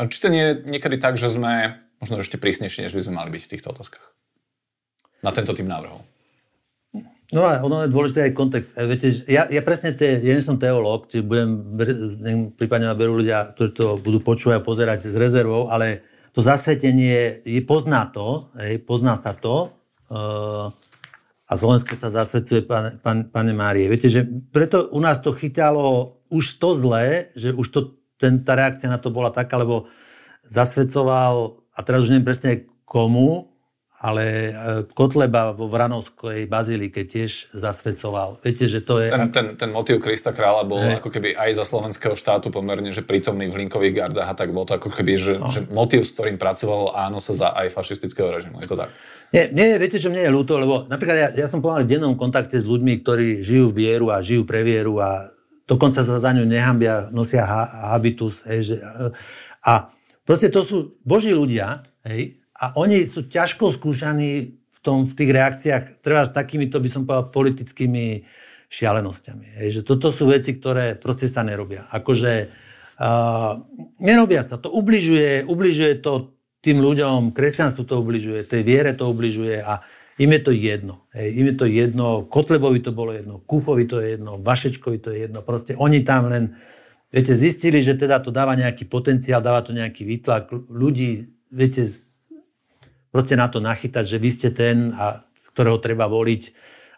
A 0.00 0.08
či 0.08 0.18
to 0.24 0.32
nie 0.32 0.40
je 0.40 0.52
niekedy 0.64 0.96
tak, 0.96 1.20
že 1.20 1.28
sme 1.28 1.76
možno 2.00 2.24
ešte 2.24 2.40
prísnejší, 2.40 2.88
než 2.88 2.96
by 2.96 3.04
sme 3.04 3.20
mali 3.20 3.28
byť 3.28 3.42
v 3.44 3.50
týchto 3.52 3.76
otázkach? 3.76 4.19
Na 5.20 5.30
tento 5.32 5.52
typ 5.52 5.68
návrhov. 5.68 6.00
No 7.30 7.46
a 7.46 7.62
ono 7.62 7.86
je 7.86 7.94
dôležité 7.94 8.26
aj 8.26 8.32
kontext. 8.34 8.74
E, 8.74 8.82
viete, 8.90 9.08
ja, 9.30 9.46
ja 9.46 9.62
presne, 9.62 9.94
te, 9.94 10.18
ja 10.18 10.32
nie 10.34 10.42
som 10.42 10.58
teológ, 10.58 11.06
čiže 11.06 11.22
budem, 11.22 11.50
prípadne 12.58 12.90
ma 12.90 12.98
berú 12.98 13.22
ľudia, 13.22 13.54
ktorí 13.54 13.70
to 13.70 13.86
budú 14.02 14.18
počúvať 14.18 14.58
a 14.58 14.66
pozerať 14.66 14.98
s 15.06 15.14
rezervou, 15.14 15.70
ale 15.70 16.02
to 16.34 16.42
zasvetenie 16.42 17.42
je, 17.46 17.62
pozná 17.62 18.10
to, 18.10 18.50
hej, 18.58 18.82
pozná 18.82 19.14
sa 19.14 19.30
to 19.34 19.70
uh, 20.10 20.74
a 21.50 21.52
Slovensko 21.58 21.98
sa 21.98 22.10
zasvetuje 22.10 22.62
pane, 22.66 22.98
pane, 23.02 23.26
pane 23.26 23.52
Márie. 23.54 23.90
Viete, 23.90 24.06
že 24.06 24.22
preto 24.50 24.90
u 24.90 25.02
nás 25.02 25.18
to 25.18 25.34
chytalo 25.34 26.18
už 26.30 26.62
to 26.62 26.78
zlé, 26.78 27.34
že 27.34 27.50
už 27.50 27.66
to, 27.74 27.80
ten, 28.18 28.46
tá 28.46 28.54
reakcia 28.54 28.86
na 28.86 29.02
to 29.02 29.10
bola 29.10 29.34
taká, 29.34 29.58
lebo 29.58 29.90
zasvedcoval, 30.46 31.58
a 31.74 31.78
teraz 31.82 32.06
už 32.06 32.14
neviem 32.14 32.26
presne 32.26 32.50
komu, 32.86 33.49
ale 34.00 34.24
e, 34.24 34.52
Kotleba 34.96 35.52
vo 35.52 35.68
Vranovskej 35.68 36.48
bazílike 36.48 37.04
tiež 37.04 37.52
zasvedcoval. 37.52 38.40
Viete, 38.40 38.64
že 38.64 38.80
to 38.80 38.96
je... 38.96 39.12
Ten, 39.12 39.28
ten, 39.28 39.46
ten 39.60 39.68
motív 39.68 40.00
Krista 40.00 40.32
kráľa 40.32 40.64
bol 40.64 40.80
ne. 40.80 40.96
ako 40.96 41.12
keby 41.12 41.36
aj 41.36 41.60
za 41.60 41.68
slovenského 41.68 42.16
štátu 42.16 42.48
pomerne, 42.48 42.88
že 42.96 43.04
prítomný 43.04 43.52
v 43.52 43.68
linkových 43.68 44.00
gardách 44.00 44.28
a 44.32 44.34
tak 44.34 44.56
bol 44.56 44.64
to 44.64 44.80
ako 44.80 44.88
keby, 44.88 45.20
že, 45.20 45.36
no. 45.36 45.52
že 45.52 45.68
motív, 45.68 46.08
s 46.08 46.16
ktorým 46.16 46.40
pracovalo 46.40 46.96
áno 46.96 47.20
sa 47.20 47.36
za 47.36 47.48
aj 47.52 47.76
fašistického 47.76 48.32
režimu. 48.32 48.64
Je 48.64 48.72
to 48.72 48.80
tak? 48.80 48.88
Nie, 49.36 49.52
nie 49.52 49.76
viete, 49.76 50.00
čo 50.00 50.08
mne 50.08 50.24
je 50.24 50.32
ľúto, 50.32 50.56
lebo 50.56 50.88
napríklad 50.88 51.16
ja, 51.20 51.28
ja 51.36 51.46
som 51.52 51.60
pomaly 51.60 51.84
v 51.84 52.00
dennom 52.00 52.16
kontakte 52.16 52.56
s 52.56 52.64
ľuďmi, 52.64 53.04
ktorí 53.04 53.44
žijú 53.44 53.68
vieru 53.68 54.08
a 54.08 54.24
žijú 54.24 54.48
pre 54.48 54.64
vieru 54.64 54.96
a 54.96 55.28
dokonca 55.68 56.00
sa 56.00 56.16
za 56.16 56.30
ňu 56.32 56.48
nehambia, 56.48 57.12
nosia 57.12 57.44
ha, 57.44 57.92
habitus. 57.92 58.40
Hej, 58.48 58.60
že, 58.64 58.76
a 59.60 59.92
proste 60.24 60.48
to 60.48 60.64
sú 60.64 60.96
boží 61.04 61.36
ľudia, 61.36 61.84
hej, 62.08 62.39
a 62.60 62.76
oni 62.76 63.08
sú 63.08 63.24
ťažko 63.24 63.72
skúšaní 63.72 64.52
v, 64.52 64.78
tom, 64.84 65.08
v 65.08 65.16
tých 65.16 65.30
reakciách, 65.32 65.82
treba 66.04 66.28
s 66.28 66.36
takýmito, 66.36 66.76
by 66.76 66.88
som 66.92 67.08
povedal, 67.08 67.32
politickými 67.32 68.28
šialenosťami. 68.68 69.46
Hej, 69.64 69.80
že 69.80 69.82
toto 69.82 70.12
sú 70.12 70.28
veci, 70.28 70.54
ktoré 70.54 70.94
proste 70.94 71.26
sa 71.26 71.40
nerobia. 71.40 71.88
Akože 71.88 72.52
uh, 73.00 73.64
nerobia 73.98 74.44
sa. 74.44 74.60
To 74.60 74.68
ubližuje, 74.70 75.48
ubližuje 75.48 75.98
to 76.04 76.36
tým 76.60 76.84
ľuďom, 76.84 77.32
kresťanstvu 77.32 77.82
to 77.88 78.04
ubližuje, 78.04 78.44
tej 78.44 78.62
viere 78.62 78.92
to 78.92 79.08
ubližuje 79.08 79.64
a 79.64 79.80
im 80.20 80.30
je 80.36 80.40
to 80.44 80.52
jedno. 80.52 81.08
Hej, 81.16 81.28
im 81.40 81.46
je 81.48 81.56
to 81.56 81.66
jedno, 81.66 82.28
Kotlebovi 82.28 82.84
to 82.84 82.92
bolo 82.92 83.16
jedno, 83.16 83.40
Kufovi 83.40 83.88
to 83.88 84.04
je 84.04 84.20
jedno, 84.20 84.36
Vašečkovi 84.36 85.00
to 85.00 85.16
je 85.16 85.24
jedno. 85.24 85.40
Proste 85.40 85.72
oni 85.80 86.04
tam 86.04 86.28
len, 86.28 86.60
viete, 87.08 87.32
zistili, 87.32 87.80
že 87.80 87.96
teda 87.96 88.20
to 88.20 88.28
dáva 88.28 88.52
nejaký 88.52 88.84
potenciál, 88.84 89.40
dáva 89.40 89.64
to 89.64 89.72
nejaký 89.72 90.04
výtlak 90.04 90.52
ľudí, 90.52 91.32
viete, 91.48 91.88
proste 93.10 93.34
na 93.34 93.50
to 93.50 93.58
nachytať, 93.58 94.06
že 94.06 94.18
vy 94.18 94.30
ste 94.30 94.48
ten, 94.54 94.94
a, 94.94 95.22
ktorého 95.52 95.82
treba 95.82 96.06
voliť 96.06 96.42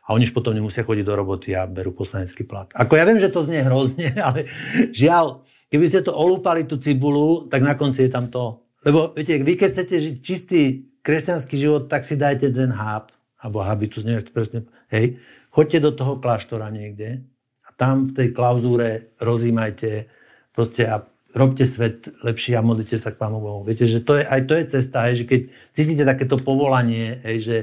a 0.06 0.14
oni 0.14 0.28
už 0.28 0.36
potom 0.36 0.52
nemusia 0.52 0.84
chodiť 0.84 1.04
do 1.04 1.14
roboty 1.16 1.56
a 1.56 1.64
berú 1.64 1.96
poslanecký 1.96 2.44
plat. 2.44 2.68
Ako 2.76 2.96
ja 2.96 3.04
viem, 3.08 3.18
že 3.18 3.32
to 3.32 3.48
znie 3.48 3.64
hrozne, 3.64 4.12
ale 4.26 4.46
žiaľ, 4.92 5.42
keby 5.72 5.84
ste 5.88 6.04
to 6.04 6.12
olúpali 6.12 6.68
tú 6.68 6.76
cibulu, 6.78 7.48
tak 7.48 7.64
na 7.64 7.74
konci 7.74 8.06
je 8.06 8.10
tam 8.12 8.28
to. 8.28 8.60
Lebo 8.82 9.14
viete, 9.14 9.40
vy 9.40 9.54
keď 9.56 9.68
chcete 9.78 9.96
žiť 9.98 10.16
čistý 10.20 10.60
kresťanský 11.02 11.54
život, 11.58 11.82
tak 11.86 12.06
si 12.06 12.18
dajte 12.18 12.50
ten 12.50 12.70
háb, 12.70 13.10
alebo 13.42 13.62
habitus, 13.62 14.06
neviem, 14.06 14.22
presne, 14.30 14.66
hej, 14.90 15.18
choďte 15.50 15.78
do 15.82 15.90
toho 15.94 16.18
kláštora 16.18 16.70
niekde 16.70 17.26
a 17.66 17.70
tam 17.74 18.10
v 18.10 18.14
tej 18.14 18.28
klauzúre 18.34 19.14
rozímajte 19.18 20.06
proste 20.54 20.86
a 20.86 21.02
robte 21.32 21.64
svet 21.64 22.08
lepší 22.22 22.56
a 22.56 22.64
modlite 22.64 22.96
sa 23.00 23.12
k 23.12 23.20
Pánu 23.20 23.40
Bohu. 23.40 23.60
Viete, 23.64 23.88
že 23.88 24.04
to 24.04 24.20
je, 24.20 24.24
aj 24.24 24.40
to 24.48 24.52
je 24.56 24.64
cesta, 24.68 25.08
hej, 25.08 25.24
že 25.24 25.24
keď 25.28 25.40
cítite 25.72 26.02
takéto 26.04 26.36
povolanie, 26.40 27.20
hej, 27.24 27.36
že... 27.40 27.56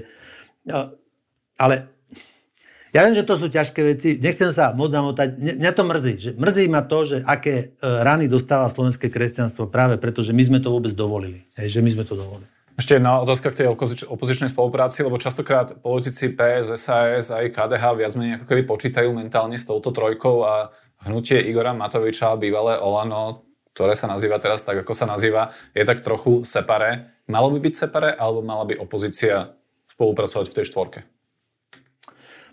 Ale 1.59 1.89
ja 2.89 3.05
viem, 3.05 3.13
že 3.13 3.21
to 3.21 3.37
sú 3.37 3.53
ťažké 3.53 3.79
veci, 3.85 4.17
nechcem 4.17 4.49
sa 4.49 4.73
moc 4.73 4.89
zamotať, 4.89 5.37
mňa 5.37 5.71
to 5.77 5.83
mrzí. 5.85 6.13
Že 6.17 6.31
mrzí 6.41 6.65
ma 6.73 6.81
to, 6.81 6.99
že 7.05 7.17
aké 7.21 7.53
e, 7.53 7.85
rany 7.85 8.25
dostáva 8.25 8.65
slovenské 8.65 9.13
kresťanstvo 9.13 9.69
práve 9.69 10.01
preto, 10.01 10.25
že 10.25 10.33
my 10.33 10.41
sme 10.41 10.59
to 10.59 10.73
vôbec 10.73 10.89
dovolili. 10.97 11.45
Hej, 11.53 11.77
že 11.77 11.81
my 11.85 11.89
sme 11.93 12.03
to 12.09 12.17
dovolili. 12.17 12.49
Ešte 12.79 12.95
jedna 12.95 13.19
otázka 13.21 13.51
k 13.51 13.57
tej 13.61 13.67
opozičnej 14.07 14.49
spolupráci, 14.49 15.03
lebo 15.03 15.19
častokrát 15.19 15.83
politici 15.83 16.31
PS, 16.31 16.79
SAS 16.79 17.27
aj 17.29 17.51
KDH 17.51 17.83
viac 17.99 18.13
menej 18.15 18.33
ako 18.39 18.45
keby 18.47 18.63
počítajú 18.63 19.11
mentálne 19.11 19.59
s 19.59 19.67
touto 19.67 19.91
trojkou 19.91 20.47
a 20.47 20.71
hnutie 21.03 21.43
Igora 21.43 21.75
Matoviča, 21.75 22.39
bývalé 22.39 22.79
Olano, 22.79 23.48
ktoré 23.73 23.93
sa 23.95 24.09
nazýva 24.09 24.41
teraz 24.41 24.65
tak, 24.65 24.81
ako 24.81 24.93
sa 24.95 25.07
nazýva, 25.07 25.53
je 25.71 25.83
tak 25.85 26.03
trochu 26.03 26.43
separé. 26.43 27.15
Malo 27.29 27.53
by 27.53 27.59
byť 27.61 27.73
separé, 27.75 28.09
alebo 28.11 28.41
mala 28.41 28.65
by 28.65 28.75
opozícia 28.81 29.53
spolupracovať 29.87 30.45
v 30.49 30.55
tej 30.55 30.65
štvorke? 30.67 30.99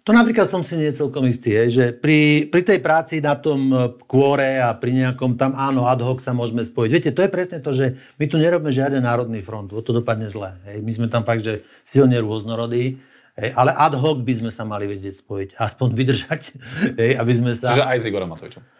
To 0.07 0.15
napríklad 0.15 0.47
som 0.47 0.63
si 0.63 0.79
nie 0.79 0.95
celkom 0.95 1.27
istý, 1.27 1.51
je, 1.51 1.65
že 1.67 1.85
pri, 1.91 2.47
pri 2.47 2.63
tej 2.63 2.79
práci 2.79 3.19
na 3.19 3.35
tom 3.35 3.75
e, 3.75 3.91
kôre 4.07 4.63
a 4.63 4.71
pri 4.71 4.95
nejakom 4.95 5.35
tam 5.35 5.59
áno, 5.59 5.91
ad 5.91 5.99
hoc 5.99 6.23
sa 6.23 6.31
môžeme 6.31 6.63
spojiť. 6.63 6.91
Viete, 6.95 7.11
to 7.11 7.27
je 7.27 7.35
presne 7.35 7.59
to, 7.59 7.75
že 7.75 7.99
my 8.15 8.31
tu 8.31 8.39
nerobíme 8.39 8.71
žiaden 8.71 9.03
národný 9.03 9.43
front, 9.43 9.75
to 9.75 9.91
dopadne 9.91 10.31
zle. 10.31 10.63
Hej. 10.63 10.79
My 10.87 10.93
sme 10.95 11.07
tam 11.11 11.27
fakt, 11.27 11.43
že 11.43 11.67
silne 11.83 12.23
rôznorodí, 12.23 13.03
hej, 13.35 13.51
ale 13.59 13.75
ad 13.75 13.99
hoc 13.99 14.23
by 14.23 14.47
sme 14.47 14.55
sa 14.55 14.63
mali 14.63 14.87
vedieť 14.87 15.27
spojiť, 15.27 15.59
aspoň 15.59 15.89
vydržať, 15.99 16.43
hej, 17.03 17.19
aby 17.19 17.33
sme 17.35 17.51
sa... 17.59 17.75
Čiže 17.75 17.91
aj 17.91 17.99
s 17.99 18.07
Igorom 18.07 18.31
Matovičom 18.31 18.76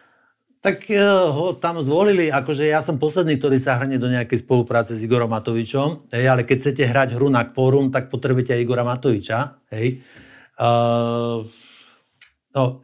tak 0.61 0.89
eh, 0.89 1.01
ho 1.05 1.53
tam 1.57 1.79
zvolili, 1.85 2.33
akože 2.33 2.65
ja 2.65 2.81
som 2.81 2.97
posledný, 2.97 3.37
ktorý 3.37 3.57
sa 3.61 3.77
hrne 3.77 4.01
do 4.01 4.09
nejakej 4.09 4.41
spolupráce 4.41 4.97
s 4.97 5.03
Igorom 5.05 5.29
Matovičom, 5.29 6.09
hej, 6.13 6.25
ale 6.25 6.43
keď 6.43 6.57
chcete 6.61 6.83
hrať 6.85 7.09
hru 7.17 7.29
na 7.29 7.45
kvórum, 7.45 7.93
tak 7.93 8.09
potrebujete 8.09 8.57
aj 8.57 8.61
Igora 8.61 8.83
Matoviča, 8.85 9.61
hej. 9.73 10.01
Uh, 10.57 11.45
no, 12.57 12.81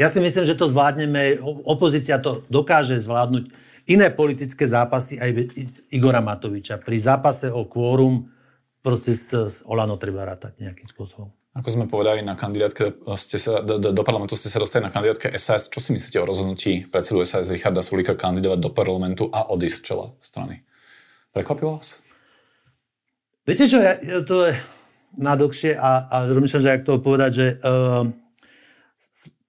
ja 0.00 0.08
si 0.08 0.24
myslím, 0.24 0.48
že 0.48 0.56
to 0.56 0.72
zvládneme, 0.72 1.44
opozícia 1.44 2.16
to 2.16 2.48
dokáže 2.48 3.04
zvládnuť. 3.04 3.52
Iné 3.92 4.08
politické 4.08 4.64
zápasy 4.64 5.20
aj 5.20 5.52
Igora 5.92 6.24
Matoviča. 6.24 6.80
Pri 6.80 6.96
zápase 6.96 7.52
o 7.52 7.68
kvórum 7.68 8.32
proces 8.80 9.28
s 9.28 9.60
Olano 9.68 10.00
treba 10.00 10.24
rátať 10.24 10.56
nejakým 10.56 10.88
spôsobom. 10.88 11.39
Ako 11.50 11.66
sme 11.66 11.90
povedali, 11.90 12.22
na 12.22 12.38
kandidátke 12.38 13.02
ste 13.18 13.34
sa, 13.42 13.58
do, 13.58 13.82
do, 13.82 13.90
do 13.90 14.02
parlamentu 14.06 14.38
ste 14.38 14.46
sa 14.46 14.62
dostali 14.62 14.86
na 14.86 14.94
kandidátke 14.94 15.34
SAS. 15.34 15.66
Čo 15.66 15.82
si 15.82 15.90
myslíte 15.90 16.22
o 16.22 16.28
rozhodnutí 16.28 16.86
predsedu 16.86 17.26
SAS 17.26 17.50
Richarda 17.50 17.82
Sulíka 17.82 18.14
kandidovať 18.14 18.58
do 18.62 18.70
parlamentu 18.70 19.26
a 19.34 19.50
odísť 19.50 19.78
čela 19.82 20.14
strany? 20.22 20.62
Prekvapilo 21.34 21.82
vás? 21.82 21.98
Viete 23.42 23.66
čo, 23.66 23.82
ja, 23.82 23.98
to 24.22 24.46
je 24.46 24.62
nádokšie 25.18 25.74
a, 25.74 26.06
a 26.06 26.16
rozmýšľam, 26.30 26.62
že 26.62 26.70
ak 26.70 26.86
to 26.86 27.02
povedať, 27.02 27.30
že 27.34 27.46
uh, 27.66 28.06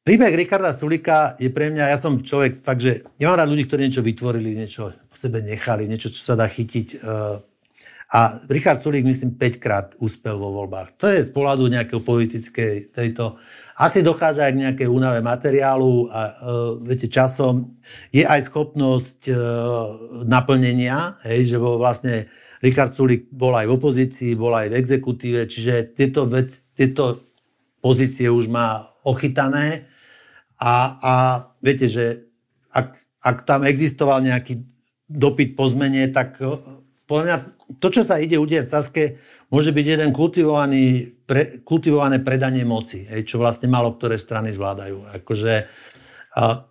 príbeh 0.02 0.34
Richarda 0.34 0.74
Sulíka 0.74 1.38
je 1.38 1.54
pre 1.54 1.70
mňa, 1.70 1.86
ja 1.94 2.02
som 2.02 2.18
človek 2.18 2.66
fakt, 2.66 2.82
že 2.82 3.06
ja 3.22 3.30
mám 3.30 3.46
rád 3.46 3.54
ľudí, 3.54 3.70
ktorí 3.70 3.86
niečo 3.86 4.02
vytvorili, 4.02 4.58
niečo 4.58 4.90
po 4.90 5.16
sebe 5.22 5.46
nechali, 5.46 5.86
niečo, 5.86 6.10
čo 6.10 6.26
sa 6.26 6.34
dá 6.34 6.50
chytiť. 6.50 6.88
Uh, 6.98 7.46
A 8.12 8.44
Richard 8.52 8.84
Sulík, 8.84 9.08
myslím, 9.08 9.40
5 9.40 9.56
krát 9.64 9.88
úspel 10.04 10.36
vo 10.36 10.52
voľbách. 10.52 11.00
To 11.00 11.08
je 11.08 11.24
z 11.24 11.32
pohľadu 11.32 11.72
nejakého 11.72 12.04
politickej 12.04 12.92
tejto... 12.92 13.40
Asi 13.80 14.04
dochádza 14.04 14.46
aj 14.46 14.54
k 14.54 14.62
nejakej 14.68 14.88
únave 14.92 15.24
materiálu 15.24 16.12
a 16.12 16.22
uh, 16.22 16.32
viete, 16.84 17.08
časom 17.08 17.80
je 18.12 18.28
aj 18.28 18.52
schopnosť 18.52 19.32
uh, 19.32 19.38
naplnenia, 20.28 21.24
hej, 21.24 21.56
že 21.56 21.58
bol 21.58 21.80
vlastne 21.80 22.28
Richard 22.60 22.94
Sulík 22.94 23.32
bol 23.32 23.56
aj 23.56 23.66
v 23.66 23.76
opozícii, 23.80 24.32
bol 24.38 24.54
aj 24.54 24.70
v 24.70 24.78
exekutíve, 24.78 25.48
čiže 25.50 25.96
tieto, 25.98 26.28
vec, 26.30 26.52
tieto 26.76 27.24
pozície 27.80 28.30
už 28.30 28.52
má 28.52 28.92
ochytané 29.02 29.90
a, 30.62 30.74
a 31.02 31.14
viete, 31.64 31.90
že 31.90 32.30
ak, 32.70 33.02
ak 33.24 33.38
tam 33.50 33.66
existoval 33.66 34.22
nejaký 34.22 34.62
dopyt 35.10 35.58
po 35.58 35.66
zmene, 35.72 36.06
tak 36.14 36.38
podľa 37.10 37.24
mňa 37.26 37.38
to, 37.78 37.88
čo 37.94 38.02
sa 38.02 38.18
ide 38.18 38.42
udiať 38.42 38.66
v 38.68 38.74
Saske, 38.74 39.04
môže 39.54 39.72
byť 39.72 39.86
jeden 39.86 40.10
kultivovaný, 40.12 41.16
pre, 41.24 41.62
kultivované 41.62 42.20
predanie 42.20 42.66
moci, 42.66 43.06
hej, 43.06 43.28
čo 43.28 43.38
vlastne 43.38 43.70
malo 43.70 43.94
ktoré 43.94 44.18
strany 44.18 44.50
zvládajú. 44.52 45.08
Akože, 45.22 45.70
a, 46.36 46.66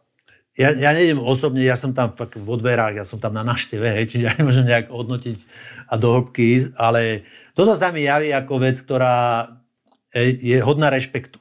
ja, 0.59 0.68
ja 0.74 0.90
nejdem 0.92 1.22
osobne, 1.22 1.62
ja 1.62 1.78
som 1.78 1.94
tam 1.94 2.12
v 2.16 2.48
odverách, 2.48 3.01
ja 3.01 3.07
som 3.09 3.16
tam 3.22 3.32
na 3.32 3.46
našteve, 3.46 3.86
hej, 3.96 4.05
čiže 4.11 4.24
ja 4.26 4.34
nemôžem 4.36 4.66
nejak 4.66 4.90
hodnotiť 4.90 5.38
a 5.88 5.94
do 5.96 6.09
hĺbky 6.18 6.42
ísť, 6.61 6.68
ale 6.76 7.24
toto 7.57 7.78
sa 7.78 7.94
mi 7.94 8.05
javí 8.05 8.34
ako 8.34 8.55
vec, 8.61 8.76
ktorá 8.82 9.48
je 10.16 10.59
hodná 10.61 10.90
rešpektu. 10.90 11.38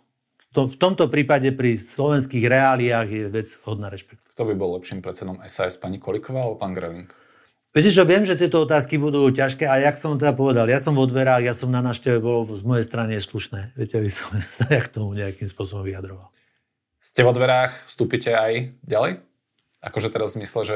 V 0.49 0.78
tomto 0.82 1.07
prípade 1.14 1.53
pri 1.53 1.78
slovenských 1.78 2.41
reáliách 2.41 3.07
je 3.10 3.26
vec 3.30 3.49
hodná 3.70 3.88
rešpektu. 3.93 4.34
Kto 4.34 4.49
by 4.49 4.53
bol 4.57 4.76
lepším 4.82 4.99
predsedom 4.99 5.38
SAS, 5.45 5.78
pani 5.78 6.01
Koliková 6.01 6.41
alebo 6.41 6.57
pán 6.57 6.74
Greling? 6.74 7.10
Viete 7.70 7.93
čo, 7.93 8.01
viem, 8.01 8.26
že 8.26 8.34
tieto 8.34 8.65
otázky 8.65 8.97
budú 8.97 9.30
ťažké 9.30 9.70
a 9.70 9.78
jak 9.78 10.01
som 10.01 10.17
teda 10.17 10.34
povedal, 10.34 10.65
ja 10.65 10.82
som 10.82 10.97
v 10.97 11.05
odverách, 11.05 11.45
ja 11.45 11.53
som 11.53 11.70
na 11.70 11.86
našteve, 11.86 12.17
bolo 12.17 12.49
z 12.57 12.65
mojej 12.65 12.82
strany 12.82 13.13
slušné. 13.22 13.78
Viete, 13.78 14.01
by 14.01 14.09
som 14.09 14.34
sa 14.57 14.65
ja 14.74 14.82
k 14.82 14.89
tomu 14.89 15.13
nejakým 15.13 15.45
spôsobom 15.45 15.86
vyjadroval. 15.86 16.34
Ste 16.97 17.22
v 17.22 17.30
odverách, 17.30 17.86
vstúpite 17.86 18.34
aj 18.34 18.74
ďalej? 18.82 19.22
Akože 19.86 20.09
teraz 20.09 20.34
v 20.34 20.41
zmysle, 20.41 20.61
že 20.65 20.76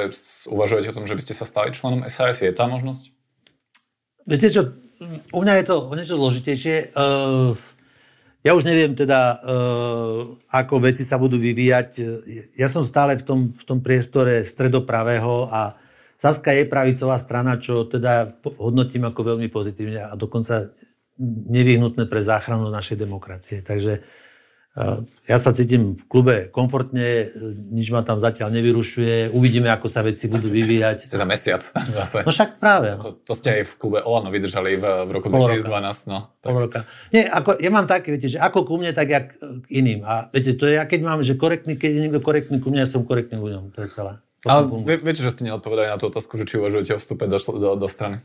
uvažujete 0.54 0.94
o 0.94 0.98
tom, 1.02 1.10
že 1.10 1.18
by 1.18 1.22
ste 1.26 1.34
sa 1.34 1.50
stali 1.50 1.74
členom 1.74 2.06
SAS, 2.08 2.46
je 2.46 2.54
tá 2.54 2.70
možnosť? 2.70 3.10
Viete 4.30 4.48
čo, 4.54 4.78
u 5.34 5.40
mňa 5.42 5.54
je 5.60 5.66
to 5.66 5.76
o 5.90 5.94
niečo 5.98 6.16
zložitejšie. 6.16 6.94
Uh, 6.96 7.58
ja 8.46 8.54
už 8.54 8.64
neviem 8.64 8.94
teda, 8.96 9.42
uh, 9.42 10.30
ako 10.48 10.80
veci 10.80 11.04
sa 11.04 11.18
budú 11.20 11.42
vyvíjať. 11.42 11.90
Ja 12.56 12.70
som 12.70 12.88
stále 12.88 13.18
v 13.20 13.26
tom, 13.26 13.40
v 13.52 13.64
tom 13.66 13.84
priestore 13.84 14.46
stredopravého 14.46 15.50
a 15.52 15.76
Saska 16.24 16.56
je 16.56 16.64
pravicová 16.64 17.20
strana, 17.20 17.60
čo 17.60 17.84
teda 17.84 18.40
hodnotím 18.56 19.04
ako 19.04 19.36
veľmi 19.36 19.52
pozitívne 19.52 20.08
a 20.08 20.16
dokonca 20.16 20.72
nevyhnutné 21.52 22.08
pre 22.08 22.24
záchranu 22.24 22.72
našej 22.72 22.96
demokracie. 22.96 23.60
Takže 23.60 24.08
ja 25.30 25.38
sa 25.38 25.54
cítim 25.54 25.94
v 26.00 26.04
klube 26.10 26.36
komfortne, 26.50 27.30
nič 27.70 27.94
ma 27.94 28.02
tam 28.02 28.18
zatiaľ 28.18 28.50
nevyrušuje, 28.58 29.30
uvidíme, 29.30 29.70
ako 29.70 29.86
sa 29.86 30.02
veci 30.02 30.26
budú 30.26 30.50
vyvíjať. 30.50 31.06
Ste 31.06 31.22
tam 31.22 31.30
mesiac 31.30 31.62
zase. 32.00 32.26
No 32.26 32.34
však 32.34 32.58
práve. 32.58 32.98
No. 32.98 33.04
To, 33.04 33.10
to 33.14 33.34
ste 33.38 33.60
aj 33.60 33.64
v 33.70 33.74
klube 33.78 34.00
Olano 34.02 34.34
vydržali 34.34 34.80
v, 34.80 34.86
v 35.06 35.10
roku 35.14 35.30
2012. 35.30 35.68
No, 36.10 36.34
tak. 36.42 36.50
Pol 36.50 36.58
roka. 36.58 36.80
Nie, 37.14 37.30
ako, 37.30 37.62
ja 37.62 37.70
mám 37.70 37.86
také, 37.86 38.18
viete, 38.18 38.34
že 38.34 38.42
ako 38.42 38.66
ku 38.66 38.82
mne, 38.82 38.96
tak 38.96 39.14
jak 39.14 39.38
k 39.38 39.68
iným. 39.70 40.08
A 40.08 40.32
viete, 40.34 40.58
to 40.58 40.66
je, 40.66 40.80
ja 40.80 40.88
keď 40.90 41.00
mám, 41.04 41.20
že 41.22 41.38
korektný, 41.38 41.78
keď 41.78 41.92
je 41.94 42.02
niekto 42.10 42.24
korektný 42.24 42.58
ku 42.58 42.74
mne, 42.74 42.82
ja 42.82 42.90
som 42.90 43.06
korektný 43.06 43.38
ľuďom. 43.38 43.76
To 43.76 43.84
je 43.84 43.92
celé. 43.92 44.23
Ale 44.44 44.68
vie, 44.84 45.00
viete, 45.00 45.24
že 45.24 45.32
ste 45.32 45.48
neodpovedali 45.48 45.88
na 45.88 45.96
tú 45.96 46.12
otázku, 46.12 46.36
že 46.36 46.44
či 46.44 46.60
uvažujete 46.60 46.96
o 46.96 47.00
vstupe 47.00 47.26
do, 47.32 47.40
do, 47.40 47.70
do 47.80 47.88
strany? 47.88 48.20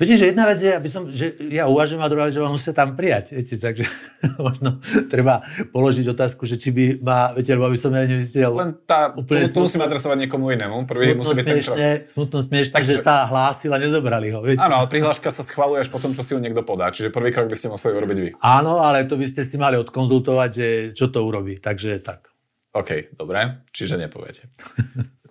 Viete, 0.00 0.16
že 0.16 0.32
jedna 0.32 0.48
vec 0.48 0.64
je, 0.64 0.72
aby 0.72 0.88
som, 0.88 1.12
že 1.12 1.36
ja 1.52 1.68
uvažujem 1.68 2.00
a 2.00 2.08
druhá 2.08 2.32
že 2.32 2.40
vám 2.40 2.56
musíte 2.56 2.72
tam 2.72 2.96
prijať. 2.96 3.36
Viete, 3.36 3.60
takže 3.60 3.84
možno 4.40 4.80
treba 5.12 5.44
položiť 5.76 6.08
otázku, 6.16 6.48
že 6.48 6.56
či 6.56 6.72
by 6.72 6.84
ma, 7.04 7.36
viete, 7.36 7.52
lebo 7.52 7.68
aby 7.68 7.76
som 7.76 7.92
ja 7.92 8.08
nevystiel 8.08 8.48
Len 8.48 8.80
tá, 8.88 9.12
úplne 9.12 9.44
tu, 9.52 9.60
tu 9.60 9.68
musím 9.68 9.84
adresovať 9.84 10.24
niekomu 10.24 10.56
inému. 10.56 10.88
Prvý 10.88 11.12
musí 11.12 11.36
byť 11.36 11.44
ten 11.44 11.60
krok. 11.60 11.76
Smutno 12.16 12.38
smiešne, 12.48 12.72
Takže, 12.80 12.92
že 12.96 13.04
sa 13.04 13.28
hlásil 13.28 13.68
a 13.68 13.76
nezobrali 13.76 14.32
ho. 14.32 14.40
Viete? 14.40 14.64
Áno, 14.64 14.80
ale 14.80 14.88
prihláška 14.88 15.28
sa 15.28 15.44
schvaluje 15.44 15.84
až 15.84 15.92
potom, 15.92 16.16
čo 16.16 16.24
si 16.24 16.32
ju 16.32 16.40
niekto 16.40 16.64
podá. 16.64 16.88
Čiže 16.88 17.12
prvý 17.12 17.28
krok 17.28 17.52
by 17.52 17.56
ste 17.60 17.68
museli 17.68 17.92
urobiť 17.92 18.16
vy. 18.16 18.28
Áno, 18.40 18.80
ale 18.80 19.04
to 19.04 19.20
by 19.20 19.28
ste 19.28 19.44
si 19.44 19.60
mali 19.60 19.76
odkonzultovať, 19.76 20.48
že 20.48 20.66
čo 20.96 21.12
to 21.12 21.28
urobí. 21.28 21.60
Takže 21.60 22.00
tak. 22.00 22.29
OK, 22.70 23.18
dobre, 23.18 23.66
čiže 23.74 23.98
nepoviete. 23.98 24.46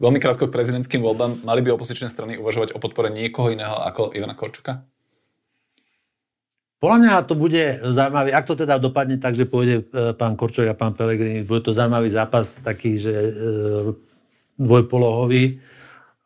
Veľmi 0.03 0.19
krátko 0.19 0.51
k 0.51 0.55
prezidentským 0.55 0.99
voľbám. 0.99 1.47
Mali 1.47 1.63
by 1.63 1.71
opozičné 1.75 2.11
strany 2.11 2.35
uvažovať 2.35 2.75
o 2.75 2.83
podpore 2.83 3.07
niekoho 3.07 3.51
iného 3.51 3.79
ako 3.79 4.11
Ivana 4.11 4.35
Korčuka? 4.35 4.83
Podľa 6.79 6.97
mňa 7.03 7.13
to 7.27 7.35
bude 7.35 7.63
zaujímavý, 7.83 8.31
ak 8.31 8.47
to 8.47 8.55
teda 8.55 8.79
dopadne 8.79 9.19
tak, 9.19 9.35
že 9.35 9.43
pôjde 9.43 9.83
e, 9.91 10.15
pán 10.15 10.39
Korčok 10.39 10.71
a 10.71 10.75
pán 10.75 10.95
Pelegrini, 10.95 11.43
bude 11.43 11.59
to 11.59 11.75
zaujímavý 11.75 12.07
zápas 12.07 12.63
taký, 12.63 12.95
že 12.95 13.11
e, 13.11 13.31
dvojpolohový 14.55 15.59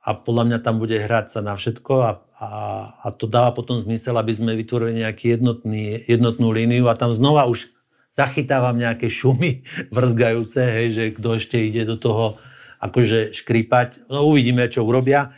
a 0.05 0.13
podľa 0.13 0.43
mňa 0.45 0.57
tam 0.61 0.77
bude 0.77 0.93
hrať 0.93 1.33
sa 1.33 1.41
na 1.41 1.57
všetko 1.57 1.93
a, 2.05 2.11
a, 2.37 2.49
a 3.01 3.07
to 3.17 3.25
dáva 3.25 3.49
potom 3.57 3.81
zmysel, 3.81 4.13
aby 4.13 4.29
sme 4.29 4.53
vytvorili 4.53 5.01
jednotný, 5.01 6.05
jednotnú 6.05 6.53
líniu 6.53 6.85
a 6.85 6.93
tam 6.93 7.17
znova 7.17 7.49
už 7.49 7.72
zachytávam 8.13 8.77
nejaké 8.77 9.09
šumy 9.09 9.65
vrzgajúce, 9.95 10.61
hej, 10.61 10.87
že 10.93 11.03
kto 11.17 11.41
ešte 11.41 11.57
ide 11.59 11.83
do 11.83 11.97
toho 11.97 12.37
akože 12.79 13.33
škripať. 13.33 14.07
No 14.11 14.29
uvidíme, 14.29 14.69
čo 14.69 14.85
urobia. 14.85 15.33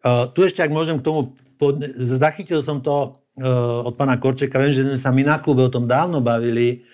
Uh, 0.00 0.30
tu 0.32 0.46
ešte, 0.46 0.64
ak 0.64 0.72
môžem 0.72 1.00
k 1.00 1.04
tomu, 1.04 1.36
pod... 1.60 1.80
zachytil 1.96 2.64
som 2.64 2.80
to 2.80 3.20
uh, 3.40 3.84
od 3.84 3.96
pána 3.96 4.16
Korčeka, 4.16 4.60
viem, 4.60 4.72
že 4.72 4.84
sme 4.84 4.96
sa 5.00 5.12
my 5.12 5.22
na 5.24 5.36
klube 5.40 5.64
o 5.64 5.72
tom 5.72 5.84
dávno 5.84 6.24
bavili 6.24 6.84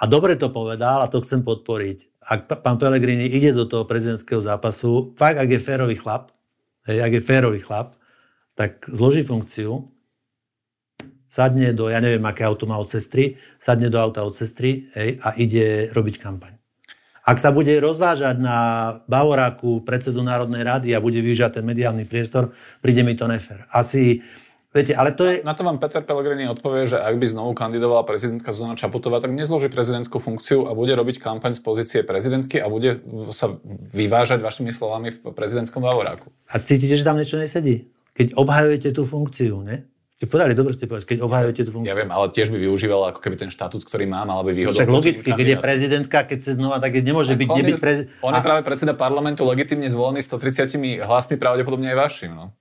a 0.00 0.08
dobre 0.08 0.36
to 0.36 0.48
povedal 0.48 1.04
a 1.04 1.12
to 1.12 1.20
chcem 1.20 1.44
podporiť. 1.44 2.20
Ak 2.20 2.48
pán 2.64 2.76
Pelegrini 2.76 3.28
ide 3.28 3.52
do 3.52 3.64
toho 3.64 3.84
prezidentského 3.88 4.44
zápasu, 4.44 5.12
fakt, 5.16 5.40
ak 5.40 5.48
je 5.48 5.60
férový 5.60 5.96
chlap, 5.96 6.32
hej, 6.88 7.00
ak 7.00 7.12
je 7.16 7.22
férový 7.24 7.60
chlap, 7.60 7.96
tak 8.56 8.84
zloží 8.88 9.24
funkciu, 9.24 9.88
sadne 11.30 11.70
do, 11.70 11.86
ja 11.86 12.02
neviem, 12.02 12.26
aké 12.26 12.42
auto 12.42 12.66
má 12.66 12.74
od 12.74 12.90
sestry, 12.90 13.38
sadne 13.62 13.86
do 13.86 14.02
auta 14.02 14.26
od 14.26 14.34
sestry 14.34 14.90
hej, 14.98 15.22
a 15.22 15.38
ide 15.38 15.94
robiť 15.94 16.18
kampaň. 16.18 16.58
Ak 17.22 17.38
sa 17.38 17.54
bude 17.54 17.70
rozvážať 17.78 18.42
na 18.42 18.58
Bavoráku 19.06 19.86
predsedu 19.86 20.26
Národnej 20.26 20.66
rady 20.66 20.90
a 20.90 21.04
bude 21.04 21.22
využívať 21.22 21.62
ten 21.62 21.64
mediálny 21.68 22.02
priestor, 22.02 22.50
príde 22.82 23.06
mi 23.06 23.14
to 23.14 23.30
nefer. 23.30 23.70
Asi, 23.70 24.24
viete, 24.74 24.98
ale 24.98 25.14
to 25.14 25.28
je... 25.28 25.44
Na 25.46 25.54
to 25.54 25.62
vám 25.62 25.78
Peter 25.78 26.02
Pellegrini 26.02 26.50
odpovie, 26.50 26.90
že 26.90 26.98
ak 26.98 27.20
by 27.20 27.26
znovu 27.30 27.54
kandidovala 27.54 28.02
prezidentka 28.02 28.50
Zuzana 28.50 28.74
Čaputová, 28.74 29.22
tak 29.22 29.36
nezloží 29.36 29.70
prezidentskú 29.70 30.18
funkciu 30.18 30.66
a 30.66 30.74
bude 30.74 30.90
robiť 30.96 31.22
kampaň 31.22 31.54
z 31.54 31.62
pozície 31.62 32.00
prezidentky 32.02 32.58
a 32.58 32.66
bude 32.66 32.98
sa 33.30 33.54
vyvážať 33.94 34.42
vašimi 34.42 34.74
slovami 34.74 35.14
v 35.14 35.30
prezidentskom 35.30 35.84
Bavoráku. 35.84 36.34
A 36.50 36.58
cítite, 36.58 36.98
že 36.98 37.06
tam 37.06 37.20
niečo 37.20 37.38
nesedí? 37.38 37.86
Keď 38.16 38.34
obhajujete 38.34 38.90
tú 38.90 39.06
funkciu, 39.06 39.62
ne? 39.62 39.86
Ste 40.20 40.28
povedali, 40.28 40.52
dobre 40.52 40.76
ste 40.76 40.84
povedali, 40.84 41.16
keď 41.16 41.18
obhajujete 41.24 41.62
tú 41.64 41.70
funkciu. 41.72 41.88
Ja 41.88 41.96
viem, 41.96 42.12
ale 42.12 42.28
tiež 42.28 42.52
by 42.52 42.60
využíval 42.60 43.08
ako 43.08 43.24
keby 43.24 43.40
ten 43.40 43.48
štatút, 43.48 43.88
ktorý 43.88 44.04
má, 44.04 44.20
mal 44.28 44.44
by 44.44 44.52
výhodu. 44.52 44.76
Však 44.76 44.92
logicky, 44.92 45.32
keď 45.32 45.46
je 45.48 45.56
prezidentka, 45.56 46.28
keď 46.28 46.38
sa 46.44 46.52
znova, 46.60 46.76
tak 46.76 46.92
nemôže 47.00 47.32
byť, 47.40 47.48
nebyť 47.48 47.76
prezident. 47.80 48.12
On 48.20 48.36
je 48.36 48.44
práve 48.44 48.60
predseda 48.60 48.92
parlamentu 48.92 49.48
legitimne 49.48 49.88
zvolený 49.88 50.20
130 50.20 50.76
hlasmi, 51.08 51.40
pravdepodobne 51.40 51.96
aj 51.96 51.98
vašim. 52.04 52.36
No. 52.36 52.52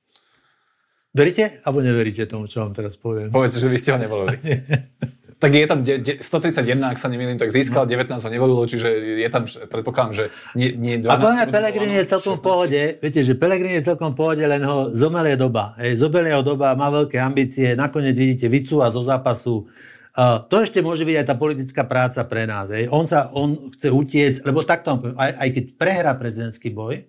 Veríte, 1.12 1.60
alebo 1.68 1.84
neveríte 1.84 2.24
tomu, 2.32 2.48
čo 2.48 2.64
vám 2.64 2.72
teraz 2.72 2.96
poviem? 2.96 3.28
Povedzte, 3.28 3.60
že 3.60 3.68
vy 3.68 3.76
ste 3.76 3.92
ho 3.92 4.00
nevolili. 4.00 4.40
tak 5.40 5.56
je 5.56 5.66
tam 5.72 5.80
131, 5.88 6.84
ak 6.84 7.00
sa 7.00 7.08
nemýlim, 7.08 7.40
tak 7.40 7.48
získal, 7.48 7.88
19 7.88 8.12
ho 8.12 8.28
nevolilo, 8.28 8.60
čiže 8.68 8.92
je 9.24 9.30
tam, 9.32 9.48
predpokladám, 9.48 10.12
že 10.12 10.26
nie, 10.52 10.76
nie 10.76 11.00
12. 11.00 11.08
A 11.08 11.16
podľa 11.16 11.46
Pelegrini 11.48 11.96
je 11.96 12.06
celkom 12.12 12.36
v 12.36 12.44
pohode, 12.44 12.82
viete, 13.00 13.24
že 13.24 13.40
Pelegrini 13.40 13.80
je 13.80 13.88
celkom 13.88 14.12
v 14.12 14.18
pohode, 14.20 14.44
len 14.44 14.60
ho 14.68 14.92
zomelie 14.92 15.40
doba. 15.40 15.80
Hej, 15.80 16.04
zomelie 16.04 16.36
ho 16.36 16.44
doba, 16.44 16.76
má 16.76 16.92
veľké 16.92 17.16
ambície, 17.24 17.72
nakoniec 17.72 18.20
vidíte, 18.20 18.52
vycúva 18.52 18.92
zo 18.92 19.00
zápasu. 19.08 19.64
Uh, 20.12 20.44
to 20.52 20.60
ešte 20.60 20.84
môže 20.84 21.08
byť 21.08 21.16
aj 21.24 21.28
tá 21.32 21.36
politická 21.40 21.88
práca 21.88 22.20
pre 22.28 22.44
nás. 22.44 22.68
Hej. 22.68 22.92
On 22.92 23.08
sa, 23.08 23.32
on 23.32 23.72
chce 23.72 23.96
utiec, 23.96 24.44
lebo 24.44 24.68
takto, 24.68 25.00
aj, 25.16 25.40
aj 25.40 25.50
keď 25.56 25.66
prehrá 25.80 26.12
prezidentský 26.20 26.76
boj, 26.76 27.08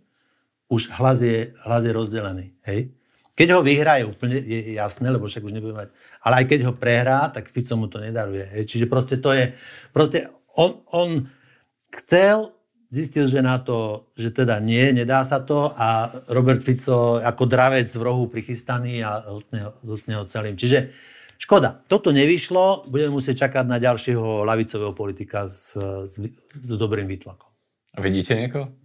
už 0.71 0.95
hlas 1.03 1.19
je, 1.19 1.51
hlas 1.67 1.83
je 1.83 1.91
rozdelený. 1.91 2.55
Hej. 2.63 2.95
Keď 3.41 3.49
ho 3.57 3.65
vyhrá, 3.65 3.97
je 3.97 4.05
úplne 4.05 4.37
je 4.37 4.77
jasné, 4.77 5.09
lebo 5.09 5.25
však 5.25 5.41
už 5.41 5.57
nebude 5.57 5.73
mať. 5.73 5.89
Ale 6.21 6.45
aj 6.45 6.47
keď 6.53 6.61
ho 6.69 6.77
prehrá, 6.77 7.33
tak 7.33 7.49
Fico 7.49 7.73
mu 7.81 7.89
to 7.89 7.97
nedaruje. 7.97 8.45
Hej. 8.53 8.69
Čiže 8.69 8.85
proste 8.85 9.17
to 9.17 9.33
je... 9.33 9.57
Proste 9.97 10.29
on, 10.61 10.85
on 10.93 11.25
chcel, 11.89 12.53
zistil, 12.93 13.33
že 13.33 13.41
na 13.41 13.57
to, 13.65 14.13
že 14.13 14.37
teda 14.37 14.61
nie, 14.61 14.93
nedá 14.93 15.25
sa 15.25 15.41
to 15.41 15.73
a 15.73 16.13
Robert 16.29 16.61
Fico 16.61 17.17
ako 17.17 17.49
dravec 17.49 17.89
v 17.89 18.03
rohu 18.05 18.29
prichystaný 18.29 19.01
a 19.01 19.25
zotne 19.81 20.21
ho 20.21 20.25
celým. 20.29 20.61
Čiže 20.61 20.93
škoda, 21.41 21.81
toto 21.89 22.13
nevyšlo, 22.13 22.93
budeme 22.93 23.17
musieť 23.17 23.49
čakať 23.49 23.65
na 23.65 23.81
ďalšieho 23.81 24.45
lavicového 24.45 24.93
politika 24.93 25.49
s, 25.49 25.73
s, 25.81 26.21
s 26.53 26.75
dobrým 26.77 27.09
výtlakom. 27.09 27.49
Vidíte 27.97 28.37
niekoho? 28.37 28.80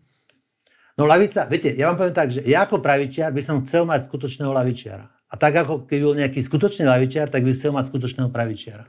No 0.95 1.03
lavica, 1.03 1.43
viete, 1.51 1.75
ja 1.75 1.91
vám 1.91 1.99
poviem 1.99 2.15
tak, 2.15 2.29
že 2.31 2.41
ja 2.47 2.63
ako 2.63 2.79
pravičiar 2.79 3.35
by 3.35 3.41
som 3.43 3.67
chcel 3.67 3.83
mať 3.83 4.07
skutočného 4.07 4.51
lavičiara. 4.51 5.05
A 5.27 5.33
tak 5.35 5.59
ako 5.59 5.83
keby 5.83 6.01
bol 6.01 6.15
nejaký 6.15 6.39
skutočný 6.39 6.87
lavičiar, 6.87 7.27
tak 7.27 7.43
by 7.43 7.51
chcel 7.51 7.75
mať 7.75 7.91
skutočného 7.91 8.31
pravičiara. 8.31 8.87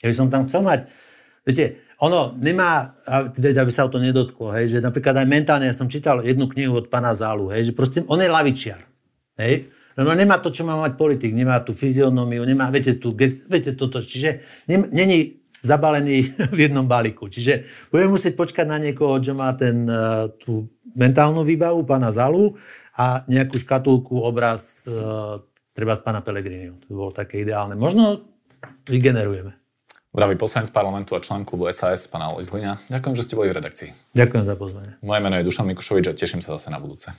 Ja 0.00 0.06
by 0.08 0.14
som 0.16 0.32
tam 0.32 0.48
chcel 0.48 0.64
mať, 0.64 0.88
viete, 1.44 1.84
ono 2.00 2.32
nemá, 2.40 2.96
aby 3.04 3.72
sa 3.72 3.84
o 3.84 3.92
to 3.92 4.00
nedotklo, 4.00 4.56
hej, 4.56 4.76
že 4.76 4.78
napríklad 4.80 5.20
aj 5.20 5.28
mentálne, 5.28 5.68
ja 5.68 5.76
som 5.76 5.88
čítal 5.88 6.24
jednu 6.24 6.48
knihu 6.48 6.80
od 6.80 6.88
pana 6.88 7.12
Zálu, 7.12 7.52
hej, 7.52 7.70
že 7.70 7.72
proste 7.76 8.00
on 8.08 8.20
je 8.24 8.28
lavičiar. 8.32 8.80
Hej, 9.36 9.68
No 9.94 10.10
nemá 10.10 10.42
to, 10.42 10.50
čo 10.50 10.66
má 10.66 10.74
mať 10.74 10.98
politik, 10.98 11.30
nemá 11.30 11.62
tú 11.62 11.70
fyzionómiu, 11.70 12.42
nemá, 12.42 12.66
viete, 12.74 12.98
tu, 12.98 13.14
viete 13.14 13.78
toto, 13.78 14.02
čiže 14.02 14.42
není 14.66 15.43
zabalený 15.64 16.36
v 16.56 16.58
jednom 16.68 16.84
balíku. 16.84 17.32
Čiže 17.32 17.64
budeme 17.88 18.20
musieť 18.20 18.36
počkať 18.36 18.66
na 18.68 18.78
niekoho, 18.78 19.16
čo 19.18 19.32
má 19.32 19.50
ten, 19.56 19.88
e, 19.88 20.28
tú 20.36 20.68
mentálnu 20.94 21.42
výbavu 21.42 21.82
pána 21.88 22.12
Zalu 22.14 22.54
a 22.94 23.26
nejakú 23.26 23.58
škatulku, 23.58 24.22
obraz 24.22 24.86
uh, 24.86 25.42
treba 25.74 25.98
z 25.98 26.06
pána 26.06 26.22
Pellegriniho. 26.22 26.78
To 26.86 26.94
bolo 26.94 27.10
také 27.10 27.42
ideálne. 27.42 27.74
Možno 27.74 28.22
vygenerujeme. 28.86 29.58
Vraví 30.14 30.38
poslanec 30.38 30.70
parlamentu 30.70 31.18
a 31.18 31.20
člen 31.20 31.42
klubu 31.42 31.66
SAS, 31.74 32.06
pán 32.06 32.22
Alois 32.22 32.46
Hlina. 32.46 32.78
Ďakujem, 32.86 33.14
že 33.18 33.22
ste 33.26 33.34
boli 33.34 33.50
v 33.50 33.58
redakcii. 33.58 34.14
Ďakujem 34.14 34.44
za 34.46 34.54
pozvanie. 34.54 34.92
Moje 35.02 35.20
meno 35.26 35.34
je 35.34 35.42
Dušan 35.42 35.66
Mikušovič 35.74 36.06
a 36.06 36.14
teším 36.14 36.38
sa 36.38 36.54
zase 36.54 36.70
na 36.70 36.78
budúce. 36.78 37.10